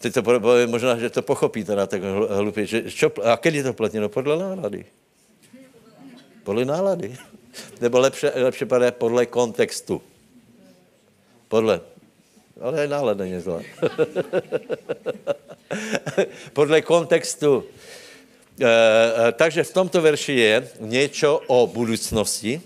Teď 0.00 0.14
to 0.14 0.22
možná, 0.66 0.98
že 0.98 1.10
to 1.10 1.22
pochopí 1.22 1.64
teda 1.64 1.86
tak 1.86 2.02
hlupě. 2.30 2.66
Že, 2.66 2.90
čo, 2.90 3.12
a 3.24 3.38
kdy 3.42 3.62
to 3.62 3.72
platí? 3.72 3.98
No 3.98 4.08
podle 4.08 4.38
nálady. 4.38 4.84
Podle 6.44 6.64
nálady. 6.64 7.16
Nebo 7.80 7.98
lepší, 7.98 8.26
lepší 8.26 8.64
padá 8.64 8.90
podle 8.90 9.26
kontextu. 9.26 10.02
Podle. 11.48 11.80
Ale 12.60 12.88
nálada 12.88 13.24
není 13.24 13.40
zlá. 13.40 13.62
podle 16.52 16.82
kontextu. 16.82 17.64
E, 18.60 19.32
takže 19.32 19.64
v 19.64 19.72
tomto 19.72 20.02
verši 20.02 20.32
je 20.32 20.68
něco 20.80 21.40
o 21.46 21.66
budoucnosti, 21.66 22.62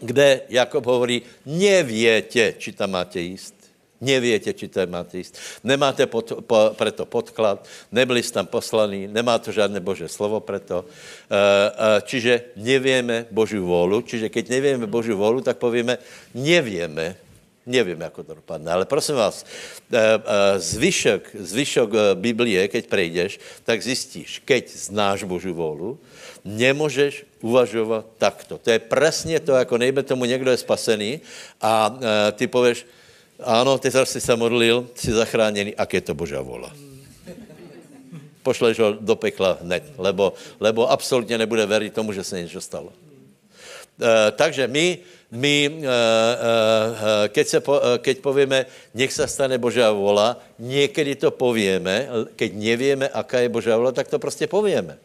kde 0.00 0.40
Jakob 0.48 0.86
hovorí, 0.86 1.22
nevětě, 1.46 2.54
či 2.58 2.72
tam 2.72 2.90
máte 2.90 3.20
jíst. 3.20 3.56
Nevíte, 4.00 4.52
či 4.52 4.68
to 4.68 4.84
máte 4.86 5.18
jíst. 5.18 5.38
Nemáte 5.64 6.06
pod, 6.06 6.44
po, 6.44 6.76
preto 6.76 7.08
podklad, 7.08 7.64
nebyli 7.92 8.22
jste 8.22 8.34
tam 8.34 8.46
poslaní, 8.46 9.08
nemá 9.08 9.38
to 9.38 9.52
žádné 9.52 9.80
Bože 9.80 10.08
slovo 10.08 10.40
preto. 10.40 10.84
E, 10.84 10.92
e, 11.32 12.00
čiže 12.04 12.52
nevieme 12.60 13.24
Božiu 13.32 13.64
vůlu, 13.64 14.04
čiže 14.04 14.28
keď 14.28 14.48
nevieme 14.48 14.86
Božiu 14.86 15.16
vůlu, 15.16 15.40
tak 15.40 15.56
povíme, 15.56 15.96
nevieme, 16.36 17.16
nevím, 17.66 18.00
jak 18.00 18.14
to 18.14 18.34
dopadne, 18.34 18.72
ale 18.72 18.84
prosím 18.84 19.14
vás, 19.14 19.44
e, 19.92 20.18
zvyšok, 20.56 21.22
zvyšok 21.34 21.90
Biblie, 22.14 22.68
keď 22.68 22.86
prejdeš, 22.86 23.40
tak 23.64 23.82
zjistíš, 23.82 24.42
keď 24.44 24.70
znáš 24.70 25.26
Božiu 25.26 25.54
vůlu, 25.54 25.98
nemůžeš 26.44 27.26
uvažovat 27.40 28.06
takto. 28.18 28.58
To 28.58 28.70
je 28.70 28.78
přesně 28.78 29.40
to, 29.40 29.52
jako 29.52 29.78
nejme 29.78 30.02
tomu 30.02 30.24
někdo 30.24 30.50
je 30.50 30.56
spasený 30.56 31.20
a 31.60 31.98
ty 32.32 32.46
pověš, 32.46 32.86
ano, 33.42 33.78
ty 33.78 33.90
si 33.90 34.20
se 34.20 34.36
modlil, 34.36 34.86
jsi 34.94 35.12
zachráněný, 35.12 35.74
a 35.74 35.86
je 35.92 36.00
to 36.00 36.14
Božá 36.14 36.40
vola. 36.40 36.72
Pošleš 38.42 38.78
ho 38.78 38.92
do 39.00 39.16
pekla 39.16 39.58
hned, 39.62 39.82
lebo, 39.98 40.32
lebo 40.60 40.90
absolutně 40.90 41.38
nebude 41.38 41.66
věřit 41.66 41.94
tomu, 41.94 42.12
že 42.12 42.24
se 42.24 42.42
něco 42.42 42.60
stalo. 42.60 42.92
Takže 44.36 44.68
my, 44.68 44.98
my 45.30 45.56
e, 45.66 45.86
e, 45.86 47.28
keď, 47.28 47.46
se 47.46 47.58
po, 47.60 47.80
keď 47.98 48.16
povíme, 48.18 48.66
nech 48.94 49.12
se 49.12 49.26
stane 49.28 49.58
Božá 49.58 49.90
vola, 49.90 50.38
někdy 50.58 51.14
to 51.14 51.30
povíme, 51.30 52.08
keď 52.36 52.50
nevíme, 52.54 53.06
aká 53.08 53.40
je 53.40 53.48
Božá 53.48 53.76
vola, 53.76 53.92
tak 53.92 54.08
to 54.08 54.18
prostě 54.18 54.46
povíme. 54.46 54.98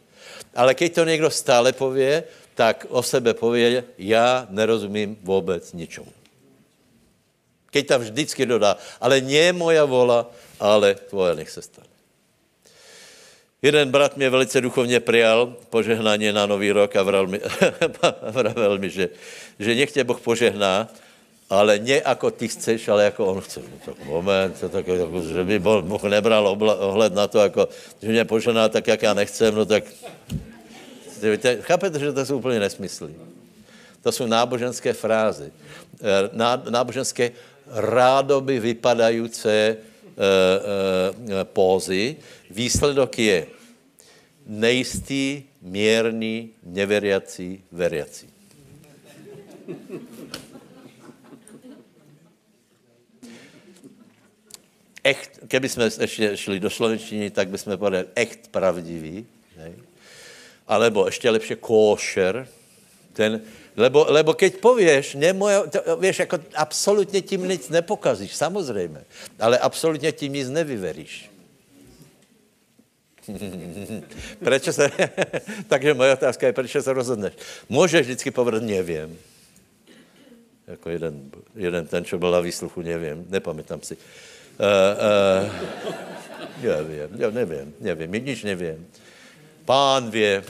Ale 0.54 0.74
keď 0.74 0.94
to 0.94 1.04
někdo 1.04 1.30
stále 1.30 1.72
pově, 1.72 2.24
tak 2.54 2.86
o 2.88 3.02
sebe 3.02 3.34
pově, 3.34 3.84
já 3.98 4.46
nerozumím 4.50 5.16
vůbec 5.22 5.72
ničemu. 5.72 6.12
Keď 7.70 7.86
tam 7.86 8.00
vždycky 8.00 8.46
dodá, 8.46 8.76
ale 9.00 9.20
nie 9.20 9.52
moja 9.52 9.84
vola, 9.88 10.28
ale 10.60 10.94
tvoje 10.94 11.34
nech 11.34 11.50
se 11.50 11.62
stane. 11.62 11.91
Jeden 13.62 13.90
brat 13.90 14.16
mě 14.16 14.30
velice 14.30 14.60
duchovně 14.60 15.00
přijal 15.00 15.54
požehnání 15.70 16.32
na 16.32 16.46
nový 16.46 16.72
rok 16.72 16.96
a 16.96 17.02
vral 17.02 17.26
mi, 17.26 17.40
vravel 18.30 18.78
mi 18.78 18.90
že, 18.90 19.08
že 19.58 19.74
nech 19.74 19.92
tě 19.92 20.04
Boh 20.04 20.20
požehná, 20.20 20.88
ale 21.50 21.78
ne 21.78 22.02
jako 22.04 22.30
ty 22.30 22.48
chceš, 22.48 22.88
ale 22.88 23.04
jako 23.04 23.26
on 23.26 23.40
chce. 23.40 23.60
No, 23.60 23.78
tak 23.84 24.04
moment, 24.04 24.60
to 24.60 24.68
tak, 24.68 24.86
jako, 24.86 25.22
že 25.22 25.44
by 25.44 25.58
Boh 25.58 26.02
nebral 26.02 26.46
ohled 26.80 27.14
na 27.14 27.28
to, 27.28 27.38
jako, 27.38 27.68
že 28.02 28.08
mě 28.08 28.24
požehná 28.24 28.68
tak, 28.68 28.86
jak 28.86 29.02
já 29.02 29.14
nechcem, 29.14 29.54
no 29.54 29.64
tak... 29.64 29.84
Chápete, 31.60 31.98
že 31.98 32.12
to 32.12 32.26
jsou 32.26 32.38
úplně 32.38 32.60
nesmysly. 32.60 33.14
To 34.02 34.12
jsou 34.12 34.26
náboženské 34.26 34.92
frázy. 34.92 35.52
Eh, 36.02 36.70
náboženské 36.70 37.30
rádoby 37.66 38.60
vypadající 38.60 39.48
pózy. 41.44 42.16
Výsledok 42.50 43.18
je 43.18 43.46
nejistý, 44.46 45.42
měrný, 45.62 46.50
neveriací, 46.62 47.64
veriací. 47.72 48.28
Echt, 55.04 55.40
keby 55.48 55.68
jsme 55.68 55.90
ještě 56.00 56.36
šli 56.36 56.60
do 56.60 56.70
slovenštiny, 56.70 57.30
tak 57.30 57.48
bychom 57.48 57.78
povedali 57.78 58.08
echt 58.14 58.48
pravdivý. 58.48 59.26
Ne? 59.56 59.72
Alebo 60.66 61.06
ještě 61.06 61.30
lepší 61.30 61.54
košer, 61.60 62.48
ten, 63.12 63.40
Lebo, 63.76 64.06
lebo 64.08 64.34
keď 64.34 64.56
pověš, 64.56 65.14
ne 65.14 65.32
moje, 65.32 65.56
to, 65.72 65.96
víš, 65.96 66.18
jako 66.18 66.38
absolutně 66.54 67.22
tím 67.22 67.48
nic 67.48 67.68
nepokazíš, 67.68 68.36
samozřejmě, 68.36 69.04
ale 69.40 69.58
absolutně 69.58 70.12
tím 70.12 70.32
nic 70.32 70.48
nevyveríš. 70.48 71.30
Proč 74.44 74.62
se, 74.62 74.90
takže 75.68 75.94
moje 75.94 76.12
otázka 76.12 76.46
je, 76.46 76.52
proč 76.52 76.70
se 76.80 76.92
rozhodneš. 76.92 77.32
Můžeš 77.68 78.06
vždycky 78.06 78.30
povedat, 78.30 78.62
nevím. 78.62 79.18
Jako 80.66 80.90
jeden, 80.90 81.30
jeden 81.54 81.86
ten, 81.86 82.04
čo 82.04 82.18
byl 82.18 82.30
na 82.30 82.40
výsluchu, 82.40 82.82
nevím, 82.82 83.26
nepamětám 83.28 83.80
si. 83.82 83.96
Uh, 83.96 84.68
uh, 85.42 85.94
já 86.62 86.82
vím, 86.82 87.08
já 87.18 87.30
nevím, 87.30 87.74
nevím, 87.80 88.12
nič 88.24 88.42
nevím. 88.42 88.86
Pán 89.64 90.10
vě, 90.10 90.44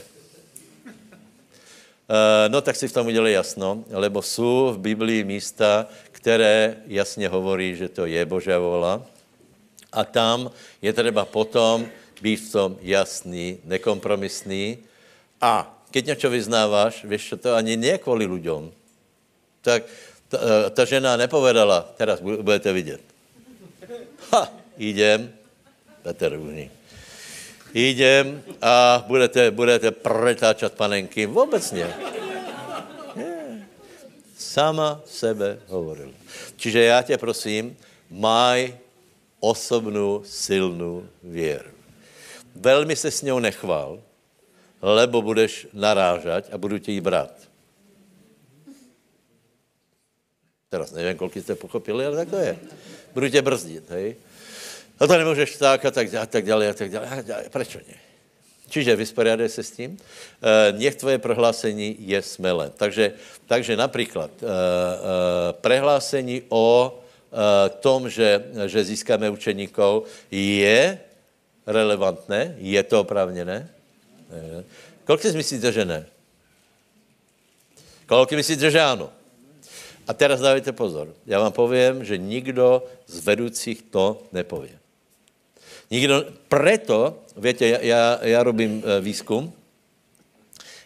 no 2.47 2.61
tak 2.61 2.75
si 2.75 2.87
v 2.87 2.93
tom 2.93 3.07
udělali 3.07 3.31
jasno, 3.31 3.83
lebo 3.89 4.21
jsou 4.21 4.71
v 4.73 4.79
Biblii 4.79 5.23
místa, 5.23 5.87
které 6.11 6.77
jasně 6.87 7.27
hovorí, 7.27 7.75
že 7.75 7.89
to 7.89 8.05
je 8.05 8.25
Božá 8.25 8.59
vola. 8.59 9.01
A 9.93 10.03
tam 10.03 10.51
je 10.81 10.93
třeba 10.93 11.25
potom 11.25 11.85
být 12.21 12.35
v 12.35 12.51
tom 12.51 12.77
jasný, 12.81 13.57
nekompromisný. 13.63 14.77
A 15.41 15.83
keď 15.91 16.05
něco 16.05 16.29
vyznáváš, 16.29 17.05
víš, 17.05 17.33
to 17.41 17.55
ani 17.55 17.77
nie 17.77 17.97
kvůli 17.97 18.25
lidem. 18.25 18.71
Tak 19.61 19.83
ta, 20.27 20.37
eh, 20.37 20.69
ta 20.69 20.85
žena 20.85 21.17
nepovedala, 21.17 21.93
teraz 21.97 22.19
budete 22.19 22.73
vidět. 22.73 23.01
Ha, 24.31 24.49
jdem, 24.77 25.29
Petr 26.03 26.33
Uhný 26.35 26.82
jdem 27.73 28.43
a 28.61 29.03
budete, 29.07 29.51
budete 29.51 29.91
pretáčat 29.91 30.73
panenky. 30.73 31.25
Vůbec 31.25 31.71
ne. 31.71 31.95
Sama 34.37 35.01
sebe 35.05 35.59
hovoril. 35.67 36.13
Čiže 36.55 36.83
já 36.83 37.01
tě 37.01 37.17
prosím, 37.17 37.77
maj 38.09 38.77
osobnou 39.39 40.23
silnou 40.25 41.03
věru. 41.23 41.69
Velmi 42.55 42.95
se 42.95 43.11
s 43.11 43.21
ňou 43.21 43.39
nechval, 43.39 44.01
lebo 44.81 45.21
budeš 45.21 45.67
narážať 45.73 46.45
a 46.51 46.57
budu 46.57 46.77
tě 46.77 46.91
jí 46.91 47.01
brát. 47.01 47.33
Teraz 50.69 50.91
nevím, 50.91 51.17
kolik 51.17 51.37
jste 51.37 51.55
pochopili, 51.55 52.05
ale 52.05 52.15
tak 52.15 52.29
to 52.29 52.37
je. 52.37 52.59
Budu 53.13 53.29
tě 53.29 53.41
brzdit, 53.41 53.89
hej. 53.89 54.15
A 55.03 55.07
to 55.07 55.17
nemůžeš 55.17 55.57
tak 55.57 55.85
a 55.85 55.91
tak, 55.91 56.13
a 56.13 56.25
tak 56.25 56.45
dále, 56.45 56.69
a 56.69 56.73
tak 56.73 56.91
dále. 56.91 57.07
A 57.07 57.21
dále. 57.21 57.43
Proč 57.51 57.75
ne? 57.75 57.99
Čiže 58.69 58.95
vysporiadaj 58.95 59.49
se 59.49 59.63
s 59.63 59.71
tím. 59.71 59.99
E, 60.39 60.71
nech 60.71 60.95
tvoje 60.95 61.19
prohlásení 61.19 61.95
je 61.99 62.21
smelé. 62.21 62.71
Takže, 62.71 63.13
takže 63.45 63.75
například 63.75 64.31
e, 64.31 64.45
e, 64.47 64.49
prehlásení 65.59 66.47
o 66.49 66.95
e, 66.95 67.69
tom, 67.83 68.09
že, 68.09 68.47
že 68.65 68.83
získáme 68.83 69.29
učeníkov, 69.29 70.07
je 70.31 70.99
relevantné, 71.67 72.55
je 72.57 72.83
to 72.83 73.03
oprávněné. 73.03 73.67
E, 74.31 74.63
kolik 75.03 75.21
si 75.21 75.35
myslíte, 75.35 75.71
že 75.71 75.85
ne? 75.85 76.07
Kolik 78.07 78.31
myslíte, 78.31 78.71
že 78.71 78.79
ano? 78.79 79.11
A 80.07 80.13
teraz 80.15 80.39
dávajte 80.39 80.71
pozor. 80.71 81.11
Já 81.27 81.39
vám 81.39 81.51
povím, 81.51 82.07
že 82.07 82.17
nikdo 82.17 82.87
z 83.07 83.19
vedoucích 83.19 83.81
to 83.91 84.23
nepově. 84.31 84.82
Nikdo, 85.93 86.25
preto, 86.49 87.21
víte, 87.37 87.67
já, 87.81 88.25
já, 88.25 88.43
robím 88.43 88.81
e, 88.81 89.01
výzkum, 89.01 89.53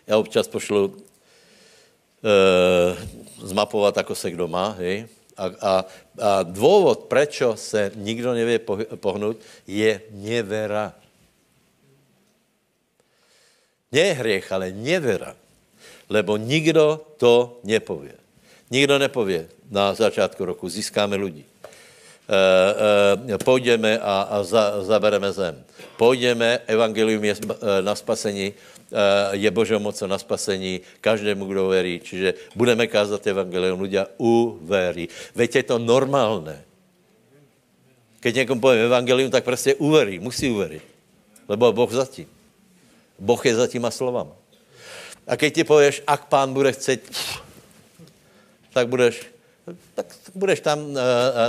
já 0.08 0.18
občas 0.18 0.48
pošlu 0.48 0.92
e, 0.92 2.28
zmapovat, 3.48 3.98
ako 3.98 4.16
se 4.16 4.32
kdo 4.32 4.48
má, 4.52 4.76
hej, 4.76 5.08
a, 5.38 5.46
a, 5.62 5.86
a 6.20 6.44
důvod, 6.44 7.00
proč 7.08 7.42
se 7.56 7.92
nikdo 7.96 8.34
nevě 8.34 8.60
pohnout, 9.00 9.38
je 9.68 10.02
nevera. 10.12 10.94
Nie 13.92 14.14
hriech, 14.14 14.52
ale 14.52 14.72
nevera. 14.72 15.36
Lebo 16.10 16.38
nikdo 16.38 17.00
to 17.18 17.60
nepově. 17.64 18.16
Nikdo 18.72 19.00
nepově 19.00 19.48
na 19.72 19.94
začátku 19.94 20.46
roku, 20.46 20.70
získáme 20.70 21.16
lidi. 21.16 21.46
E, 22.28 23.34
e, 23.34 23.38
půjdeme 23.38 23.99
a, 23.99 24.22
a 24.22 24.44
za, 24.44 24.84
zabereme 24.84 25.32
zem. 25.32 25.64
Půjdeme, 25.98 26.60
evangelium 26.68 27.24
je 27.24 27.36
e, 27.36 27.82
na 27.82 27.95
spasení, 27.95 28.54
je 29.32 29.52
Božou 29.52 29.80
moc 29.80 30.02
na 30.02 30.18
spasení 30.18 30.80
každému, 31.02 31.45
kdo 31.45 31.68
verí. 31.68 31.99
Čiže 31.99 32.56
budeme 32.56 32.88
kázat 32.88 33.28
evangelium, 33.28 33.84
ľudia 33.84 34.08
uverí. 34.16 35.12
Veď 35.36 35.56
je 35.56 35.64
to 35.64 35.76
normálné. 35.76 36.64
Keď 38.24 38.36
někomu 38.36 38.62
povím 38.62 38.88
evangelium, 38.88 39.32
tak 39.32 39.44
prostě 39.44 39.76
uverí, 39.76 40.20
musí 40.20 40.49
uverit. 40.49 40.84
Lebo 41.48 41.72
Boh 41.74 41.91
zatím. 41.91 42.28
Boh 43.20 43.45
je 43.45 43.56
za 43.56 43.68
těma 43.68 43.91
slovama. 43.91 44.36
A 45.28 45.36
keď 45.36 45.54
ti 45.56 45.64
pověš, 45.64 46.04
ak 46.08 46.32
pán 46.32 46.54
bude 46.54 46.72
chcet, 46.72 47.04
tak 48.74 48.88
budeš, 48.88 49.28
tak 49.95 50.15
budeš 50.35 50.60
tam 50.60 50.80
uh, 50.80 50.95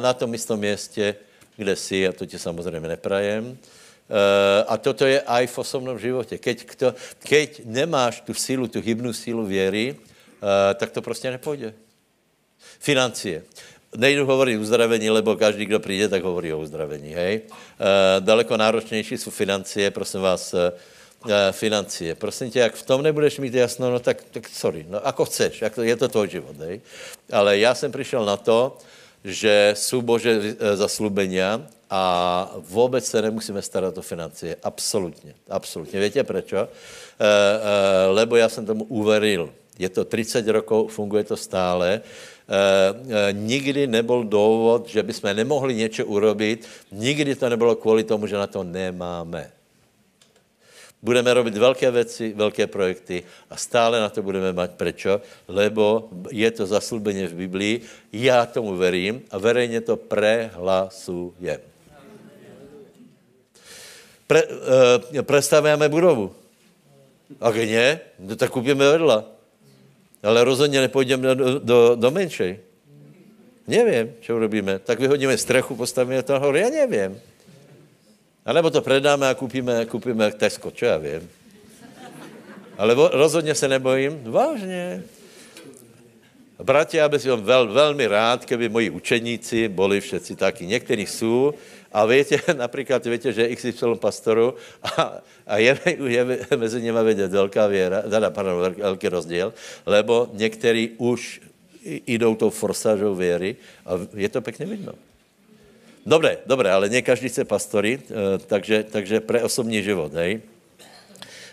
na 0.00 0.12
tom 0.14 0.34
istom 0.34 0.58
městě, 0.58 1.14
kde 1.56 1.76
jsi, 1.76 2.08
a 2.08 2.12
to 2.12 2.26
ti 2.26 2.38
samozřejmě 2.38 2.88
neprajem. 2.88 3.44
Uh, 3.44 3.56
a 4.66 4.76
toto 4.76 5.06
je 5.06 5.20
aj 5.20 5.46
v 5.46 5.58
osobnom 5.58 5.98
životě. 5.98 6.38
Keď, 6.38 6.64
kto, 6.64 6.94
keď 7.18 7.60
nemáš 7.64 8.20
tu 8.20 8.34
sílu, 8.34 8.68
tu 8.68 8.80
hybnou 8.80 9.12
sílu 9.12 9.46
věry, 9.46 9.96
tak 10.74 10.90
to 10.90 11.02
prostě 11.02 11.30
nepůjde. 11.30 11.74
Financie. 12.78 13.42
Nejdu 13.96 14.26
hovorit 14.26 14.60
uzdravení, 14.60 15.10
lebo 15.10 15.36
každý, 15.36 15.66
kdo 15.66 15.80
přijde, 15.80 16.08
tak 16.08 16.22
hovorí 16.22 16.52
o 16.52 16.58
uzdravení. 16.58 17.14
Hej? 17.14 17.40
Daleko 18.20 18.56
náročnější 18.56 19.18
jsou 19.18 19.30
financie, 19.30 19.90
prosím 19.90 20.20
vás, 20.20 20.54
Eh, 20.54 20.72
financie. 21.52 22.14
Prosím 22.14 22.50
tě, 22.50 22.58
jak 22.58 22.74
v 22.74 22.82
tom 22.82 23.02
nebudeš 23.02 23.38
mít 23.38 23.54
jasno, 23.54 23.90
no 23.90 23.98
tak, 23.98 24.22
tak 24.30 24.48
sorry, 24.48 24.86
no 24.88 25.06
ako 25.06 25.24
chceš, 25.24 25.62
jak 25.62 25.74
to, 25.74 25.82
je 25.82 25.96
to 25.96 26.08
tvoj 26.08 26.28
život, 26.28 26.56
hej. 26.56 26.80
Ale 27.32 27.58
já 27.58 27.74
jsem 27.74 27.92
přišel 27.92 28.24
na 28.24 28.36
to, 28.36 28.78
že 29.24 29.74
jsou 29.76 30.02
Bože 30.02 30.40
eh, 30.40 30.76
zaslubenia 30.76 31.60
a 31.90 32.52
vůbec 32.56 33.06
se 33.06 33.22
nemusíme 33.22 33.62
starat 33.62 33.98
o 33.98 34.02
financie. 34.02 34.56
Absolutně, 34.62 35.34
absolutně. 35.48 36.00
Víte 36.00 36.24
proč? 36.24 36.52
E, 36.52 36.58
e, 36.58 36.66
lebo 38.06 38.36
já 38.36 38.48
jsem 38.48 38.66
tomu 38.66 38.84
uveril. 38.84 39.52
Je 39.78 39.88
to 39.88 40.04
30 40.04 40.48
rokov, 40.48 40.92
funguje 40.92 41.24
to 41.24 41.36
stále. 41.36 41.88
E, 41.88 42.00
e, 43.28 43.32
nikdy 43.32 43.86
nebyl 43.86 44.24
důvod, 44.24 44.88
že 44.88 45.02
bychom 45.02 45.36
nemohli 45.36 45.74
něco 45.74 46.06
urobit. 46.06 46.66
Nikdy 46.92 47.34
to 47.34 47.48
nebylo 47.48 47.76
kvůli 47.76 48.04
tomu, 48.04 48.26
že 48.26 48.36
na 48.36 48.46
to 48.46 48.64
nemáme. 48.64 49.50
Budeme 51.02 51.34
robit 51.34 51.56
velké 51.56 51.90
věci, 51.90 52.32
velké 52.36 52.66
projekty 52.66 53.22
a 53.50 53.56
stále 53.56 54.00
na 54.00 54.08
to 54.08 54.22
budeme 54.22 54.52
mít. 54.52 54.70
Prečo? 54.70 55.20
Lebo 55.48 56.08
je 56.30 56.50
to 56.50 56.66
zaslúbeně 56.66 57.26
v 57.26 57.34
Biblii, 57.34 57.80
já 58.12 58.46
tomu 58.46 58.76
verím 58.76 59.22
a 59.30 59.38
verejně 59.38 59.80
to 59.80 59.96
prehlasujem. 59.96 61.60
Pre, 64.26 64.42
uh, 64.44 65.22
prestavujeme 65.22 65.88
budovu. 65.88 66.34
A 67.40 67.50
ne, 67.50 68.00
no 68.18 68.36
tak 68.36 68.50
kupíme 68.50 68.84
vedla. 68.84 69.24
Ale 70.22 70.44
rozhodně 70.44 70.80
nepůjdeme 70.80 71.34
do, 71.34 71.58
do, 71.58 71.94
do 71.94 72.10
menšej. 72.10 72.58
Nevím, 73.66 74.14
co 74.20 74.36
urobíme. 74.36 74.78
Tak 74.78 75.00
vyhodíme 75.00 75.38
strechu, 75.38 75.76
postavíme 75.76 76.22
to 76.22 76.32
nahoru. 76.32 76.56
Já 76.56 76.70
nevím. 76.70 77.20
A 78.48 78.52
nebo 78.52 78.72
to 78.72 78.80
predáme 78.80 79.28
a 79.28 79.34
kupíme, 79.36 79.84
kupíme 79.84 80.32
Tesco, 80.32 80.70
čo 80.72 80.88
já 80.88 80.96
vím. 80.96 81.28
Ale 82.78 82.94
rozhodně 83.12 83.54
se 83.54 83.68
nebojím, 83.68 84.24
vážně. 84.24 85.02
Bratia, 86.62 87.04
aby 87.04 87.18
si 87.20 87.28
vel, 87.28 87.68
velmi 87.68 88.06
rád, 88.06 88.44
keby 88.44 88.68
moji 88.68 88.90
učeníci 88.90 89.68
byli 89.68 90.00
všetci 90.00 90.36
taky. 90.36 90.66
Někteří 90.66 91.06
jsou, 91.06 91.54
a 91.92 92.06
víte, 92.06 92.40
například 92.56 93.06
víte, 93.06 93.32
že 93.32 93.56
XY 93.56 93.94
pastoru 94.00 94.54
a, 94.82 95.20
a 95.46 95.56
je, 95.58 95.78
je 96.06 96.26
mezi 96.56 96.82
nimi 96.82 97.04
vidět 97.04 97.30
velká 97.30 97.66
věra, 97.66 98.02
teda, 98.02 98.30
pardon, 98.30 98.74
velký 98.78 99.08
rozdíl, 99.08 99.54
lebo 99.86 100.28
někteří 100.32 100.90
už 100.96 101.40
jdou 102.06 102.34
tou 102.34 102.50
forsážou 102.50 103.14
věry 103.14 103.56
a 103.86 103.92
je 104.14 104.28
to 104.28 104.40
pěkně 104.40 104.66
vidno. 104.66 104.92
Dobré, 106.08 106.40
dobré, 106.48 106.72
ale 106.72 106.88
ne 106.88 107.04
každý 107.04 107.28
chce 107.28 107.44
pastory, 107.44 108.00
eh, 108.00 108.40
takže, 108.40 108.88
takže 108.88 109.20
pre 109.20 109.44
osobní 109.44 109.84
život, 109.84 110.08
hej. 110.16 110.40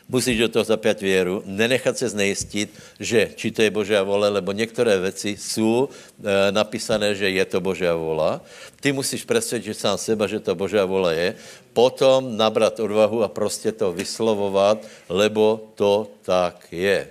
Musíš 0.08 0.38
do 0.38 0.50
toho 0.50 0.64
zapět 0.64 1.02
věru, 1.02 1.44
nenechat 1.46 1.98
se 1.98 2.10
znejistit, 2.10 2.70
že 3.00 3.36
či 3.36 3.52
to 3.52 3.62
je 3.62 3.74
Božia 3.74 4.04
vole, 4.04 4.30
lebo 4.30 4.54
některé 4.54 5.00
věci 5.00 5.34
jsou 5.34 5.90
e, 5.90 6.52
napísané, 6.52 7.16
že 7.18 7.30
je 7.30 7.46
to 7.46 7.58
Božia 7.58 7.96
vola. 7.98 8.42
Ty 8.86 8.94
musíš 8.94 9.26
přesvědčit 9.26 9.74
sám 9.74 9.98
seba, 9.98 10.30
že 10.30 10.40
to 10.40 10.56
Božia 10.56 10.86
vola 10.86 11.10
je, 11.12 11.36
potom 11.74 12.38
nabrat 12.38 12.80
odvahu 12.80 13.24
a 13.26 13.34
prostě 13.34 13.72
to 13.72 13.98
vyslovovat, 13.98 14.86
lebo 15.10 15.74
to 15.76 16.08
tak 16.22 16.70
je. 16.70 17.10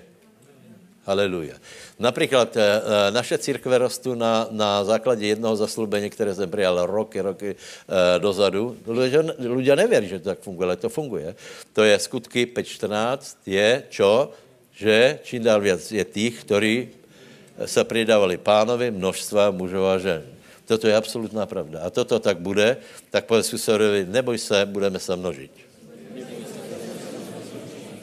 Haleluja. 1.02 1.54
Například 1.98 2.56
eh, 2.56 2.60
eh, 2.60 3.10
naše 3.10 3.38
církve 3.38 3.78
rostou 3.78 4.14
na, 4.14 4.46
na 4.50 4.84
základě 4.84 5.26
jednoho 5.26 5.56
zaslubení, 5.56 6.10
které 6.10 6.34
jsem 6.34 6.50
přijal 6.50 6.86
roky, 6.86 7.20
roky 7.20 7.54
eh, 7.54 8.18
dozadu. 8.18 8.76
Ľudia 9.38 9.76
nevěří, 9.76 10.08
že 10.08 10.18
to 10.18 10.28
tak 10.34 10.42
funguje, 10.42 10.66
ale 10.66 10.76
to 10.76 10.88
funguje. 10.88 11.34
To 11.72 11.82
je 11.86 11.98
skutky 11.98 12.46
5.14, 12.46 13.46
je 13.46 13.82
čo? 13.90 14.34
Že 14.74 15.18
čím 15.22 15.42
dál 15.42 15.60
víc 15.60 15.92
je 15.92 16.04
těch, 16.04 16.40
kteří 16.42 16.88
se 17.64 17.84
přidávali 17.84 18.36
pánovi 18.42 18.90
množstva 18.90 19.54
mužov 19.54 19.86
a 19.86 19.98
žen. 19.98 20.22
Toto 20.66 20.90
je 20.90 20.96
absolutná 20.96 21.46
pravda. 21.46 21.86
A 21.86 21.90
toto 21.94 22.18
tak 22.18 22.42
bude, 22.42 22.76
tak 23.10 23.30
povedz 23.30 23.46
susedovi, 23.46 24.06
neboj 24.10 24.38
se, 24.38 24.66
budeme 24.66 24.98
se 24.98 25.16
množit. 25.16 25.73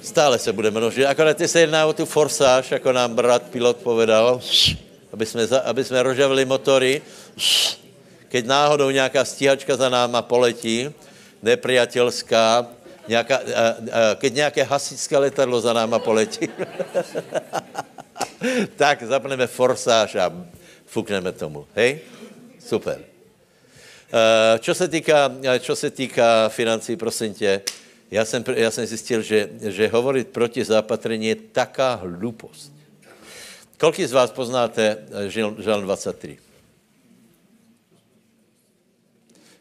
Stále 0.01 0.39
se 0.39 0.53
budeme 0.53 0.79
množit. 0.79 1.05
Akorát 1.05 1.37
se 1.45 1.59
jedná 1.59 1.85
o 1.85 1.93
tu 1.93 2.05
forsáž, 2.05 2.71
jako 2.71 2.91
nám 2.91 3.15
brat 3.15 3.43
pilot 3.43 3.77
povedal, 3.77 4.41
aby 5.13 5.25
jsme, 5.25 5.47
aby 5.47 5.83
jsme 5.83 6.03
rožavili 6.03 6.45
motory. 6.45 7.01
Keď 8.27 8.45
náhodou 8.45 8.89
nějaká 8.89 9.25
stíhačka 9.25 9.75
za 9.75 9.89
náma 9.89 10.21
poletí, 10.21 10.89
nepriatelská, 11.41 12.67
nějaká, 13.07 13.35
a, 13.37 13.41
a, 13.41 14.15
keď 14.15 14.33
nějaké 14.33 14.63
hasičské 14.63 15.17
letadlo 15.17 15.61
za 15.61 15.73
náma 15.73 15.99
poletí, 15.99 16.49
tak 18.75 19.03
zapneme 19.03 19.47
forsáž 19.47 20.15
a 20.15 20.33
fukneme 20.85 21.31
tomu. 21.31 21.67
Hej? 21.75 21.99
Super. 22.65 22.99
Čo 24.59 24.75
se 24.75 24.87
týká, 24.87 25.31
čo 25.59 25.75
se 25.75 25.89
týká 25.89 26.49
financí, 26.49 26.95
prosím 26.95 27.33
tě, 27.33 27.61
já 28.11 28.25
jsem, 28.25 28.43
já 28.55 28.71
jsem 28.71 28.85
zjistil, 28.85 29.21
že, 29.21 29.49
že 29.59 29.88
hovorit 29.88 30.27
proti 30.27 30.65
zápatrení 30.65 31.27
je 31.27 31.35
taká 31.35 31.93
hlupost. 31.95 32.71
Kolik 33.79 34.05
z 34.05 34.11
vás 34.11 34.31
poznáte 34.31 35.07
eh, 35.25 35.29
Žalm 35.57 35.83
23? 35.83 36.38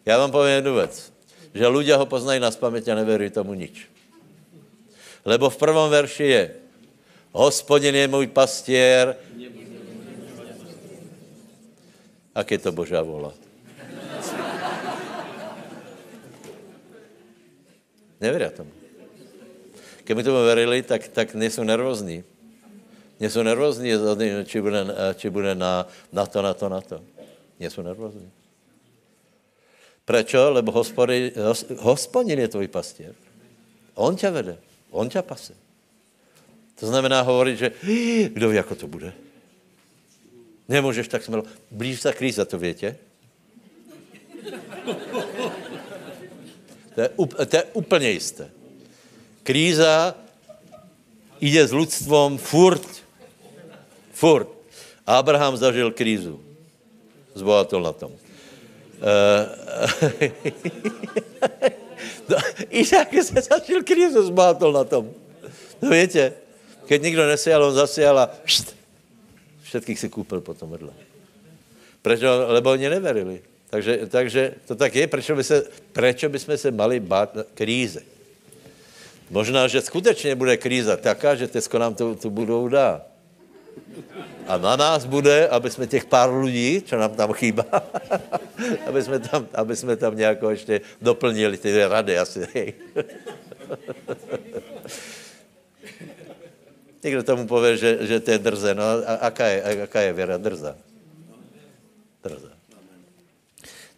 Já 0.06 0.18
vám 0.18 0.30
povím 0.30 0.52
jednu 0.52 0.74
věc. 0.74 1.12
Že 1.50 1.66
ľudia 1.66 1.98
ho 1.98 2.06
poznají 2.06 2.38
na 2.38 2.50
spaměť 2.50 2.94
a 2.94 3.00
neverují 3.02 3.30
tomu 3.34 3.58
nič. 3.58 3.90
Lebo 5.26 5.50
v 5.50 5.58
prvom 5.58 5.90
verši 5.90 6.22
je 6.22 6.44
Hospodin 7.32 7.94
je 7.94 8.08
můj 8.08 8.26
pastier. 8.26 9.16
Aké 12.34 12.58
to 12.58 12.70
Božá 12.72 13.02
vola? 13.02 13.34
Neveria 18.20 18.50
tomu. 18.50 18.70
Keby 20.04 20.22
tomu 20.22 20.44
verili, 20.44 20.82
tak, 20.82 21.08
tak 21.08 21.34
nejsou 21.34 21.64
nervózní. 21.64 22.24
Nejsou 23.20 23.42
nervózní, 23.42 23.90
či 24.44 24.60
bude, 24.60 24.86
či 25.14 25.30
bude 25.30 25.54
na, 25.54 25.86
na 26.12 26.26
to, 26.26 26.42
na 26.42 26.54
to, 26.54 26.68
na 26.68 26.80
to. 26.80 27.02
Nejsou 27.60 27.82
nervózní. 27.82 28.30
Prečo? 30.04 30.50
Lebo 30.50 30.72
hospodin, 30.72 31.32
hospodin 31.78 32.38
je 32.38 32.48
tvůj 32.48 32.68
pastěr. 32.68 33.14
On 33.94 34.16
tě 34.16 34.30
vede. 34.30 34.58
On 34.90 35.08
tě 35.08 35.22
pase. 35.22 35.54
To 36.80 36.86
znamená 36.86 37.20
hovorit, 37.20 37.58
že 37.58 37.72
kdo 38.32 38.48
ví, 38.48 38.56
jako 38.56 38.74
to 38.74 38.86
bude. 38.86 39.12
Nemůžeš 40.68 41.08
tak 41.08 41.22
smelo. 41.22 41.44
Blíž 41.70 42.00
se 42.00 42.12
kríza, 42.12 42.44
to 42.44 42.58
větě? 42.58 42.96
To 47.00 47.40
je, 47.40 47.46
to 47.46 47.56
je 47.56 47.64
úplně 47.72 48.10
jisté. 48.10 48.50
Kríza 49.42 50.14
jde 51.40 51.66
s 51.66 51.72
lidstvom 51.72 52.38
furt. 52.38 52.86
Furt. 54.12 54.48
Abraham 55.06 55.56
zažil 55.56 55.90
krízu. 55.90 56.40
Zbohatol 57.34 57.82
na 57.82 57.92
tom. 57.92 58.12
Uh, 59.00 59.48
no, 62.28 62.36
Išák 62.68 63.08
se 63.08 63.40
zažil 63.40 63.80
krízu, 63.82 64.28
zbohatol 64.28 64.72
na 64.72 64.84
tom. 64.84 65.08
No 65.80 65.88
víte, 65.88 66.36
keď 66.84 66.98
nikdo 67.00 67.22
nesial, 67.24 67.64
on 67.64 67.72
zasial 67.72 68.12
a 68.18 68.28
všetkých 69.64 69.98
si 69.98 70.08
koupil 70.12 70.44
potom 70.44 70.68
vedle. 70.68 70.92
Proč? 72.04 72.20
Lebo 72.26 72.76
oni 72.76 72.92
neverili. 72.92 73.49
Takže, 73.70 74.06
takže 74.10 74.54
to 74.66 74.74
tak 74.74 74.94
je, 74.94 75.06
prečo 75.06 75.36
by, 75.36 75.44
se, 75.44 75.66
prečo 75.92 76.28
by 76.28 76.38
jsme 76.38 76.58
se 76.58 76.70
mali 76.70 77.00
bát 77.00 77.36
kríze. 77.54 78.02
Možná, 79.30 79.68
že 79.68 79.80
skutečně 79.80 80.34
bude 80.34 80.56
kríza 80.56 80.96
taká, 80.96 81.34
že 81.34 81.46
Tesko 81.46 81.78
nám 81.78 81.94
to, 81.94 82.14
to 82.14 82.30
budou 82.30 82.68
dát. 82.68 83.06
A 84.46 84.58
na 84.58 84.76
nás 84.76 85.06
bude, 85.06 85.48
aby 85.48 85.70
jsme 85.70 85.86
těch 85.86 86.04
pár 86.04 86.34
lidí, 86.34 86.82
co 86.82 86.96
nám 86.96 87.14
tam 87.14 87.32
chýbá, 87.32 87.64
aby, 88.86 89.02
jsme 89.02 89.18
tam, 89.18 89.46
aby 89.54 89.76
jsme 89.76 89.96
tam 89.96 90.16
nějak 90.16 90.38
ještě 90.50 90.80
doplnili 91.02 91.58
ty 91.58 91.86
rady 91.86 92.18
asi. 92.18 92.42
Někdo 97.02 97.22
tomu 97.22 97.46
pově, 97.46 97.76
že, 97.76 97.98
že 98.00 98.20
to 98.20 98.30
je 98.30 98.38
drze. 98.38 98.74
No 98.74 98.82
a 98.84 99.14
aká 99.14 99.46
je, 99.46 99.82
aká 99.82 100.00
je 100.00 100.12
věra? 100.12 100.36
Drza. 100.36 100.76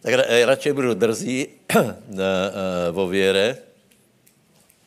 Tak 0.03 0.13
radši 0.27 0.73
budu 0.75 0.93
drzí 0.93 1.47
vo 2.91 3.07
věre 3.07 3.57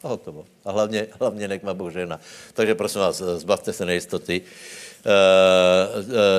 a 0.05 0.09
hotovo. 0.09 0.45
A 0.65 0.73
hlavně, 0.73 1.07
hlavně 1.21 1.49
nech 1.49 1.63
má 1.63 1.75
Bůh 1.75 1.93
žena. 1.93 2.21
Takže 2.53 2.75
prosím 2.75 3.01
vás, 3.01 3.17
zbavte 3.17 3.73
se 3.73 3.85
nejistoty. 3.85 4.43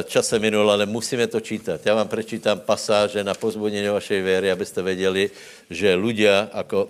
Čas 0.05 0.27
se 0.27 0.39
minul, 0.39 0.71
ale 0.71 0.85
musíme 0.85 1.27
to 1.27 1.39
čítat. 1.39 1.85
Já 1.85 1.95
vám 1.95 2.07
prečítám 2.07 2.59
pasáže 2.59 3.23
na 3.23 3.33
pozbudění 3.33 3.87
vašej 3.87 4.21
věry, 4.21 4.51
abyste 4.51 4.81
věděli, 4.81 5.31
že 5.69 5.95
ľudia, 5.95 6.51
ako, 6.53 6.89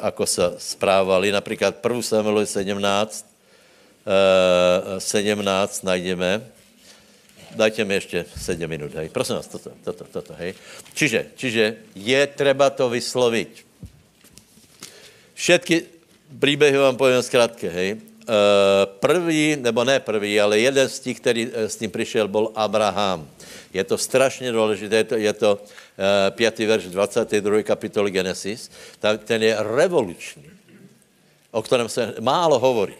ako 0.00 0.24
se 0.26 0.44
správali, 0.58 1.32
například 1.32 1.74
1. 1.84 2.02
Samuel 2.02 2.46
17, 2.46 3.26
17 4.98 5.82
najdeme, 5.82 6.40
dajte 7.56 7.84
mi 7.84 7.94
ještě 7.94 8.24
7 8.36 8.66
minut, 8.66 8.94
hej. 8.94 9.08
Prosím 9.08 9.36
vás, 9.36 9.46
toto, 9.46 9.70
toto, 9.84 10.04
toto, 10.04 10.34
hej. 10.38 10.54
Čiže, 10.94 11.26
čiže 11.36 11.76
je 11.94 12.26
třeba 12.26 12.70
to 12.70 12.90
vyslovit. 12.90 13.66
Všetky 15.34 15.82
příběhy 16.38 16.78
vám 16.78 16.96
povím 16.96 17.22
zkrátke, 17.22 17.68
hej. 17.68 17.96
Prvý, 18.84 19.56
nebo 19.56 19.84
ne 19.84 20.00
prvý, 20.00 20.40
ale 20.40 20.60
jeden 20.60 20.88
z 20.88 21.00
těch, 21.00 21.16
který 21.20 21.50
s 21.54 21.76
tím 21.76 21.90
přišel, 21.90 22.28
byl 22.28 22.52
Abraham. 22.54 23.28
Je 23.72 23.84
to 23.84 23.98
strašně 23.98 24.52
důležité, 24.52 24.96
je 24.96 25.04
to, 25.04 25.14
je 25.16 25.32
to 25.32 25.50
5. 26.30 26.58
verš 26.58 26.84
22. 26.84 27.62
kapitoly 27.62 28.10
Genesis. 28.10 28.70
Ten 29.24 29.42
je 29.42 29.56
revoluční, 29.58 30.50
o 31.50 31.62
kterém 31.62 31.88
se 31.88 32.14
málo 32.20 32.58
hovorí. 32.58 32.94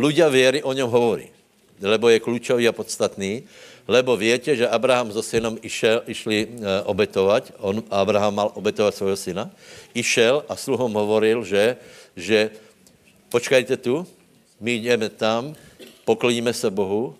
Ľudia 0.00 0.32
věry 0.32 0.62
o 0.62 0.72
něm 0.72 0.88
hovorí 0.88 1.33
lebo 1.80 2.08
je 2.08 2.20
klíčový 2.20 2.68
a 2.68 2.72
podstatný, 2.72 3.42
lebo 3.88 4.16
větě, 4.16 4.56
že 4.56 4.68
Abraham 4.68 5.12
so 5.12 5.22
synom 5.22 5.58
išel, 5.62 6.02
išli 6.06 6.48
e, 6.48 6.48
obetovat, 6.88 7.52
on, 7.58 7.84
Abraham 7.90 8.34
mal 8.34 8.48
obetovat 8.54 8.94
svého 8.94 9.16
syna, 9.16 9.50
išel 9.94 10.44
a 10.48 10.56
sluhom 10.56 10.92
hovoril, 10.92 11.44
že, 11.44 11.76
že 12.16 12.50
počkajte 13.28 13.76
tu, 13.76 14.06
my 14.60 14.72
jdeme 14.74 15.08
tam, 15.08 15.52
pokloníme 16.04 16.52
se 16.52 16.70
Bohu, 16.70 17.16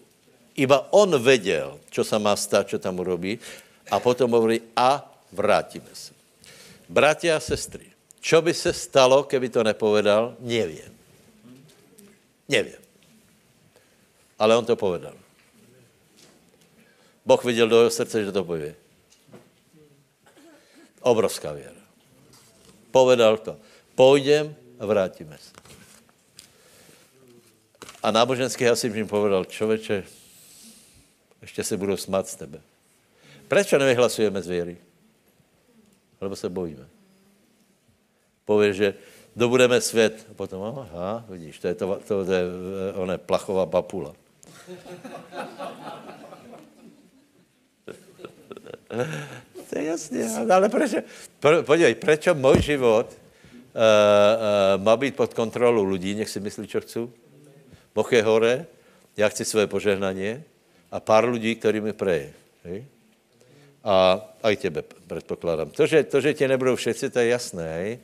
iba 0.56 0.88
on 0.92 1.22
věděl, 1.22 1.78
co 1.90 2.04
se 2.04 2.18
má 2.18 2.36
stát, 2.36 2.68
co 2.68 2.78
tam 2.78 2.98
urobí, 2.98 3.38
a 3.90 4.00
potom 4.00 4.30
hovorí, 4.30 4.60
a 4.76 5.04
vrátíme 5.32 5.92
se. 5.92 6.12
Bratia 6.88 7.36
a 7.36 7.40
sestry, 7.40 7.92
čo 8.20 8.40
by 8.40 8.54
se 8.54 8.72
stalo, 8.72 9.24
keby 9.24 9.48
to 9.48 9.60
nepovedal, 9.64 10.36
nevím. 10.40 10.92
Nevím. 12.48 12.83
Ale 14.44 14.56
on 14.56 14.64
to 14.64 14.76
povedal. 14.76 15.16
Boh 17.24 17.44
viděl 17.44 17.68
do 17.68 17.78
jeho 17.78 17.90
srdce, 17.90 18.24
že 18.24 18.32
to 18.32 18.44
pově. 18.44 18.76
Obrovská 21.00 21.52
věra. 21.52 21.80
Povedal 22.90 23.36
to. 23.38 23.56
Půjdem 23.94 24.56
a 24.78 24.86
vrátíme 24.86 25.38
se. 25.38 25.50
A 28.02 28.10
náboženský 28.10 28.68
asi 28.68 28.86
jim 28.86 29.08
povedal, 29.08 29.44
člověče, 29.44 30.04
ještě 31.42 31.64
se 31.64 31.76
budou 31.76 31.96
smát 31.96 32.28
z 32.28 32.36
tebe. 32.36 32.60
Proč 33.48 33.72
nevyhlasujeme 33.72 34.42
z 34.42 34.46
věry? 34.46 34.76
Lebo 36.20 36.36
se 36.36 36.48
bojíme. 36.48 36.88
Pově, 38.44 38.72
že 38.72 38.94
dobudeme 39.36 39.80
svět. 39.80 40.26
A 40.30 40.34
potom, 40.34 40.62
aha, 40.62 41.24
vidíš, 41.28 41.58
to 41.58 41.68
je, 41.68 41.74
to, 41.74 42.00
to, 42.08 42.24
to 42.24 42.32
je 42.32 42.42
one 42.94 43.18
plachová 43.18 43.66
papula. 43.66 44.23
To 49.70 49.78
je 49.78 49.84
jasné, 49.84 50.24
ale 50.50 50.68
proč, 50.68 50.94
pro, 51.40 51.62
podívej, 51.62 51.94
proč 51.94 52.28
můj 52.32 52.62
život 52.62 53.06
uh, 53.10 53.16
uh, 53.16 54.82
má 54.82 54.96
být 54.96 55.16
pod 55.16 55.34
kontrolou 55.34 55.84
lidí, 55.84 56.14
nech 56.14 56.28
si 56.28 56.40
myslí, 56.40 56.68
co 56.68 56.80
chci. 56.80 56.98
Boh 57.94 58.12
je 58.12 58.22
hore, 58.22 58.66
já 59.16 59.28
chci 59.28 59.44
své 59.44 59.66
požehnání 59.66 60.42
a 60.90 61.00
pár 61.00 61.28
lidí, 61.28 61.54
kteří 61.54 61.80
mi 61.80 61.92
preje. 61.92 62.32
Hej? 62.64 62.84
A 63.84 64.20
i 64.50 64.56
tebe, 64.56 64.82
předpokládám. 65.06 65.70
To 65.70 65.86
že, 65.86 66.02
to, 66.02 66.20
že 66.20 66.34
tě 66.34 66.48
nebudou 66.48 66.76
všetci, 66.76 67.10
to 67.10 67.18
je 67.18 67.26
jasné. 67.26 67.72
Hej? 67.72 67.98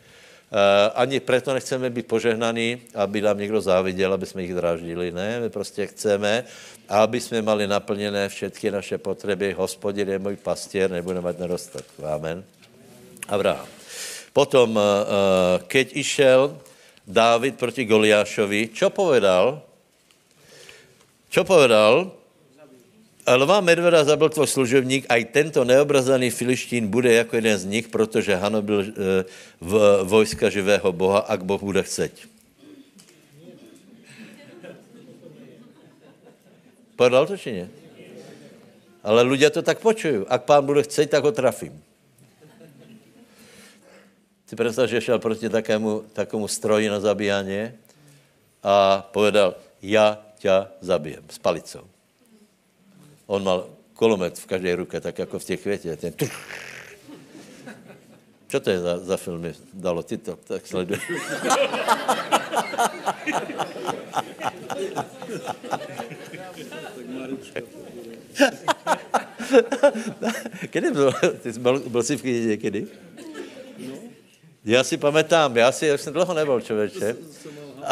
Uh, 0.51 0.91
ani 0.99 1.23
proto 1.23 1.55
nechceme 1.55 1.91
být 1.91 2.07
požehnaní, 2.11 2.83
aby 2.95 3.23
nám 3.23 3.39
někdo 3.39 3.61
záviděl, 3.61 4.13
aby 4.13 4.27
jsme 4.27 4.43
jich 4.43 4.55
dráždili. 4.55 5.15
Ne, 5.15 5.41
my 5.41 5.51
prostě 5.51 5.87
chceme, 5.87 6.45
aby 6.89 7.21
jsme 7.21 7.43
mali 7.43 7.67
naplněné 7.67 8.29
všechny 8.29 8.71
naše 8.71 8.99
potřeby. 8.99 9.53
Hospodin 9.53 10.09
je 10.09 10.19
můj 10.19 10.37
pastěr, 10.37 10.91
nebudeme 10.91 11.29
mít 11.31 11.39
nedostatku. 11.39 12.07
Amen. 12.07 12.45
Abraham. 13.29 13.67
Potom, 14.33 14.75
uh, 14.75 14.83
keď 15.71 15.97
išel 15.97 16.59
Dávid 17.07 17.59
proti 17.59 17.87
Goliášovi, 17.87 18.71
čo 18.75 18.91
povedal? 18.91 19.63
Čo 21.31 21.43
povedal? 21.47 22.20
Lva 23.31 23.63
medveda 23.63 24.03
zabil 24.03 24.27
tvoj 24.27 24.51
služebník, 24.51 25.07
aj 25.07 25.31
tento 25.31 25.63
neobrazaný 25.63 26.35
filištín 26.35 26.91
bude 26.91 27.15
jako 27.15 27.37
jeden 27.37 27.59
z 27.59 27.65
nich, 27.65 27.87
protože 27.87 28.35
byl 28.61 28.81
e, 28.83 28.93
v 29.61 29.73
vojska 30.03 30.51
živého 30.51 30.93
Boha, 30.93 31.19
ak 31.31 31.47
Boh 31.47 31.63
bude 31.63 31.83
chceť. 31.83 32.27
Povedal 36.99 37.27
to 37.27 37.39
či 37.39 37.53
ne? 37.53 37.67
Ale 39.01 39.25
ľudia 39.25 39.49
to 39.49 39.65
tak 39.65 39.81
počují. 39.81 40.29
Ak 40.29 40.45
pán 40.45 40.61
bude 40.61 40.85
chceť, 40.85 41.17
tak 41.17 41.25
ho 41.25 41.33
trafím. 41.33 41.73
Si 44.45 44.57
představ, 44.57 44.91
že 44.91 45.01
šel 45.01 45.19
proti 45.23 45.49
takému, 45.49 46.13
takému 46.13 46.45
stroji 46.51 46.91
na 46.91 47.01
zabíjanie 47.01 47.79
a 48.63 49.07
povedal, 49.15 49.55
já 49.83 50.19
tě 50.37 50.67
zabijem 50.81 51.25
s 51.31 51.39
palicou. 51.39 52.00
On 53.31 53.39
mal 53.39 53.71
kolomet 53.95 54.39
v 54.39 54.47
každé 54.47 54.77
ruce, 54.77 55.01
tak 55.01 55.19
jako 55.19 55.39
v 55.39 55.45
těch 55.45 55.61
květě. 55.61 55.97
Ten 55.97 56.15
Co 58.49 58.61
to 58.61 58.71
je 58.71 58.81
za, 58.81 58.99
za 58.99 59.17
filmy? 59.17 59.55
Dalo 59.75 60.03
ty 60.03 60.19
to, 60.19 60.37
tak 60.37 60.67
sleduj. 60.67 60.99
Kdy 70.71 70.91
byl, 70.91 71.13
ty 71.43 71.53
jsi 71.53 71.61
byl, 71.61 71.79
byl 71.79 72.03
jsi 72.03 72.17
v 72.17 72.23
kyně 72.23 72.47
někdy? 72.47 72.87
Já 74.65 74.85
si 74.85 74.97
pamatám, 74.97 75.57
já 75.57 75.73
si, 75.73 75.87
já 75.87 75.99
jsem 75.99 76.13
dlouho 76.13 76.35
nebyl 76.35 76.61
člověče. 76.61 77.17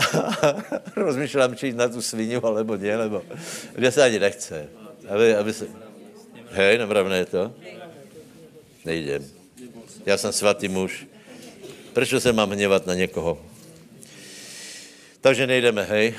Rozmýšlám, 0.97 1.56
či 1.56 1.66
jít 1.66 1.77
na 1.77 1.89
tu 1.89 2.02
svinu, 2.02 2.47
alebo 2.47 2.77
ne, 2.77 2.98
nebo... 2.98 3.23
Kde 3.74 3.93
se 3.93 4.02
ani 4.02 4.19
nechce. 4.19 4.88
Aby, 5.09 5.36
aby 5.36 5.52
se... 5.52 5.66
Hej, 6.51 6.78
nemravné 6.78 7.16
je 7.16 7.26
to? 7.26 7.52
Nejdem. 8.85 9.24
Já 10.06 10.16
jsem 10.16 10.32
svatý 10.32 10.68
muž. 10.68 11.06
Proč 11.93 12.14
se 12.18 12.32
mám 12.32 12.51
hněvat 12.51 12.86
na 12.86 12.94
někoho? 12.94 13.39
Takže 15.20 15.47
nejdeme, 15.47 15.82
hej. 15.82 16.14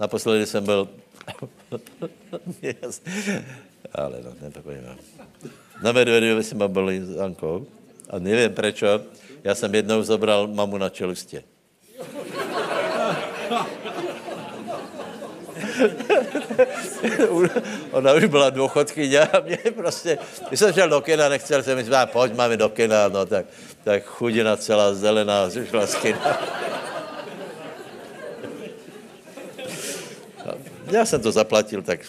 Naposledy 0.00 0.46
jsem 0.46 0.64
byl... 0.64 0.88
Ale 3.92 4.20
no, 4.24 4.32
nepokojímám. 4.40 4.96
Na 5.82 5.92
Medvedově 5.92 6.42
jsem 6.42 6.58
byl 6.58 6.90
s 7.04 7.18
Ankou 7.18 7.66
a 8.10 8.18
nevím 8.18 8.54
proč. 8.54 8.84
Já 9.44 9.54
jsem 9.54 9.74
jednou 9.74 10.02
zobral 10.02 10.46
mamu 10.46 10.78
na 10.78 10.88
čelustě. 10.88 11.42
Ona 17.90 18.12
už 18.12 18.24
byla 18.24 18.50
důchodkyně 18.50 19.20
a 19.20 19.40
mě 19.40 19.58
prostě, 19.76 20.18
když 20.48 20.60
jsem 20.60 20.72
šel 20.72 20.88
do 20.88 21.00
kina, 21.00 21.28
nechtěl 21.28 21.62
jsem 21.62 21.78
říct, 21.78 21.90
pojď 22.04 22.34
máme 22.34 22.56
do 22.56 22.68
kina, 22.68 23.08
no 23.08 23.26
tak, 23.26 23.46
tak 23.84 24.04
chudina 24.04 24.56
celá 24.56 24.94
zelená, 24.94 25.50
šla 25.70 25.86
z 25.86 25.94
kina. 25.94 26.40
Já 30.90 31.04
jsem 31.04 31.20
to 31.20 31.32
zaplatil, 31.32 31.82
tak 31.82 32.00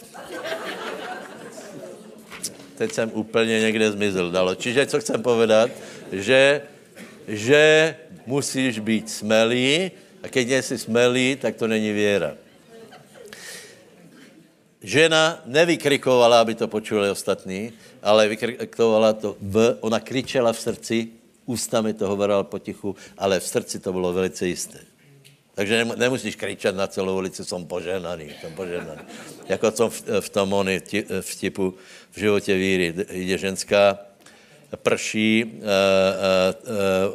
teď 2.78 2.92
jsem 2.92 3.12
úplně 3.14 3.60
někde 3.60 3.92
zmizel 3.92 4.32
dalo. 4.32 4.56
Čiže 4.56 4.86
co 4.86 5.00
chcem 5.00 5.24
povedat, 5.24 5.72
že, 6.12 6.62
že 7.28 7.96
musíš 8.26 8.80
být 8.80 9.10
smelý 9.10 9.92
a 10.24 10.28
keď 10.28 10.50
jsi 10.50 10.78
smelý, 10.78 11.36
tak 11.36 11.56
to 11.56 11.68
není 11.68 11.92
věra. 11.92 12.34
Žena 14.80 15.44
nevykrikovala, 15.46 16.40
aby 16.40 16.56
to 16.56 16.68
počuli 16.68 17.10
ostatní, 17.10 17.74
ale 18.00 18.28
vykrikovala 18.28 19.14
to 19.14 19.36
v, 19.42 19.76
ona 19.84 20.00
kričela 20.00 20.56
v 20.56 20.60
srdci, 20.60 20.98
ústami 21.46 21.94
to 21.94 22.08
hovorila 22.08 22.44
potichu, 22.44 22.96
ale 23.18 23.40
v 23.40 23.48
srdci 23.48 23.80
to 23.80 23.92
bylo 23.92 24.14
velice 24.14 24.48
jisté. 24.48 24.80
Takže 25.56 25.86
nemusíš 25.86 26.36
kričet 26.36 26.76
na 26.76 26.88
celou 26.88 27.20
ulici, 27.20 27.46
jsem 27.46 27.66
poženaný, 27.66 28.32
jsem 28.42 28.54
poženaný. 28.56 29.02
Jako 29.50 29.72
jsem 29.72 29.90
v, 29.90 30.04
v 30.20 30.30
tom 30.30 30.54
oni 30.54 30.82
vtipu 31.22 31.76
v 32.12 32.20
životě 32.20 32.56
víry. 32.56 32.94
Jde 33.12 33.38
ženská, 33.38 34.00
prší, 34.76 35.44
uh, 35.44 35.52
uh, 35.52 35.68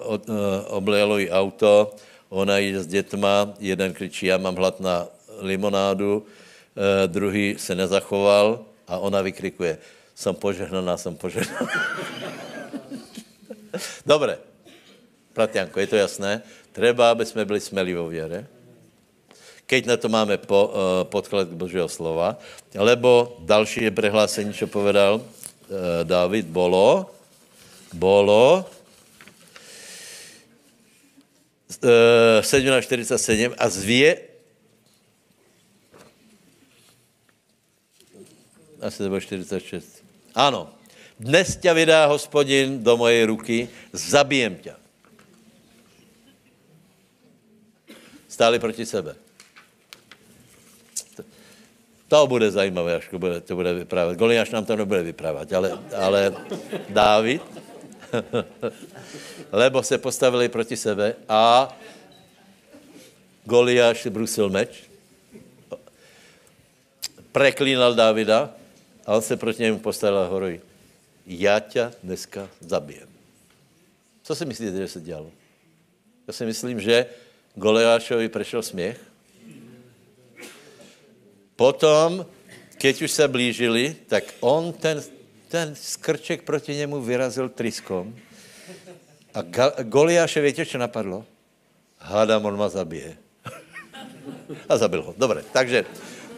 uh, 0.07 0.21
uh, 0.29 0.37
oblejelo 0.67 1.19
jí 1.19 1.31
auto, 1.31 1.97
ona 2.29 2.59
jde 2.59 2.83
s 2.83 2.87
dětma, 2.87 3.55
jeden 3.61 3.93
kričí, 3.93 4.27
já 4.27 4.39
mám 4.39 4.55
hlad 4.55 4.81
na 4.81 5.07
limonádu, 5.41 6.27
druhý 7.07 7.55
se 7.59 7.75
nezachoval 7.75 8.65
a 8.89 8.99
ona 8.99 9.23
vykrikuje, 9.23 9.79
jsem 10.15 10.35
požehnaná, 10.35 10.97
jsem 10.97 11.17
požehnaná. 11.17 11.71
Dobré, 14.07 14.39
Pratianko, 15.33 15.81
je 15.81 15.87
to 15.87 15.97
jasné? 15.97 16.43
Treba, 16.73 17.11
aby 17.11 17.27
jsme 17.27 17.45
byli 17.45 17.61
smelí 17.61 17.95
vo 17.95 18.09
věre. 18.09 18.47
Keď 19.67 19.87
na 19.87 19.97
to 19.97 20.09
máme 20.09 20.37
po, 20.39 20.69
uh, 20.69 20.75
podklad 21.09 21.49
Božího 21.49 21.89
slova. 21.89 22.37
Lebo 22.77 23.37
další 23.41 23.89
je 23.89 23.91
prehlásení, 23.91 24.53
čo 24.53 24.69
povedal 24.69 25.19
uh, 25.19 25.25
David, 26.05 26.53
bolo, 26.53 27.09
bolo, 27.97 28.69
uh, 31.81 32.45
747 32.45 33.57
a 33.59 33.69
zvě, 33.69 34.34
asi 38.85 38.99
to 38.99 39.09
bylo 39.09 39.21
46. 39.21 40.05
Ano. 40.35 40.71
Dnes 41.21 41.57
tě 41.57 41.75
vydá 41.75 42.07
hospodin 42.07 42.85
do 42.85 42.97
mojej 42.97 43.25
ruky, 43.25 43.69
zabijem 43.93 44.57
tě. 44.57 44.75
Stáli 48.29 48.59
proti 48.59 48.87
sebe. 48.87 49.15
To 52.09 52.27
bude 52.27 52.51
zajímavé, 52.51 52.95
až 52.95 53.09
to 53.11 53.19
bude, 53.19 53.41
to 53.41 53.55
bude 53.55 53.75
vyprávět. 53.75 54.19
Goliáš 54.19 54.51
nám 54.51 54.65
to 54.65 54.77
nebude 54.77 55.03
vyprávat, 55.03 55.53
ale, 55.53 55.79
ale 55.97 56.35
Dávid, 56.89 57.43
lebo 59.53 59.83
se 59.83 59.99
postavili 59.99 60.49
proti 60.49 60.77
sebe 60.77 61.15
a 61.29 61.77
Goliáš 63.45 64.03
si 64.03 64.11
brusil 64.11 64.51
meč, 64.51 64.85
preklínal 67.33 67.95
Dávida 67.95 68.64
a 69.07 69.15
on 69.15 69.23
se 69.23 69.37
proti 69.37 69.63
němu 69.63 69.79
postavil 69.79 70.19
a 70.19 70.27
hovorí, 70.27 70.61
já 71.27 71.61
tě 71.61 71.93
dneska 72.03 72.49
zabijem. 72.61 73.09
Co 74.23 74.35
si 74.35 74.45
myslíte, 74.45 74.77
že 74.77 74.89
se 74.89 75.01
dělalo? 75.01 75.31
Já 76.27 76.33
si 76.33 76.47
myslím, 76.47 76.81
že 76.81 77.07
Goliášovi 77.55 78.29
prešel 78.29 78.63
směch. 78.63 79.01
Potom, 81.57 82.27
keď 82.79 83.03
už 83.03 83.11
se 83.11 83.29
blížili, 83.29 83.97
tak 84.07 84.25
on 84.41 84.73
ten, 84.73 85.03
ten 85.49 85.75
skrček 85.75 86.43
proti 86.43 86.75
němu 86.75 87.03
vyrazil 87.03 87.49
tryskom. 87.49 88.17
A 89.35 89.43
Goliáše, 89.83 90.41
víte, 90.41 90.67
co 90.67 90.79
napadlo? 90.79 91.25
Hádám, 91.99 92.45
on 92.45 92.57
ma 92.59 92.69
zabije. 92.69 93.17
A 94.69 94.77
zabil 94.77 95.03
ho. 95.03 95.15
Dobre, 95.17 95.45
takže, 95.53 95.85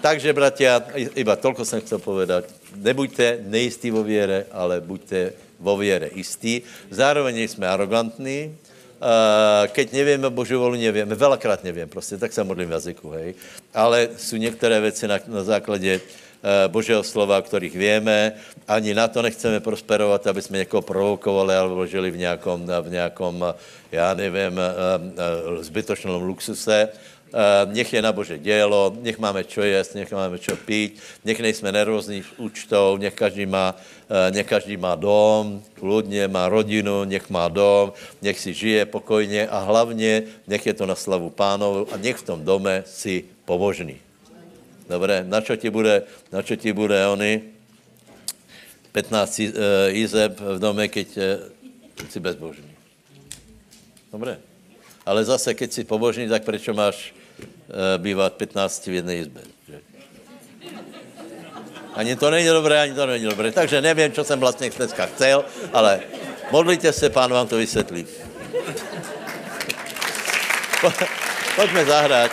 takže, 0.01 0.33
bratia, 0.33 0.83
iba 0.95 1.37
tolko 1.37 1.65
jsem 1.65 1.81
chcel 1.81 1.99
povedat. 1.99 2.45
Nebuďte 2.75 3.39
nejistí 3.47 3.91
vo 3.91 4.03
věre, 4.03 4.47
ale 4.53 4.81
buďte 4.81 5.33
vo 5.61 5.77
věre 5.77 6.07
istí. 6.07 6.63
Zároveň 6.91 7.39
jsme 7.49 7.69
arrogantní, 7.69 8.57
Uh, 8.97 9.69
keď 9.77 9.93
nevíme 9.93 10.31
Boží 10.31 10.57
volu, 10.57 10.75
nevíme, 10.75 11.15
velakrát 11.15 11.65
nevím, 11.65 11.89
prostě 11.89 12.17
tak 12.17 12.33
se 12.33 12.45
modlím 12.45 12.69
v 12.69 12.73
jazyku, 12.73 13.11
hej. 13.11 13.35
Ale 13.75 14.09
jsou 14.17 14.37
některé 14.37 14.81
věci 14.81 15.09
na, 15.09 15.19
na 15.27 15.45
základě 15.45 16.01
uh, 16.01 16.73
Božího 16.73 17.03
slova, 17.03 17.43
kterých 17.43 17.77
víme, 17.77 18.33
ani 18.69 18.95
na 18.95 19.09
to 19.09 19.23
nechceme 19.23 19.61
prosperovat, 19.61 20.27
aby 20.27 20.43
jsme 20.43 20.59
někoho 20.59 20.83
provokovali 20.83 21.55
alebo 21.55 21.87
žili 21.87 22.11
v 22.11 22.17
nějakom, 22.17 22.67
v 22.83 22.91
nějakom 22.91 23.55
já 23.93 24.15
nevím, 24.15 24.53
uh, 24.57 25.63
zbytočnom 25.63 26.23
luxuse, 26.23 26.89
nech 27.69 27.93
je 27.93 28.03
na 28.03 28.13
Bože 28.13 28.39
dělo, 28.39 28.97
nech 29.01 29.19
máme 29.19 29.45
čo 29.45 29.63
jíst, 29.63 29.95
nech 29.95 30.13
máme 30.13 30.39
čo 30.39 30.57
pít, 30.57 31.01
nech 31.25 31.41
nejsme 31.41 31.73
nervózní 31.73 32.25
účtou, 32.37 32.97
nech 32.97 33.15
každý 33.15 33.47
má, 33.47 33.77
uh, 33.77 34.33
nech 34.33 34.47
každý 34.47 34.77
má 34.77 34.95
dom, 34.95 35.63
kludně 35.75 36.29
má 36.29 36.49
rodinu, 36.49 37.05
nech 37.05 37.31
má 37.31 37.49
dom, 37.49 37.93
nech 38.23 38.41
si 38.41 38.55
žije 38.55 38.87
pokojně 38.87 39.49
a 39.49 39.59
hlavně 39.59 40.23
nech 40.47 40.67
je 40.67 40.75
to 40.75 40.87
na 40.87 40.95
slavu 40.95 41.31
pánovu 41.31 41.93
a 41.93 41.97
nech 41.97 42.17
v 42.17 42.23
tom 42.23 42.45
dome 42.45 42.83
si 42.87 43.25
pobožný. 43.45 44.01
Dobré, 44.89 45.25
na 45.27 45.41
čo 45.43 45.57
ti 45.57 45.71
bude, 45.71 46.07
na 46.33 46.43
čo 46.43 46.57
ti 46.57 46.73
bude 46.73 46.97
oni 47.07 47.43
15 48.93 49.13
uh, 49.13 49.93
izeb 49.93 50.41
v 50.41 50.59
dome, 50.59 50.89
keď 50.89 51.09
uh, 51.17 51.25
si 52.09 52.17
bezbožný. 52.17 52.73
Dobré. 54.09 54.41
Ale 55.05 55.21
zase, 55.21 55.55
keď 55.55 55.69
si 55.73 55.83
pobožný, 55.85 56.27
tak 56.27 56.43
prečo 56.43 56.75
máš 56.75 57.13
bývat 57.99 58.33
15 58.33 58.87
v 58.87 58.93
jedné 58.93 59.17
izbě? 59.17 59.43
Ani 61.95 62.17
to 62.17 62.31
není 62.31 62.49
dobré, 62.49 62.81
ani 62.81 62.95
to 62.95 63.07
není 63.07 63.25
dobré. 63.25 63.53
Takže 63.53 63.81
nevím, 63.81 64.13
co 64.13 64.25
jsem 64.25 64.41
vlastně 64.41 64.71
dneska 64.71 65.07
chcel, 65.07 65.45
ale 65.73 66.01
modlite 66.51 66.93
se, 66.93 67.11
pán 67.11 67.33
vám 67.33 67.49
to 67.49 67.57
vysvětlí. 67.57 68.07
Pojďme 71.57 71.85
zahrát. 71.85 72.31